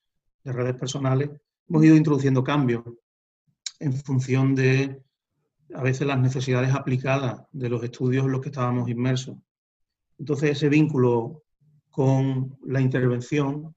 de 0.45 0.53
redes 0.53 0.75
personales, 0.75 1.31
hemos 1.69 1.85
ido 1.85 1.97
introduciendo 1.97 2.45
cambios 2.45 2.85
en 3.81 3.93
función 3.93 4.55
de 4.55 5.03
a 5.75 5.83
veces 5.83 6.07
las 6.07 6.19
necesidades 6.19 6.75
aplicadas 6.75 7.43
de 7.53 7.69
los 7.69 7.83
estudios 7.83 8.25
en 8.25 8.33
los 8.33 8.41
que 8.41 8.51
estábamos 8.51 8.89
inmersos. 8.89 9.37
Entonces 10.19 10.51
ese 10.51 10.69
vínculo 10.69 11.43
con 11.91 12.59
la 12.65 12.81
intervención 12.81 13.75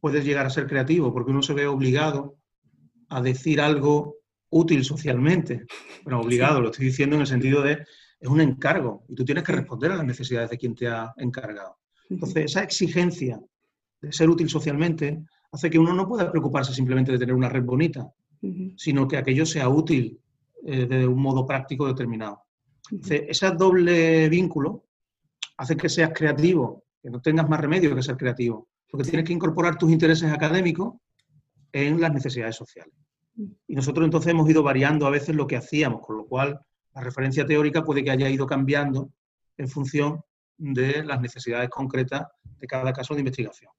puede 0.00 0.22
llegar 0.22 0.46
a 0.46 0.50
ser 0.50 0.66
creativo 0.66 1.12
porque 1.12 1.30
uno 1.30 1.42
se 1.42 1.54
ve 1.54 1.66
obligado 1.66 2.36
a 3.08 3.22
decir 3.22 3.60
algo 3.60 4.16
útil 4.54 4.84
socialmente. 4.84 5.64
Bueno, 6.04 6.20
obligado, 6.20 6.60
lo 6.60 6.70
estoy 6.70 6.86
diciendo 6.86 7.16
en 7.16 7.22
el 7.22 7.26
sentido 7.26 7.62
de 7.62 7.84
es 8.20 8.28
un 8.28 8.40
encargo 8.40 9.04
y 9.08 9.14
tú 9.14 9.24
tienes 9.24 9.44
que 9.44 9.52
responder 9.52 9.92
a 9.92 9.96
las 9.96 10.06
necesidades 10.06 10.48
de 10.48 10.56
quien 10.56 10.74
te 10.74 10.86
ha 10.88 11.12
encargado. 11.16 11.78
Entonces, 12.08 12.44
esa 12.46 12.62
exigencia 12.62 13.40
de 14.00 14.12
ser 14.12 14.30
útil 14.30 14.48
socialmente 14.48 15.24
hace 15.52 15.68
que 15.68 15.78
uno 15.78 15.92
no 15.92 16.08
pueda 16.08 16.30
preocuparse 16.30 16.72
simplemente 16.72 17.12
de 17.12 17.18
tener 17.18 17.34
una 17.34 17.48
red 17.48 17.64
bonita, 17.64 18.08
sino 18.76 19.08
que 19.08 19.16
aquello 19.16 19.44
sea 19.46 19.68
útil 19.68 20.20
eh, 20.66 20.86
de 20.86 21.06
un 21.06 21.20
modo 21.20 21.46
práctico 21.46 21.86
determinado. 21.86 22.44
ese 23.08 23.50
doble 23.52 24.28
vínculo 24.28 24.84
hace 25.56 25.76
que 25.76 25.88
seas 25.88 26.10
creativo, 26.14 26.84
que 27.02 27.10
no 27.10 27.20
tengas 27.20 27.48
más 27.48 27.60
remedio 27.60 27.94
que 27.94 28.02
ser 28.02 28.16
creativo, 28.16 28.68
porque 28.90 29.08
tienes 29.08 29.26
que 29.26 29.32
incorporar 29.32 29.76
tus 29.76 29.90
intereses 29.90 30.30
académicos 30.30 30.94
en 31.72 32.00
las 32.00 32.12
necesidades 32.12 32.56
sociales. 32.56 32.94
Y 33.36 33.74
nosotros 33.74 34.04
entonces 34.04 34.30
hemos 34.30 34.48
ido 34.48 34.62
variando 34.62 35.06
a 35.06 35.10
veces 35.10 35.34
lo 35.34 35.46
que 35.46 35.56
hacíamos, 35.56 36.00
con 36.00 36.16
lo 36.16 36.26
cual 36.26 36.60
la 36.94 37.00
referencia 37.00 37.44
teórica 37.44 37.84
puede 37.84 38.04
que 38.04 38.10
haya 38.10 38.30
ido 38.30 38.46
cambiando 38.46 39.10
en 39.56 39.68
función 39.68 40.20
de 40.56 41.04
las 41.04 41.20
necesidades 41.20 41.68
concretas 41.68 42.26
de 42.58 42.66
cada 42.66 42.92
caso 42.92 43.14
de 43.14 43.20
investigación. 43.20 43.72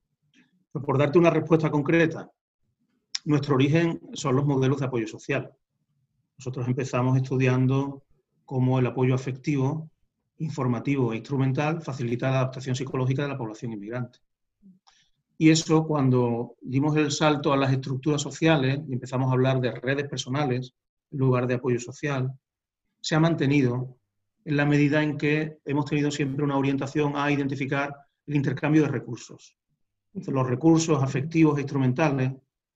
Pues 0.72 0.84
por 0.84 0.98
darte 0.98 1.18
una 1.18 1.30
respuesta 1.30 1.72
concreta, 1.72 2.30
nuestro 3.24 3.56
origen 3.56 4.02
son 4.14 4.36
los 4.36 4.46
modelos 4.46 4.80
de 4.80 4.86
apoyo 4.86 5.08
social. 5.08 5.52
Nosotros 6.38 6.68
empezamos 6.68 7.16
estudiando 7.16 8.04
cómo 8.44 8.78
el 8.78 8.86
apoyo 8.86 9.16
afectivo, 9.16 9.90
informativo 10.38 11.14
e 11.14 11.18
instrumental 11.18 11.82
facilita 11.82 12.30
la 12.30 12.40
adaptación 12.40 12.76
psicológica 12.76 13.24
de 13.24 13.30
la 13.30 13.38
población 13.38 13.72
inmigrante. 13.72 14.20
Y 15.38 15.50
eso, 15.50 15.86
cuando 15.86 16.56
dimos 16.62 16.96
el 16.96 17.12
salto 17.12 17.52
a 17.52 17.58
las 17.58 17.72
estructuras 17.72 18.22
sociales 18.22 18.80
y 18.88 18.94
empezamos 18.94 19.30
a 19.30 19.34
hablar 19.34 19.60
de 19.60 19.72
redes 19.72 20.08
personales 20.08 20.74
en 21.12 21.20
lugar 21.20 21.46
de 21.46 21.56
apoyo 21.56 21.80
social, 21.80 22.32
se 23.02 23.16
ha 23.16 23.20
mantenido 23.20 23.98
en 24.46 24.58
la 24.58 24.66
medida 24.66 25.04
en 25.04 25.18
que 25.18 25.60
hemos 25.66 25.86
tenido 25.86 26.10
siempre 26.10 26.44
una 26.44 26.58
orientación 26.58 27.14
a 27.16 27.32
identificar 27.32 27.94
el 28.28 28.36
intercambio 28.36 28.84
de 28.84 28.90
recursos. 28.90 29.58
los 30.14 30.48
recursos 30.48 31.04
afectivos 31.04 31.58
e 31.58 31.62
instrumentales 31.62 32.32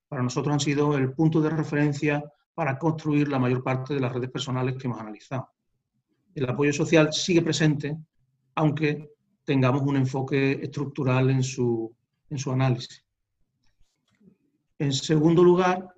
para 0.09 0.21
nosotros 0.21 0.53
han 0.53 0.59
sido 0.59 0.97
el 0.97 1.13
punto 1.13 1.39
de 1.39 1.51
referencia 1.51 2.23
para 2.53 2.77
construir 2.77 3.29
la 3.29 3.39
mayor 3.39 3.63
parte 3.63 3.93
de 3.93 4.01
las 4.01 4.11
redes 4.11 4.29
personales 4.29 4.75
que 4.75 4.87
hemos 4.87 4.99
analizado. 4.99 5.49
El 6.35 6.49
apoyo 6.49 6.73
social 6.73 7.13
sigue 7.13 7.41
presente, 7.41 7.97
aunque 8.55 9.11
tengamos 9.45 9.83
un 9.83 9.95
enfoque 9.95 10.59
estructural 10.61 11.29
en 11.29 11.43
su, 11.43 11.95
en 12.29 12.37
su 12.37 12.51
análisis. 12.51 13.03
En 14.77 14.93
segundo 14.93 15.43
lugar, 15.43 15.93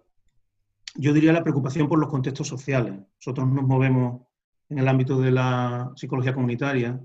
yo 0.96 1.14
diría 1.14 1.34
la 1.34 1.44
preocupación 1.44 1.88
por 1.88 2.00
los 2.00 2.10
contextos 2.10 2.48
sociales. 2.48 3.00
Nosotros 3.18 3.48
nos 3.48 3.64
movemos 3.64 4.22
en 4.70 4.80
el 4.80 4.88
ámbito 4.88 5.20
de 5.20 5.32
la 5.32 5.92
psicología 5.96 6.34
comunitaria. 6.34 7.00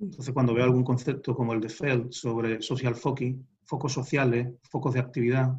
Entonces, 0.00 0.34
cuando 0.34 0.54
veo 0.54 0.64
algún 0.64 0.84
concepto 0.84 1.34
como 1.34 1.52
el 1.52 1.60
de 1.60 1.68
Feld 1.68 2.10
sobre 2.10 2.60
social 2.60 2.94
focus, 2.94 3.34
focos 3.64 3.92
sociales, 3.92 4.48
focos 4.62 4.94
de 4.94 5.00
actividad, 5.00 5.56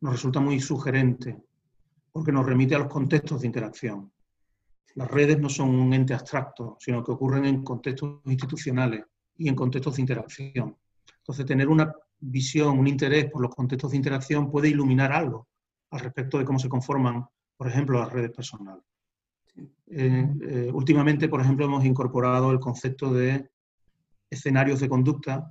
nos 0.00 0.12
resulta 0.12 0.40
muy 0.40 0.60
sugerente 0.60 1.42
porque 2.12 2.30
nos 2.30 2.46
remite 2.46 2.74
a 2.74 2.78
los 2.78 2.88
contextos 2.88 3.40
de 3.40 3.48
interacción. 3.48 4.12
Las 4.94 5.10
redes 5.10 5.40
no 5.40 5.48
son 5.48 5.70
un 5.70 5.92
ente 5.92 6.14
abstracto, 6.14 6.76
sino 6.78 7.02
que 7.02 7.10
ocurren 7.10 7.44
en 7.44 7.64
contextos 7.64 8.20
institucionales 8.26 9.04
y 9.36 9.48
en 9.48 9.56
contextos 9.56 9.96
de 9.96 10.02
interacción. 10.02 10.76
Entonces, 11.24 11.46
tener 11.46 11.68
una 11.68 11.90
visión, 12.20 12.78
un 12.78 12.86
interés 12.86 13.30
por 13.30 13.40
los 13.40 13.54
contextos 13.54 13.92
de 13.92 13.96
interacción 13.96 14.50
puede 14.50 14.68
iluminar 14.68 15.10
algo 15.10 15.48
al 15.90 16.00
respecto 16.00 16.38
de 16.38 16.44
cómo 16.44 16.58
se 16.58 16.68
conforman, 16.68 17.24
por 17.56 17.66
ejemplo, 17.66 17.98
las 17.98 18.12
redes 18.12 18.30
personales. 18.30 18.84
Eh, 19.86 20.28
eh, 20.42 20.70
últimamente, 20.70 21.30
por 21.30 21.40
ejemplo, 21.40 21.64
hemos 21.64 21.82
incorporado 21.86 22.50
el 22.50 22.60
concepto 22.60 23.10
de 23.10 23.48
escenarios 24.28 24.80
de 24.80 24.88
conducta, 24.90 25.50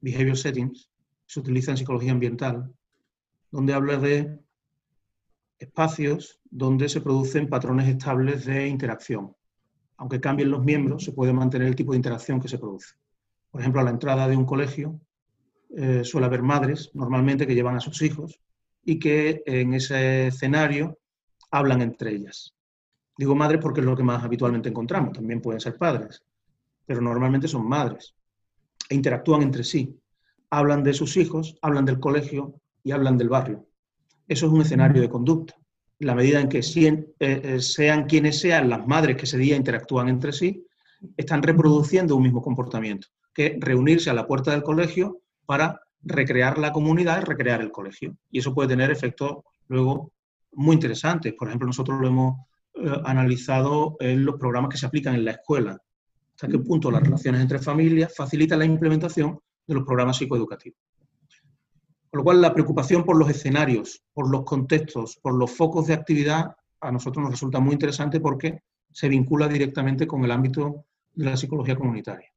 behavior 0.00 0.36
settings, 0.36 0.88
se 1.26 1.40
utiliza 1.40 1.72
en 1.72 1.78
psicología 1.78 2.12
ambiental, 2.12 2.72
donde 3.50 3.74
habla 3.74 3.96
de 3.96 4.38
espacios 5.58 6.40
donde 6.44 6.88
se 6.88 7.00
producen 7.00 7.48
patrones 7.48 7.88
estables 7.88 8.44
de 8.44 8.68
interacción. 8.68 9.34
Aunque 9.96 10.20
cambien 10.20 10.52
los 10.52 10.64
miembros, 10.64 11.02
se 11.02 11.12
puede 11.12 11.32
mantener 11.32 11.66
el 11.66 11.74
tipo 11.74 11.92
de 11.92 11.96
interacción 11.96 12.40
que 12.40 12.48
se 12.48 12.58
produce. 12.58 12.94
Por 13.54 13.60
ejemplo, 13.60 13.80
a 13.80 13.84
la 13.84 13.90
entrada 13.90 14.26
de 14.26 14.36
un 14.36 14.46
colegio 14.46 15.00
eh, 15.76 16.02
suele 16.02 16.26
haber 16.26 16.42
madres, 16.42 16.90
normalmente, 16.92 17.46
que 17.46 17.54
llevan 17.54 17.76
a 17.76 17.80
sus 17.80 18.02
hijos 18.02 18.40
y 18.84 18.98
que 18.98 19.44
en 19.46 19.74
ese 19.74 20.26
escenario 20.26 20.98
hablan 21.52 21.80
entre 21.80 22.10
ellas. 22.10 22.52
Digo 23.16 23.36
madres 23.36 23.60
porque 23.62 23.78
es 23.78 23.86
lo 23.86 23.96
que 23.96 24.02
más 24.02 24.24
habitualmente 24.24 24.70
encontramos, 24.70 25.12
también 25.12 25.40
pueden 25.40 25.60
ser 25.60 25.78
padres, 25.78 26.24
pero 26.84 27.00
normalmente 27.00 27.46
son 27.46 27.68
madres 27.68 28.16
e 28.90 28.96
interactúan 28.96 29.42
entre 29.42 29.62
sí. 29.62 30.00
Hablan 30.50 30.82
de 30.82 30.92
sus 30.92 31.16
hijos, 31.16 31.56
hablan 31.62 31.84
del 31.84 32.00
colegio 32.00 32.60
y 32.82 32.90
hablan 32.90 33.16
del 33.16 33.28
barrio. 33.28 33.68
Eso 34.26 34.46
es 34.46 34.52
un 34.52 34.62
escenario 34.62 35.00
de 35.00 35.08
conducta. 35.08 35.54
La 36.00 36.16
medida 36.16 36.40
en 36.40 36.48
que 36.48 36.58
eh, 36.58 37.04
eh, 37.20 37.60
sean 37.60 38.06
quienes 38.06 38.40
sean 38.40 38.68
las 38.68 38.84
madres 38.84 39.16
que 39.16 39.26
ese 39.26 39.38
día 39.38 39.54
interactúan 39.54 40.08
entre 40.08 40.32
sí, 40.32 40.66
están 41.16 41.40
reproduciendo 41.40 42.16
un 42.16 42.24
mismo 42.24 42.42
comportamiento, 42.42 43.06
que 43.34 43.56
reunirse 43.60 44.10
a 44.10 44.14
la 44.14 44.26
puerta 44.26 44.52
del 44.52 44.62
colegio 44.62 45.20
para 45.44 45.80
recrear 46.02 46.58
la 46.58 46.72
comunidad 46.72 47.20
y 47.20 47.24
recrear 47.24 47.60
el 47.60 47.72
colegio. 47.72 48.16
Y 48.30 48.38
eso 48.38 48.54
puede 48.54 48.68
tener 48.68 48.90
efectos 48.90 49.38
luego 49.68 50.12
muy 50.52 50.74
interesantes. 50.74 51.34
Por 51.34 51.48
ejemplo, 51.48 51.66
nosotros 51.66 52.00
lo 52.00 52.06
hemos 52.06 52.36
eh, 52.74 53.00
analizado 53.04 53.96
en 54.00 54.24
los 54.24 54.36
programas 54.36 54.70
que 54.70 54.76
se 54.76 54.86
aplican 54.86 55.14
en 55.14 55.24
la 55.24 55.32
escuela. 55.32 55.78
Hasta 56.34 56.48
qué 56.48 56.58
punto 56.58 56.90
las 56.90 57.02
relaciones 57.02 57.40
entre 57.40 57.58
familias 57.58 58.14
facilitan 58.14 58.58
la 58.58 58.64
implementación 58.64 59.38
de 59.66 59.74
los 59.74 59.84
programas 59.84 60.16
psicoeducativos. 60.18 60.78
Con 62.10 62.18
lo 62.18 62.24
cual, 62.24 62.40
la 62.40 62.54
preocupación 62.54 63.04
por 63.04 63.16
los 63.16 63.28
escenarios, 63.28 64.02
por 64.12 64.30
los 64.30 64.44
contextos, 64.44 65.18
por 65.20 65.34
los 65.34 65.50
focos 65.50 65.86
de 65.86 65.94
actividad, 65.94 66.54
a 66.80 66.92
nosotros 66.92 67.22
nos 67.22 67.32
resulta 67.32 67.60
muy 67.60 67.72
interesante 67.72 68.20
porque 68.20 68.60
se 68.92 69.08
vincula 69.08 69.48
directamente 69.48 70.06
con 70.06 70.24
el 70.24 70.30
ámbito 70.30 70.84
de 71.12 71.24
la 71.24 71.36
psicología 71.36 71.74
comunitaria. 71.74 72.28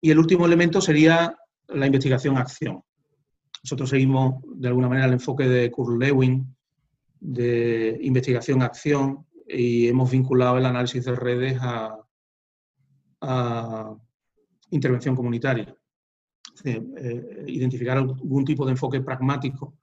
Y 0.00 0.10
el 0.10 0.18
último 0.18 0.46
elemento 0.46 0.80
sería 0.80 1.36
la 1.68 1.86
investigación-acción. 1.86 2.82
Nosotros 3.62 3.90
seguimos, 3.90 4.42
de 4.54 4.68
alguna 4.68 4.88
manera, 4.88 5.06
el 5.06 5.14
enfoque 5.14 5.48
de 5.48 5.70
Kurt 5.70 6.00
Lewin, 6.00 6.54
de 7.18 7.98
investigación-acción, 8.02 9.26
y 9.48 9.88
hemos 9.88 10.10
vinculado 10.10 10.58
el 10.58 10.66
análisis 10.66 11.04
de 11.04 11.16
redes 11.16 11.58
a, 11.60 11.98
intervención 14.70 15.16
comunitaria. 15.16 15.74
Eh, 16.64 17.44
identificar 17.48 17.98
algún 17.98 18.44
tipo 18.44 18.64
de 18.64 18.72
enfoque 18.72 19.00
pragmático 19.00 19.74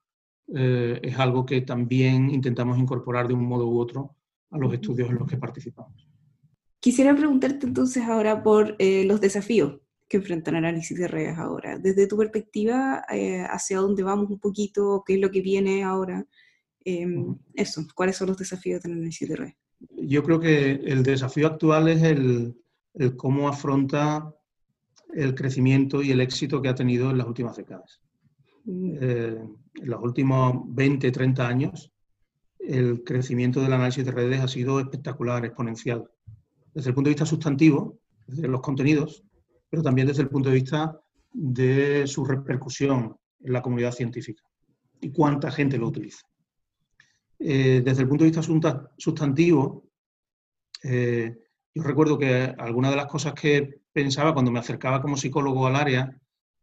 eh, 0.55 0.99
es 1.03 1.19
algo 1.19 1.45
que 1.45 1.61
también 1.61 2.29
intentamos 2.29 2.77
incorporar 2.77 3.27
de 3.27 3.33
un 3.33 3.45
modo 3.45 3.67
u 3.67 3.79
otro 3.79 4.15
a 4.51 4.57
los 4.57 4.73
estudios 4.73 5.09
en 5.09 5.15
los 5.15 5.27
que 5.27 5.37
participamos. 5.37 6.07
Quisiera 6.79 7.15
preguntarte 7.15 7.65
entonces 7.65 8.03
ahora 8.03 8.43
por 8.43 8.75
eh, 8.79 9.03
los 9.05 9.19
desafíos 9.19 9.82
que 10.13 10.17
enfrentan 10.17 10.53
análisis 10.53 10.95
de 10.95 11.07
redes 11.07 11.39
ahora. 11.39 11.79
Desde 11.79 12.05
tu 12.05 12.15
perspectiva, 12.15 13.03
¿hacia 13.49 13.79
dónde 13.79 14.03
vamos 14.03 14.29
un 14.29 14.39
poquito? 14.39 15.03
¿Qué 15.03 15.15
es 15.15 15.19
lo 15.19 15.31
que 15.31 15.41
viene 15.41 15.83
ahora? 15.83 16.23
Em, 16.85 17.35
eso, 17.55 17.83
¿cuáles 17.95 18.15
son 18.15 18.27
los 18.27 18.37
desafíos 18.37 18.83
del 18.83 18.91
análisis 18.91 19.27
de 19.27 19.35
redes? 19.35 19.55
Yo 19.97 20.21
creo 20.21 20.39
que 20.39 20.73
el 20.73 21.01
desafío 21.01 21.47
actual 21.47 21.87
es 21.87 22.03
el, 22.03 22.55
el 22.93 23.15
cómo 23.15 23.47
afronta 23.47 24.31
el 25.15 25.33
crecimiento 25.33 26.03
y 26.03 26.11
el 26.11 26.21
éxito 26.21 26.61
que 26.61 26.69
ha 26.69 26.75
tenido 26.75 27.09
en 27.09 27.17
las 27.17 27.25
últimas 27.25 27.55
décadas. 27.55 27.99
Mm. 28.65 28.97
Eh, 29.01 29.43
en 29.81 29.89
los 29.89 29.99
últimos 30.03 30.61
20, 30.67 31.11
30 31.11 31.47
años, 31.47 31.91
el 32.59 33.03
crecimiento 33.03 33.63
del 33.63 33.73
análisis 33.73 34.05
de 34.05 34.11
redes 34.11 34.41
ha 34.41 34.47
sido 34.47 34.79
espectacular, 34.79 35.43
exponencial, 35.43 36.07
desde 36.71 36.89
el 36.89 36.93
punto 36.93 37.07
de 37.07 37.15
vista 37.15 37.25
sustantivo, 37.25 37.97
desde 38.27 38.47
los 38.47 38.61
contenidos, 38.61 39.23
pero 39.73 39.81
también 39.81 40.05
desde 40.05 40.21
el 40.21 40.29
punto 40.29 40.49
de 40.49 40.55
vista 40.55 41.01
de 41.31 42.05
su 42.05 42.23
repercusión 42.23 43.17
en 43.43 43.53
la 43.53 43.63
comunidad 43.63 43.91
científica 43.91 44.43
y 45.01 45.09
cuánta 45.09 45.49
gente 45.49 45.79
lo 45.79 45.87
utiliza. 45.87 46.27
Eh, 47.39 47.81
desde 47.83 48.03
el 48.03 48.07
punto 48.07 48.23
de 48.23 48.29
vista 48.29 48.91
sustantivo, 48.99 49.89
eh, 50.83 51.35
Yo 51.73 51.81
recuerdo 51.81 52.19
que 52.19 52.53
alguna 52.55 52.91
de 52.91 52.97
las 52.97 53.07
cosas 53.07 53.33
que 53.33 53.81
pensaba 53.91 54.31
cuando 54.35 54.51
me 54.51 54.59
acercaba 54.59 55.01
como 55.01 55.17
psicólogo 55.17 55.65
al 55.65 55.75
área 55.75 56.21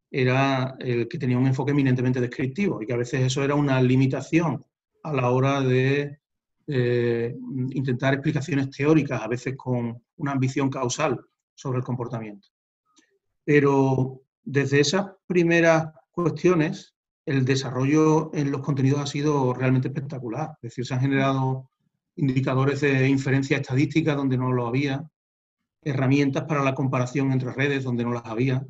era 0.08 0.76
el 0.78 1.08
que 1.08 1.18
tenía 1.18 1.36
un 1.36 1.48
enfoque 1.48 1.72
eminentemente 1.72 2.20
descriptivo 2.20 2.80
y 2.80 2.86
que 2.86 2.92
a 2.92 3.02
veces 3.04 3.22
eso 3.22 3.42
era 3.42 3.56
una 3.56 3.82
limitación 3.82 4.64
a 5.02 5.12
la 5.12 5.30
hora 5.30 5.62
de 5.62 6.20
eh, 6.68 7.34
intentar 7.70 8.14
explicaciones 8.14 8.70
teóricas, 8.70 9.20
a 9.20 9.26
veces 9.26 9.56
con 9.56 10.00
una 10.14 10.30
ambición 10.30 10.70
causal 10.70 11.20
sobre 11.56 11.78
el 11.78 11.84
comportamiento. 11.84 12.46
Pero 13.50 14.22
desde 14.44 14.78
esas 14.78 15.06
primeras 15.26 15.88
cuestiones, 16.12 16.94
el 17.26 17.44
desarrollo 17.44 18.30
en 18.32 18.52
los 18.52 18.60
contenidos 18.60 19.00
ha 19.00 19.06
sido 19.08 19.52
realmente 19.54 19.88
espectacular. 19.88 20.50
Es 20.62 20.70
decir, 20.70 20.86
se 20.86 20.94
han 20.94 21.00
generado 21.00 21.68
indicadores 22.14 22.80
de 22.80 23.08
inferencia 23.08 23.56
estadística 23.56 24.14
donde 24.14 24.38
no 24.38 24.52
lo 24.52 24.68
había, 24.68 25.04
herramientas 25.82 26.44
para 26.44 26.62
la 26.62 26.76
comparación 26.76 27.32
entre 27.32 27.52
redes 27.52 27.82
donde 27.82 28.04
no 28.04 28.12
las 28.12 28.24
había, 28.24 28.64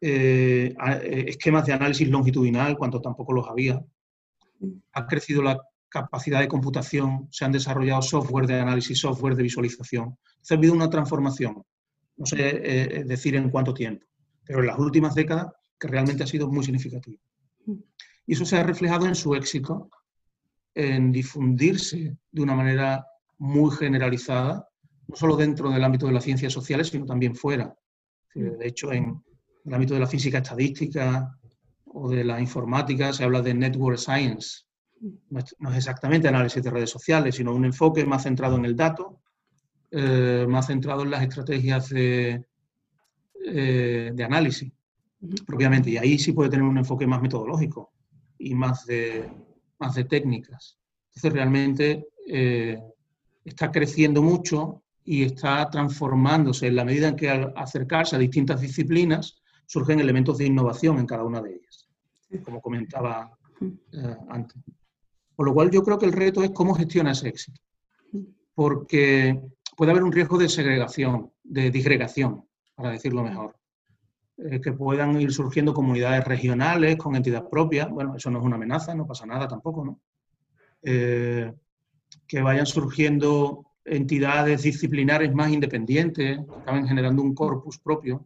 eh, 0.00 0.74
eh, 0.84 1.24
esquemas 1.28 1.64
de 1.64 1.74
análisis 1.74 2.08
longitudinal 2.08 2.76
cuando 2.76 3.00
tampoco 3.00 3.32
los 3.32 3.48
había. 3.48 3.80
Ha 4.92 5.06
crecido 5.06 5.40
la 5.40 5.56
capacidad 5.88 6.40
de 6.40 6.48
computación, 6.48 7.28
se 7.30 7.44
han 7.44 7.52
desarrollado 7.52 8.02
software 8.02 8.48
de 8.48 8.58
análisis, 8.58 8.98
software 8.98 9.36
de 9.36 9.44
visualización. 9.44 10.18
ha 10.50 10.54
habido 10.54 10.74
una 10.74 10.90
transformación, 10.90 11.62
no 12.18 12.26
sé 12.26 12.36
eh, 12.40 13.04
decir 13.04 13.36
en 13.36 13.50
cuánto 13.50 13.72
tiempo, 13.72 14.04
pero 14.44 14.60
en 14.60 14.66
las 14.66 14.78
últimas 14.78 15.14
décadas 15.14 15.52
que 15.78 15.88
realmente 15.88 16.24
ha 16.24 16.26
sido 16.26 16.48
muy 16.48 16.64
significativo. 16.64 17.20
Y 18.26 18.34
eso 18.34 18.44
se 18.44 18.56
ha 18.56 18.62
reflejado 18.62 19.06
en 19.06 19.14
su 19.14 19.34
éxito, 19.34 19.88
en 20.74 21.12
difundirse 21.12 22.16
de 22.30 22.42
una 22.42 22.54
manera 22.54 23.06
muy 23.38 23.70
generalizada, 23.70 24.68
no 25.06 25.16
solo 25.16 25.36
dentro 25.36 25.70
del 25.70 25.82
ámbito 25.82 26.06
de 26.06 26.12
las 26.12 26.24
ciencias 26.24 26.52
sociales, 26.52 26.88
sino 26.88 27.06
también 27.06 27.34
fuera. 27.34 27.74
De 28.34 28.66
hecho, 28.66 28.92
en 28.92 29.22
el 29.64 29.74
ámbito 29.74 29.94
de 29.94 30.00
la 30.00 30.06
física 30.06 30.38
estadística 30.38 31.38
o 31.86 32.10
de 32.10 32.24
la 32.24 32.40
informática 32.40 33.12
se 33.12 33.24
habla 33.24 33.40
de 33.40 33.54
network 33.54 33.98
science. 33.98 34.64
No 35.30 35.70
es 35.70 35.76
exactamente 35.76 36.28
análisis 36.28 36.62
de 36.62 36.70
redes 36.70 36.90
sociales, 36.90 37.36
sino 37.36 37.54
un 37.54 37.64
enfoque 37.64 38.04
más 38.04 38.24
centrado 38.24 38.56
en 38.56 38.64
el 38.64 38.76
dato, 38.76 39.22
eh, 39.90 40.46
más 40.48 40.66
centrado 40.66 41.02
en 41.02 41.10
las 41.10 41.22
estrategias 41.22 41.88
de, 41.88 42.44
eh, 43.46 44.10
de 44.14 44.24
análisis, 44.24 44.70
propiamente. 45.46 45.90
Y 45.90 45.96
ahí 45.96 46.18
sí 46.18 46.32
puede 46.32 46.50
tener 46.50 46.64
un 46.64 46.76
enfoque 46.78 47.06
más 47.06 47.22
metodológico 47.22 47.92
y 48.38 48.54
más 48.54 48.84
de, 48.84 49.30
más 49.78 49.94
de 49.94 50.04
técnicas. 50.04 50.78
Entonces, 51.08 51.32
realmente 51.32 52.08
eh, 52.26 52.78
está 53.44 53.72
creciendo 53.72 54.22
mucho 54.22 54.82
y 55.04 55.22
está 55.22 55.70
transformándose 55.70 56.66
en 56.66 56.76
la 56.76 56.84
medida 56.84 57.08
en 57.08 57.16
que 57.16 57.30
al 57.30 57.54
acercarse 57.56 58.14
a 58.14 58.18
distintas 58.18 58.60
disciplinas 58.60 59.42
surgen 59.64 60.00
elementos 60.00 60.36
de 60.36 60.46
innovación 60.46 60.98
en 60.98 61.06
cada 61.06 61.24
una 61.24 61.40
de 61.40 61.54
ellas, 61.54 61.88
como 62.44 62.60
comentaba 62.60 63.38
antes. 64.28 64.62
Por 65.34 65.46
lo 65.46 65.54
cual 65.54 65.70
yo 65.70 65.82
creo 65.82 65.98
que 65.98 66.06
el 66.06 66.12
reto 66.12 66.42
es 66.42 66.50
cómo 66.50 66.74
gestiona 66.74 67.12
ese 67.12 67.28
éxito, 67.28 67.60
porque 68.54 69.40
puede 69.78 69.92
haber 69.92 70.02
un 70.02 70.10
riesgo 70.10 70.36
de 70.38 70.48
segregación, 70.48 71.30
de 71.44 71.70
disgregación, 71.70 72.44
para 72.74 72.90
decirlo 72.90 73.22
mejor. 73.22 73.56
Eh, 74.36 74.60
que 74.60 74.72
puedan 74.72 75.20
ir 75.20 75.30
surgiendo 75.30 75.72
comunidades 75.72 76.24
regionales 76.24 76.96
con 76.96 77.14
entidad 77.14 77.48
propia. 77.48 77.86
Bueno, 77.86 78.16
eso 78.16 78.28
no 78.28 78.40
es 78.40 78.44
una 78.44 78.56
amenaza, 78.56 78.92
no 78.96 79.06
pasa 79.06 79.24
nada 79.24 79.46
tampoco, 79.46 79.84
¿no? 79.84 80.00
Eh, 80.82 81.52
que 82.26 82.42
vayan 82.42 82.66
surgiendo 82.66 83.66
entidades 83.84 84.62
disciplinares 84.62 85.32
más 85.32 85.52
independientes, 85.52 86.38
que 86.38 86.54
acaben 86.60 86.88
generando 86.88 87.22
un 87.22 87.32
corpus 87.32 87.78
propio. 87.78 88.24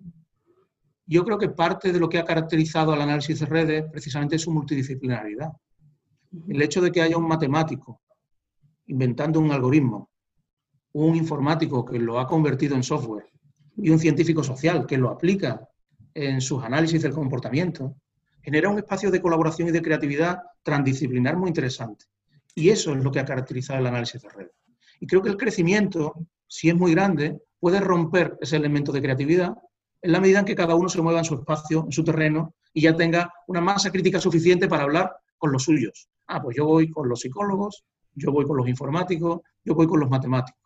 Yo 1.05 1.23
creo 1.23 1.37
que 1.37 1.51
parte 1.51 1.93
de 1.93 2.01
lo 2.01 2.09
que 2.09 2.19
ha 2.19 2.25
caracterizado 2.25 2.95
al 2.95 3.03
análisis 3.03 3.41
de 3.41 3.47
redes 3.47 3.85
precisamente 3.93 4.37
es 4.37 4.43
su 4.43 4.51
multidisciplinaridad. 4.51 5.53
El 6.49 6.63
hecho 6.63 6.81
de 6.81 6.91
que 6.91 7.03
haya 7.03 7.19
un 7.19 7.29
matemático 7.29 8.01
inventando 8.87 9.39
un 9.39 9.53
algoritmo, 9.53 10.12
un 10.93 11.17
informático 11.17 11.85
que 11.85 11.99
lo 11.99 12.19
ha 12.19 12.27
convertido 12.27 12.75
en 12.75 12.83
software 12.83 13.27
y 13.77 13.91
un 13.91 13.99
científico 13.99 14.43
social 14.43 14.87
que 14.87 14.99
lo 14.99 15.11
aplica 15.11 15.69
en 16.15 16.41
sus 16.41 16.63
análisis 16.63 17.03
del 17.03 17.13
comportamiento, 17.13 17.97
genera 18.43 18.69
un 18.69 18.79
espacio 18.79 19.11
de 19.11 19.21
colaboración 19.21 19.69
y 19.69 19.73
de 19.73 19.83
creatividad 19.83 20.43
transdisciplinar 20.63 21.37
muy 21.37 21.49
interesante. 21.49 22.05
Y 22.55 22.69
eso 22.69 22.93
es 22.93 23.03
lo 23.03 23.11
que 23.11 23.21
ha 23.21 23.25
caracterizado 23.25 23.81
el 23.81 23.87
análisis 23.87 24.21
de 24.21 24.29
red. 24.29 24.49
Y 25.01 25.07
creo 25.07 25.23
que 25.23 25.31
el 25.31 25.37
crecimiento, 25.37 26.15
si 26.47 26.69
es 26.69 26.75
muy 26.75 26.93
grande, 26.93 27.41
puede 27.59 27.81
romper 27.81 28.37
ese 28.41 28.57
elemento 28.57 28.93
de 28.93 29.01
creatividad 29.01 29.55
en 30.03 30.13
la 30.13 30.21
medida 30.21 30.41
en 30.41 30.45
que 30.45 30.57
cada 30.57 30.75
uno 30.75 30.89
se 30.89 31.01
mueva 31.01 31.21
en 31.21 31.25
su 31.25 31.37
espacio, 31.37 31.85
en 31.85 31.93
su 31.93 32.03
terreno, 32.03 32.55
y 32.75 32.83
ya 32.83 32.97
tenga 32.97 33.33
una 33.47 33.61
masa 33.61 33.91
crítica 33.91 34.21
suficiente 34.21 34.69
para 34.69 34.83
hablar 34.83 35.15
con 35.39 35.53
los 35.53 35.63
suyos. 35.63 36.09
Ah, 36.27 36.43
pues 36.43 36.57
yo 36.57 36.67
voy 36.67 36.91
con 36.91 37.09
los 37.09 37.21
psicólogos, 37.21 37.85
yo 38.15 38.33
voy 38.33 38.45
con 38.45 38.57
los 38.57 38.69
informáticos, 38.69 39.41
yo 39.65 39.75
voy 39.75 39.87
con 39.87 40.01
los 40.01 40.11
matemáticos. 40.11 40.62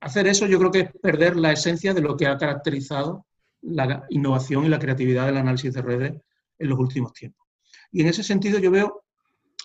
Hacer 0.00 0.26
eso 0.26 0.46
yo 0.46 0.58
creo 0.58 0.70
que 0.70 0.80
es 0.80 0.92
perder 1.00 1.36
la 1.36 1.52
esencia 1.52 1.92
de 1.92 2.00
lo 2.00 2.16
que 2.16 2.26
ha 2.26 2.38
caracterizado 2.38 3.26
la 3.62 4.04
innovación 4.08 4.64
y 4.64 4.68
la 4.68 4.78
creatividad 4.78 5.26
del 5.26 5.36
análisis 5.36 5.72
de 5.74 5.82
redes 5.82 6.14
en 6.58 6.68
los 6.68 6.78
últimos 6.78 7.12
tiempos. 7.12 7.46
Y 7.92 8.00
en 8.00 8.08
ese 8.08 8.22
sentido 8.22 8.58
yo 8.58 8.70
veo 8.70 9.04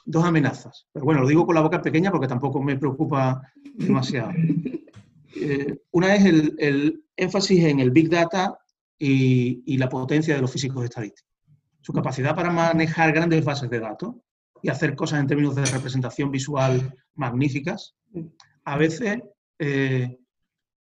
dos 0.06 0.24
amenazas. 0.24 0.88
Pero 0.92 1.06
bueno, 1.06 1.22
lo 1.22 1.28
digo 1.28 1.46
con 1.46 1.56
la 1.56 1.62
boca 1.62 1.82
pequeña 1.82 2.12
porque 2.12 2.28
tampoco 2.28 2.62
me 2.62 2.78
preocupa 2.78 3.42
demasiado. 3.74 4.32
Eh, 5.38 5.82
una 5.92 6.16
es 6.16 6.24
el, 6.24 7.04
énfasis 7.18 7.66
en 7.66 7.82
el 7.82 7.92
Big 7.92 8.10
Data 8.10 8.58
y, 8.98 9.78
la 9.78 9.90
potencia 9.90 10.34
de 10.34 10.42
los 10.42 10.52
físicos 10.52 10.84
estadísticos. 10.84 11.30
Su 11.82 11.92
capacidad 11.92 12.34
para 12.34 12.52
manejar 12.52 13.12
grandes 13.12 13.44
bases 13.44 13.70
de 13.70 13.80
datos 13.80 14.16
y 14.62 14.70
hacer 14.70 14.96
cosas 14.96 15.20
en 15.20 15.28
términos 15.28 15.56
de 15.56 15.66
representación 15.66 16.32
visual 16.32 16.96
magníficas, 17.16 17.96
a 18.64 18.78
veces 18.78 19.22
eh, 19.60 20.18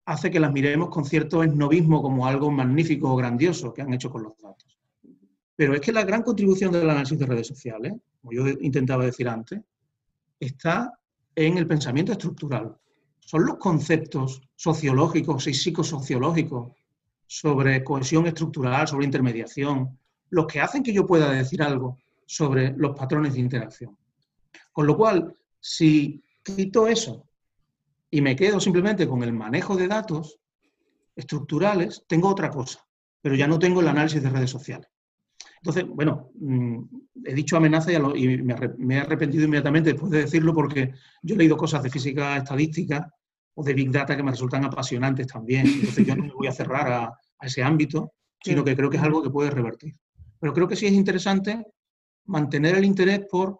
hace 0.07 0.31
que 0.31 0.41
las 0.41 0.53
miremos 0.53 0.91
con 0.91 1.05
cierto 1.05 1.43
esnovismo 1.43 2.03
como 2.03 2.27
algo 2.27 2.51
magnífico 2.51 3.13
o 3.13 3.17
grandioso 3.17 3.73
que 3.73 3.83
han 3.83 3.95
hecho 3.95 4.11
con 4.11 4.23
los 4.23 4.37
datos. 4.37 4.79
Pero 5.57 5.75
es 5.75 5.81
que 5.81 5.93
la 5.93 6.05
gran 6.05 6.23
contribución 6.23 6.73
del 6.73 6.91
análisis 6.91 7.19
de 7.19 7.27
redes 7.27 7.47
sociales, 7.47 7.95
como 8.21 8.33
yo 8.33 8.47
intentaba 8.61 9.05
decir 9.05 9.29
antes, 9.29 9.61
está 10.39 10.99
en 11.35 11.59
el 11.59 11.67
pensamiento 11.67 12.13
estructural. 12.13 12.77
Son 13.21 13.47
los 13.47 13.57
conceptos 13.57 14.43
sociológicos 14.57 15.47
y 15.47 15.55
psicosociológicos 15.55 16.73
sobre 17.27 17.83
cohesión 17.83 18.27
estructural, 18.27 18.87
sobre 18.87 19.07
intermediación, 19.07 19.99
los 20.31 20.47
que 20.47 20.61
hacen 20.61 20.83
que 20.83 20.93
yo 20.93 21.07
pueda 21.07 21.31
decir 21.31 21.63
algo 21.63 21.99
sobre 22.27 22.75
los 22.77 22.97
patrones 22.97 23.35
de 23.35 23.41
interacción. 23.41 23.97
Con 24.73 24.87
lo 24.87 24.97
cual, 24.97 25.35
si 25.61 26.23
quito 26.43 26.87
eso 26.87 27.27
y 28.15 28.21
me 28.21 28.37
quedo 28.37 28.61
simplemente 28.61 29.09
con 29.09 29.25
el 29.25 29.33
manejo 29.33 29.75
de 29.75 29.89
datos 29.89 30.39
estructurales, 31.17 32.05
tengo 32.07 32.29
otra 32.29 32.49
cosa, 32.49 32.87
pero 33.21 33.35
ya 33.35 33.49
no 33.49 33.59
tengo 33.59 33.81
el 33.81 33.89
análisis 33.89 34.23
de 34.23 34.31
redes 34.31 34.51
sociales. 34.51 34.89
Entonces, 35.57 35.85
bueno, 35.89 36.31
mm, 36.39 36.79
he 37.25 37.35
dicho 37.35 37.57
amenaza 37.57 37.91
y, 37.93 38.39
me, 38.39 38.55
he 38.95 39.01
arrepentido 39.01 39.47
inmediatamente 39.47 39.91
después 39.91 40.13
de 40.13 40.21
decirlo 40.21 40.55
porque 40.55 40.93
yo 41.23 41.35
he 41.35 41.39
leído 41.39 41.57
cosas 41.57 41.83
de 41.83 41.91
física 41.91 42.37
estadística 42.37 43.13
o 43.55 43.65
de 43.65 43.75
Big 43.75 43.91
Data 43.91 44.17
que 44.17 44.23
me 44.23 44.31
resultan 44.31 44.65
apasionantes 44.65 45.27
también. 45.27 45.67
Entonces 45.67 46.07
yo 46.07 46.15
no 46.15 46.23
me 46.23 46.35
voy 46.35 46.47
a 46.47 46.53
cerrar 46.53 46.93
a, 46.93 47.05
a 47.07 47.47
ese 47.47 47.65
ámbito, 47.65 48.13
sino 48.41 48.63
que 48.63 48.77
creo 48.77 48.91
que 48.91 48.99
es 48.99 49.03
algo 49.03 49.25
que 49.25 49.31
puede 49.31 49.51
revertir. 49.51 49.97
Pero 50.39 50.53
creo 50.53 50.69
que 50.69 50.77
sí 50.77 50.87
es 50.87 50.93
interesante 50.93 51.67
mantener 52.27 52.77
el 52.77 52.85
interés 52.85 53.23
por 53.29 53.59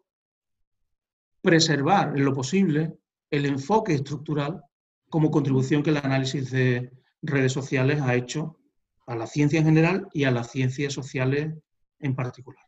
preservar 1.43 2.17
en 2.17 2.25
lo 2.25 2.33
posible 2.33 2.99
el 3.37 3.47
enfoque 3.47 3.95
estructural 3.95 4.63
como 5.09 5.31
contribución 5.31 5.83
que 5.83 5.91
el 5.91 5.97
análisis 5.97 6.51
de 6.51 6.93
redes 7.23 7.53
sociales 7.53 8.01
ha 8.01 8.15
hecho 8.15 8.59
a 9.07 9.17
la 9.17 9.27
ciencia 9.27 9.59
en 9.59 9.67
general 9.67 10.09
y 10.13 10.25
a 10.25 10.31
las 10.31 10.51
ciencias 10.51 10.93
sociales 10.93 11.55
en 11.99 12.15
particular. 12.15 12.65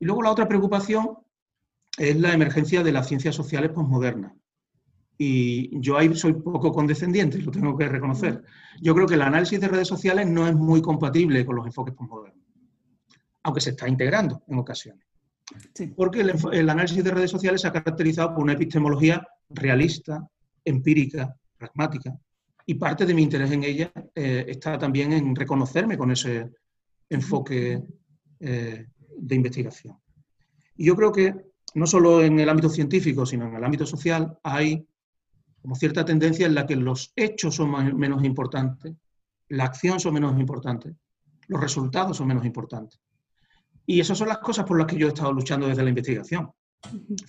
Y 0.00 0.04
luego 0.04 0.22
la 0.22 0.30
otra 0.30 0.48
preocupación 0.48 1.18
es 1.98 2.16
la 2.16 2.32
emergencia 2.32 2.82
de 2.82 2.92
las 2.92 3.08
ciencias 3.08 3.34
sociales 3.34 3.72
posmodernas. 3.72 4.32
Y 5.18 5.80
yo 5.80 5.98
ahí 5.98 6.14
soy 6.14 6.34
poco 6.34 6.72
condescendiente, 6.72 7.38
lo 7.38 7.50
tengo 7.50 7.76
que 7.76 7.88
reconocer. 7.88 8.44
Yo 8.80 8.94
creo 8.94 9.06
que 9.06 9.14
el 9.14 9.22
análisis 9.22 9.60
de 9.60 9.68
redes 9.68 9.88
sociales 9.88 10.28
no 10.28 10.46
es 10.46 10.54
muy 10.54 10.80
compatible 10.80 11.44
con 11.44 11.56
los 11.56 11.66
enfoques 11.66 11.94
posmodernos, 11.94 12.46
aunque 13.42 13.60
se 13.60 13.70
está 13.70 13.88
integrando 13.88 14.44
en 14.46 14.58
ocasiones. 14.58 15.07
Porque 15.96 16.20
el, 16.20 16.70
análisis 16.70 17.02
de 17.02 17.10
redes 17.10 17.30
sociales 17.30 17.62
se 17.62 17.68
ha 17.68 17.72
caracterizado 17.72 18.34
por 18.34 18.44
una 18.44 18.52
epistemología 18.52 19.26
realista, 19.48 20.28
empírica, 20.64 21.34
pragmática, 21.56 22.18
y 22.66 22.74
parte 22.74 23.06
de 23.06 23.14
mi 23.14 23.22
interés 23.22 23.50
en 23.50 23.64
ella 23.64 23.90
eh, 24.14 24.44
está 24.46 24.78
también 24.78 25.12
en 25.12 25.34
reconocerme 25.34 25.96
con 25.96 26.10
ese 26.10 26.50
enfoque 27.08 27.82
eh, 28.40 28.86
de 29.16 29.34
investigación. 29.34 29.98
Y 30.76 30.84
yo 30.86 30.94
creo 30.94 31.10
que 31.10 31.34
no 31.74 31.86
solo 31.86 32.22
en 32.22 32.38
el 32.38 32.48
ámbito 32.48 32.68
científico, 32.68 33.24
sino 33.24 33.46
en 33.46 33.56
el 33.56 33.64
ámbito 33.64 33.86
social 33.86 34.38
hay 34.42 34.86
como 35.62 35.74
cierta 35.74 36.04
tendencia 36.04 36.46
en 36.46 36.54
la 36.54 36.66
que 36.66 36.76
los 36.76 37.12
hechos 37.16 37.56
son 37.56 37.96
menos 37.98 38.22
importantes, 38.24 38.94
la 39.48 39.64
acción 39.64 39.98
son 39.98 40.14
menos 40.14 40.38
importantes, 40.38 40.94
los 41.46 41.60
resultados 41.60 42.16
son 42.16 42.28
menos 42.28 42.44
importantes. 42.44 43.00
Y 43.90 44.00
esas 44.00 44.18
son 44.18 44.28
las 44.28 44.36
cosas 44.36 44.66
por 44.66 44.76
las 44.76 44.86
que 44.86 44.98
yo 44.98 45.06
he 45.06 45.08
estado 45.08 45.32
luchando 45.32 45.66
desde 45.66 45.82
la 45.82 45.88
investigación. 45.88 46.52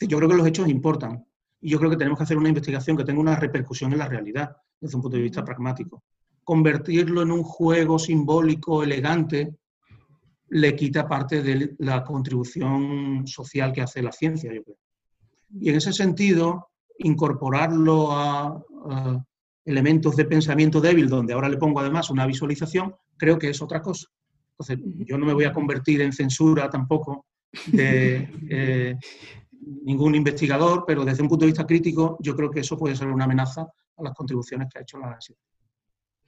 Yo 0.02 0.18
creo 0.18 0.28
que 0.28 0.36
los 0.36 0.46
hechos 0.46 0.68
importan 0.68 1.26
y 1.62 1.70
yo 1.70 1.80
creo 1.80 1.90
que 1.90 1.96
tenemos 1.96 2.20
que 2.20 2.26
hacer 2.26 2.38
una 2.38 2.50
investigación 2.50 2.98
que 2.98 3.06
tenga 3.06 3.22
una 3.22 3.38
repercusión 3.38 3.94
en 3.94 4.00
la 4.00 4.10
realidad 4.10 4.58
desde 4.78 4.98
un 4.98 5.02
punto 5.02 5.16
de 5.16 5.24
vista 5.24 5.42
pragmático. 5.42 6.04
Convertirlo 6.44 7.22
en 7.22 7.32
un 7.32 7.44
juego 7.44 7.98
simbólico 7.98 8.84
elegante 8.84 9.56
le 10.50 10.76
quita 10.76 11.08
parte 11.08 11.42
de 11.42 11.76
la 11.80 12.04
contribución 12.04 13.26
social 13.26 13.72
que 13.72 13.82
hace 13.82 14.02
la 14.02 14.12
ciencia, 14.12 14.54
yo 14.54 14.62
creo. 14.62 14.78
Y 15.62 15.70
en 15.70 15.78
ese 15.78 15.94
sentido, 15.94 16.72
incorporarlo 16.98 18.12
a, 18.12 18.62
elementos 19.64 20.18
de 20.18 20.26
pensamiento 20.26 20.82
débil, 20.82 21.08
donde 21.08 21.32
ahora 21.32 21.48
le 21.48 21.58
pongo 21.58 21.80
además 21.80 22.10
una 22.10 22.26
visualización, 22.26 22.96
creo 23.16 23.40
que 23.40 23.50
es 23.50 23.62
otra 23.62 23.82
cosa. 23.82 24.10
Entonces, 24.60 24.80
yo 25.08 25.18
no 25.18 25.26
me 25.26 25.34
voy 25.34 25.46
a 25.46 25.54
convertir 25.54 26.02
en 26.02 26.12
censura 26.12 26.70
tampoco 26.70 27.26
de 27.68 28.30
eh, 28.50 28.96
ningún 29.84 30.16
investigador, 30.16 30.84
pero 30.86 31.06
desde 31.06 31.24
un 31.24 31.30
punto 31.30 31.46
de 31.46 31.52
vista 31.52 31.66
crítico, 31.66 32.18
yo 32.20 32.36
creo 32.36 32.52
que 32.52 32.60
eso 32.60 32.78
puede 32.78 32.96
ser 32.96 33.08
una 33.08 33.24
amenaza 33.24 33.62
a 33.62 34.04
las 34.04 34.14
contribuciones 34.14 34.68
que 34.70 34.80
ha 34.80 34.82
hecho 34.82 34.98
la 34.98 35.08
análisis. 35.08 35.38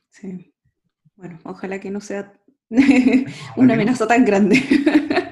Sí. 0.09 0.53
Bueno, 1.15 1.39
ojalá 1.43 1.79
que 1.79 1.91
no 1.91 1.99
sea 1.99 2.33
una 3.57 3.73
amenaza 3.73 4.07
tan 4.07 4.25
grande. 4.25 4.61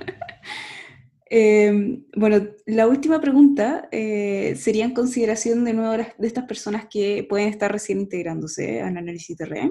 Em, 1.31 2.05
bueno, 2.15 2.43
la 2.65 2.87
última 2.87 3.21
pregunta 3.21 3.87
eh, 3.91 4.55
sería 4.57 4.83
en 4.83 4.95
consideración 4.95 5.63
de 5.63 5.73
nuevo 5.73 5.95
de 5.95 6.27
estas 6.27 6.45
personas 6.45 6.87
que 6.89 7.23
pueden 7.29 7.49
estar 7.49 7.71
recién 7.71 7.99
integrándose 7.99 8.81
al 8.81 8.97
análisis 8.97 9.37
de 9.37 9.45
red. 9.45 9.69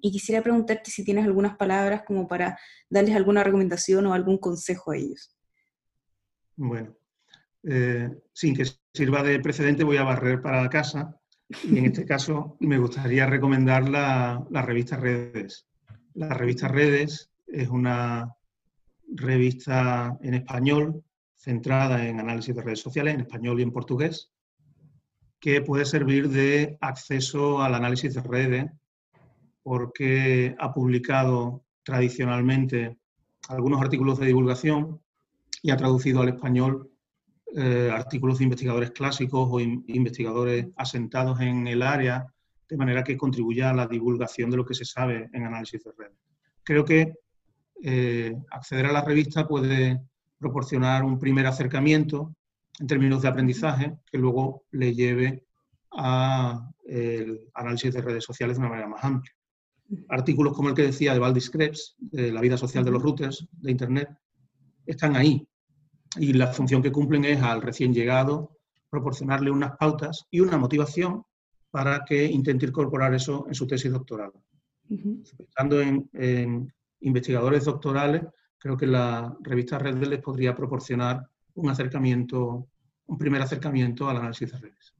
Y 0.00 0.10
quisiera 0.12 0.42
preguntarte 0.42 0.90
si 0.90 1.04
tienes 1.04 1.24
algunas 1.24 1.56
palabras 1.56 2.02
como 2.06 2.26
para 2.26 2.58
darles 2.88 3.16
alguna 3.16 3.44
recomendación 3.44 4.06
o 4.06 4.14
algún 4.14 4.38
consejo 4.38 4.92
a 4.92 4.96
ellos. 4.96 5.36
Bueno, 6.56 6.96
eh, 7.64 8.10
sin 8.32 8.54
que 8.54 8.64
sirva 8.92 9.22
de 9.22 9.40
precedente, 9.40 9.84
voy 9.84 9.96
a 9.96 10.04
barrer 10.04 10.42
para 10.42 10.62
la 10.62 10.68
casa. 10.68 11.14
Y 11.64 11.78
en 11.78 11.86
este 11.86 12.04
caso 12.04 12.56
me 12.60 12.78
gustaría 12.78 13.26
recomendar 13.26 13.88
la, 13.88 14.44
la 14.50 14.62
revista 14.62 14.96
Redes. 14.96 15.66
La 16.14 16.28
revista 16.34 16.68
Redes 16.68 17.30
es 17.46 17.68
una 17.68 18.34
revista 19.14 20.18
en 20.20 20.34
español 20.34 21.02
centrada 21.36 22.06
en 22.06 22.20
análisis 22.20 22.54
de 22.54 22.62
redes 22.62 22.80
sociales, 22.80 23.14
en 23.14 23.20
español 23.20 23.60
y 23.60 23.62
en 23.62 23.72
portugués, 23.72 24.32
que 25.40 25.62
puede 25.62 25.84
servir 25.84 26.28
de 26.28 26.76
acceso 26.80 27.62
al 27.62 27.74
análisis 27.74 28.14
de 28.14 28.22
redes 28.22 28.66
porque 29.68 30.56
ha 30.58 30.72
publicado 30.72 31.62
tradicionalmente 31.82 32.96
algunos 33.50 33.82
artículos 33.82 34.18
de 34.18 34.24
divulgación 34.24 34.98
y 35.62 35.70
ha 35.70 35.76
traducido 35.76 36.22
al 36.22 36.30
español 36.30 36.90
eh, 37.54 37.90
artículos 37.92 38.38
de 38.38 38.44
investigadores 38.44 38.92
clásicos 38.92 39.46
o 39.52 39.60
investigadores 39.60 40.68
asentados 40.76 41.38
en 41.42 41.66
el 41.66 41.82
área, 41.82 42.26
de 42.66 42.78
manera 42.78 43.04
que 43.04 43.18
contribuya 43.18 43.68
a 43.68 43.74
la 43.74 43.86
divulgación 43.86 44.48
de 44.48 44.56
lo 44.56 44.64
que 44.64 44.72
se 44.72 44.86
sabe 44.86 45.28
en 45.34 45.44
análisis 45.44 45.84
de 45.84 45.92
redes. 45.98 46.16
Creo 46.64 46.86
que 46.86 47.12
eh, 47.82 48.34
acceder 48.50 48.86
a 48.86 48.92
la 48.92 49.02
revista 49.02 49.46
puede 49.46 50.00
proporcionar 50.38 51.04
un 51.04 51.18
primer 51.18 51.46
acercamiento 51.46 52.34
en 52.80 52.86
términos 52.86 53.20
de 53.20 53.28
aprendizaje 53.28 53.98
que 54.10 54.16
luego 54.16 54.64
le 54.70 54.94
lleve 54.94 55.44
al 55.90 56.70
análisis 57.52 57.92
de 57.92 58.00
redes 58.00 58.24
sociales 58.24 58.56
de 58.56 58.60
una 58.60 58.70
manera 58.70 58.88
más 58.88 59.04
amplia. 59.04 59.37
Artículos 60.08 60.54
como 60.54 60.68
el 60.68 60.74
que 60.74 60.82
decía 60.82 61.12
de 61.12 61.18
Valdis 61.18 61.50
Krebs, 61.50 61.96
de 61.98 62.30
la 62.32 62.40
vida 62.40 62.56
social 62.56 62.84
de 62.84 62.90
los 62.90 63.02
routers 63.02 63.46
de 63.52 63.70
Internet, 63.70 64.08
están 64.84 65.16
ahí. 65.16 65.46
Y 66.16 66.32
la 66.32 66.48
función 66.48 66.82
que 66.82 66.92
cumplen 66.92 67.24
es 67.24 67.42
al 67.42 67.62
recién 67.62 67.92
llegado 67.92 68.58
proporcionarle 68.90 69.50
unas 69.50 69.76
pautas 69.76 70.26
y 70.30 70.40
una 70.40 70.56
motivación 70.56 71.22
para 71.70 72.04
que 72.04 72.24
intente 72.24 72.66
incorporar 72.66 73.14
eso 73.14 73.46
en 73.48 73.54
su 73.54 73.66
tesis 73.66 73.92
doctoral. 73.92 74.32
Pensando 74.88 75.80
en 75.82 76.72
investigadores 77.00 77.64
doctorales, 77.64 78.22
creo 78.58 78.76
que 78.76 78.86
la 78.86 79.36
revista 79.40 79.78
Redes 79.78 80.08
les 80.08 80.20
podría 80.20 80.54
proporcionar 80.54 81.28
un 81.54 81.70
acercamiento, 81.70 82.68
un 83.06 83.18
primer 83.18 83.42
acercamiento 83.42 84.08
al 84.08 84.16
análisis 84.16 84.50
de 84.52 84.58
redes. 84.58 84.94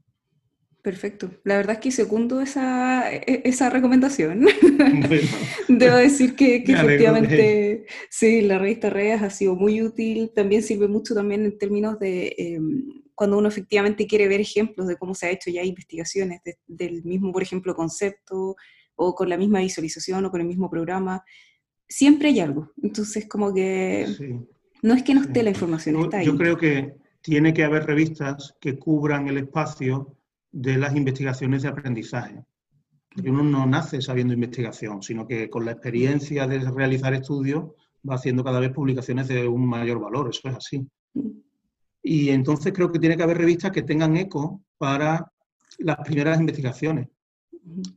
Perfecto. 0.83 1.31
La 1.45 1.57
verdad 1.57 1.75
es 1.75 1.81
que 1.81 1.91
segundo 1.91 2.41
esa, 2.41 3.13
e, 3.13 3.43
esa 3.45 3.69
recomendación. 3.69 4.47
Debo 5.69 5.97
decir 5.97 6.37
que, 6.37 6.57
efectivamente, 6.57 7.87
sí, 8.11 8.43
la 8.43 8.59
revista 8.59 8.89
Redes 8.89 9.23
ha 9.23 9.31
sido 9.31 9.57
muy 9.57 9.83
útil. 9.83 10.31
También 10.35 10.63
sirve 10.63 10.89
mucho 10.89 11.15
también 11.15 11.45
en 11.45 11.59
términos 11.59 11.99
de 11.99 12.35
em, 12.39 13.03
cuando 13.15 13.39
uno 13.39 13.49
efectivamente 13.49 14.07
quiere 14.07 14.29
ver 14.29 14.41
ejemplos 14.41 14.87
de 14.87 14.97
cómo 14.97 15.15
se 15.15 15.27
ha 15.27 15.31
hecho 15.31 15.51
ya 15.51 15.65
investigaciones 15.65 16.41
del 16.67 17.03
mismo, 17.05 17.33
por 17.33 17.43
ejemplo, 17.43 17.75
concepto 17.75 18.55
o 18.95 19.15
con 19.15 19.29
la 19.29 19.37
misma 19.37 19.61
visualización 19.61 20.25
o 20.25 20.31
con 20.31 20.41
el 20.41 20.47
mismo 20.47 20.71
programa 20.71 21.25
siempre 21.89 22.29
hay 22.29 22.41
algo. 22.41 22.73
Entonces, 22.83 23.27
como 23.29 23.53
que 23.53 24.07
no 24.83 24.95
es 24.95 25.03
que 25.03 25.15
no 25.15 25.23
esté 25.23 25.43
la 25.43 25.51
información, 25.51 25.97
está 25.97 26.19
ahí. 26.19 26.27
Yo 26.27 26.37
creo 26.37 26.57
que 26.57 26.95
tiene 27.23 27.53
que 27.53 27.65
haber 27.65 27.87
revistas 27.87 28.55
que 28.61 28.79
cubran 28.79 29.29
el 29.29 29.39
espacio 29.39 30.15
de 30.51 30.79
las 30.79 30.95
investigaciones 30.95 31.63
de 31.63 31.69
aprendizaje. 31.69 32.45
Uno 33.25 33.43
no 33.43 33.67
nace 33.67 34.01
sabiendo 34.01 34.35
investigación, 34.35 35.03
sino 35.03 35.27
que 35.27 35.51
con 35.51 35.65
la 35.65 35.73
experiencia 35.73 36.47
de 36.47 36.61
realizar 36.71 37.15
estudios 37.15 37.71
va 38.09 38.15
haciendo 38.15 38.45
cada 38.45 38.61
vez 38.61 38.71
publicaciones 38.71 39.29
de 39.29 39.49
un 39.49 39.67
mayor 39.67 40.01
valor, 40.01 40.29
eso 40.31 40.49
es 40.49 40.57
así. 40.57 40.87
Y 42.03 42.31
entonces 42.31 42.73
creo 42.73 42.93
que 42.93 42.99
tiene 42.99 43.17
que 43.17 43.23
haber 43.23 43.39
revistas 43.39 43.73
que 43.73 43.83
tengan 43.83 44.17
eco 44.17 44.63
para 44.79 45.31
las 45.79 45.97
primeras 45.99 46.39
investigaciones, 46.39 47.09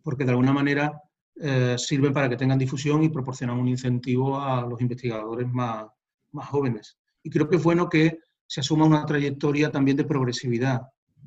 porque 0.04 0.26
de 0.26 0.32
alguna 0.32 0.54
manera 0.54 1.02
eh, 1.36 1.76
sirven 1.78 2.14
para 2.14 2.30
que 2.30 2.38
tengan 2.38 2.60
difusión 2.60 3.04
y 3.04 3.10
proporcionan 3.10 3.58
un 3.58 3.68
incentivo 3.68 4.39
a 4.39 4.66
los 4.66 4.82
investigadores 4.82 5.47
más, 5.47 5.86
más 6.32 6.47
jóvenes. 6.47 6.97
Y 7.24 7.30
creo 7.30 7.47
que 7.47 7.56
es 7.56 7.64
bueno 7.64 7.89
que 7.89 8.20
se 8.45 8.60
asuma 8.60 8.86
una 8.86 9.06
trayectoria 9.06 9.72
también 9.72 9.97
de 9.97 10.04
progresividad. 10.04 10.82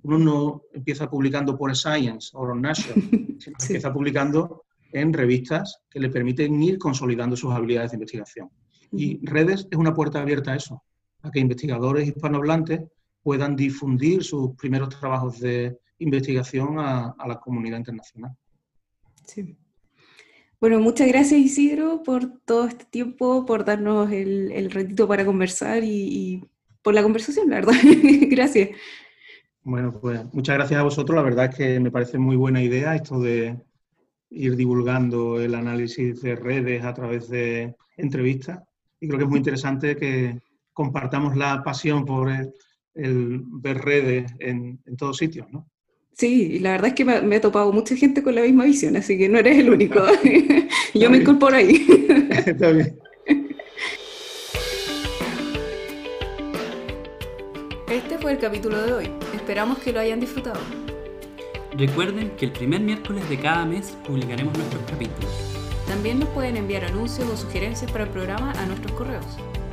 Uno 0.05 0.19
no 0.19 0.63
empieza 0.73 1.11
publicando 1.11 1.57
por 1.57 1.75
Science 1.77 2.31
o 2.33 2.55
Nature, 2.55 2.95
sino 3.39 3.57
empieza 3.61 3.93
publicando 3.93 4.65
en 4.93 5.13
revistas 5.13 5.81
que 5.91 5.99
le 5.99 6.09
permiten 6.09 6.63
ir 6.63 6.79
consolidando 6.79 7.37
sus 7.37 7.53
habilidades 7.53 7.91
de 7.91 7.97
investigación. 7.97 8.51
Y 8.93 9.25
redes 9.27 9.67
es 9.71 9.79
una 9.79 9.93
puerta 9.93 10.21
abierta 10.21 10.53
a 10.53 10.57
eso, 10.57 10.83
a 11.23 11.31
que 11.31 11.41
investigadores 11.41 12.07
hispanohablantes 12.07 12.83
puedan 13.23 13.57
difundir 13.57 14.23
sus 14.23 14.55
primeros 14.55 14.91
trabajos 14.91 15.41
de 15.41 15.77
investigación 15.99 16.79
a, 16.79 17.17
a 17.19 17.27
la 17.27 17.41
comunidad 17.41 17.79
internacional. 17.79 18.37
Sí. 19.27 19.57
Bueno, 20.65 20.81
muchas 20.81 21.09
gracias 21.09 21.39
Isidro 21.41 22.03
por 22.03 22.39
todo 22.45 22.67
este 22.67 22.87
tiempo, 22.87 23.45
por 23.45 23.67
darnos 23.67 24.11
el, 24.11 24.51
el 24.51 24.71
ratito 24.71 25.07
para 25.07 25.27
conversar 25.27 25.85
y, 25.85 26.43
por 26.83 26.95
la 26.95 27.03
conversación, 27.03 27.51
la 27.51 27.57
verdad. 27.57 27.75
gracias. 28.31 28.71
Bueno, 29.65 29.93
pues 29.99 30.21
muchas 30.33 30.57
gracias 30.57 30.79
a 30.79 30.85
vosotros. 30.85 31.17
La 31.17 31.23
verdad 31.23 31.47
es 31.47 31.57
que 31.57 31.81
me 31.81 31.91
parece 31.91 32.19
muy 32.19 32.37
buena 32.37 32.63
idea 32.63 32.95
esto 32.95 33.19
de 33.19 33.57
ir 34.31 34.57
divulgando 34.57 35.41
el 35.41 35.55
análisis 35.55 36.21
de 36.21 36.37
redes 36.37 36.85
a 36.85 36.93
través 36.93 37.29
de 37.29 37.75
entrevistas. 37.97 38.61
Y 39.01 39.09
creo 39.09 39.19
que 39.19 39.25
es 39.25 39.31
muy 39.31 39.39
interesante 39.39 39.97
que 39.97 40.39
compartamos 40.73 41.37
la 41.37 41.63
pasión 41.63 42.05
por 42.05 42.31
el, 42.31 43.43
ver 43.47 43.79
redes 43.79 44.33
en, 44.39 44.81
en 44.85 44.97
todos 44.97 45.17
sitios, 45.17 45.51
¿no? 45.51 45.67
Sí, 46.17 46.61
la 46.61 46.73
verdad 46.73 46.89
es 46.89 46.95
que 46.95 47.05
me, 47.05 47.37
he 47.37 47.41
topado 47.41 47.73
mucha 47.73 47.97
gente 47.97 48.23
con 48.23 48.35
la 48.37 48.43
misma 48.43 48.65
visión, 48.65 48.95
así 48.97 49.19
que 49.19 49.29
no 49.29 49.39
eres 49.39 49.59
el 49.59 49.71
único. 49.71 50.01
Yo 50.95 51.11
me 51.11 51.19
incorporo 51.19 51.57
ahí. 51.57 51.87
Está 52.47 52.71
bien. 52.71 52.99
Este 57.89 58.19
fue 58.19 58.33
el 58.33 58.39
capítulo 58.39 58.81
de 58.83 58.93
hoy. 58.93 59.24
Esperamos 59.45 59.77
que 59.77 59.93
lo 59.93 60.01
hayan 60.01 60.21
disfrutado. 60.21 60.59
Recuerden 61.77 62.31
que 62.31 62.47
el 62.47 62.53
primer 62.53 62.81
miércoles 62.81 63.29
de 63.29 63.39
cada 63.39 63.67
mes 63.67 63.95
publicaremos 64.07 64.57
nuestros 64.57 64.83
capítulos. 64.85 65.31
También 65.87 66.19
nos 66.19 66.31
pueden 66.31 66.57
enviar 66.57 66.83
anuncios 66.83 67.29
o 67.29 67.37
sugerencias 67.37 67.93
para 67.93 68.05
el 68.05 68.11
programa 68.11 68.53
a 68.53 68.65
nuestros 68.65 68.93
correos. 68.93 69.27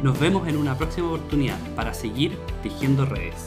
Nos 0.04 0.20
vemos 0.20 0.46
en 0.50 0.58
una 0.58 0.78
próxima 0.78 1.08
oportunidad 1.08 1.58
para 1.74 1.94
seguir 1.94 2.38
tejiendo 2.62 3.06
redes. 3.06 3.46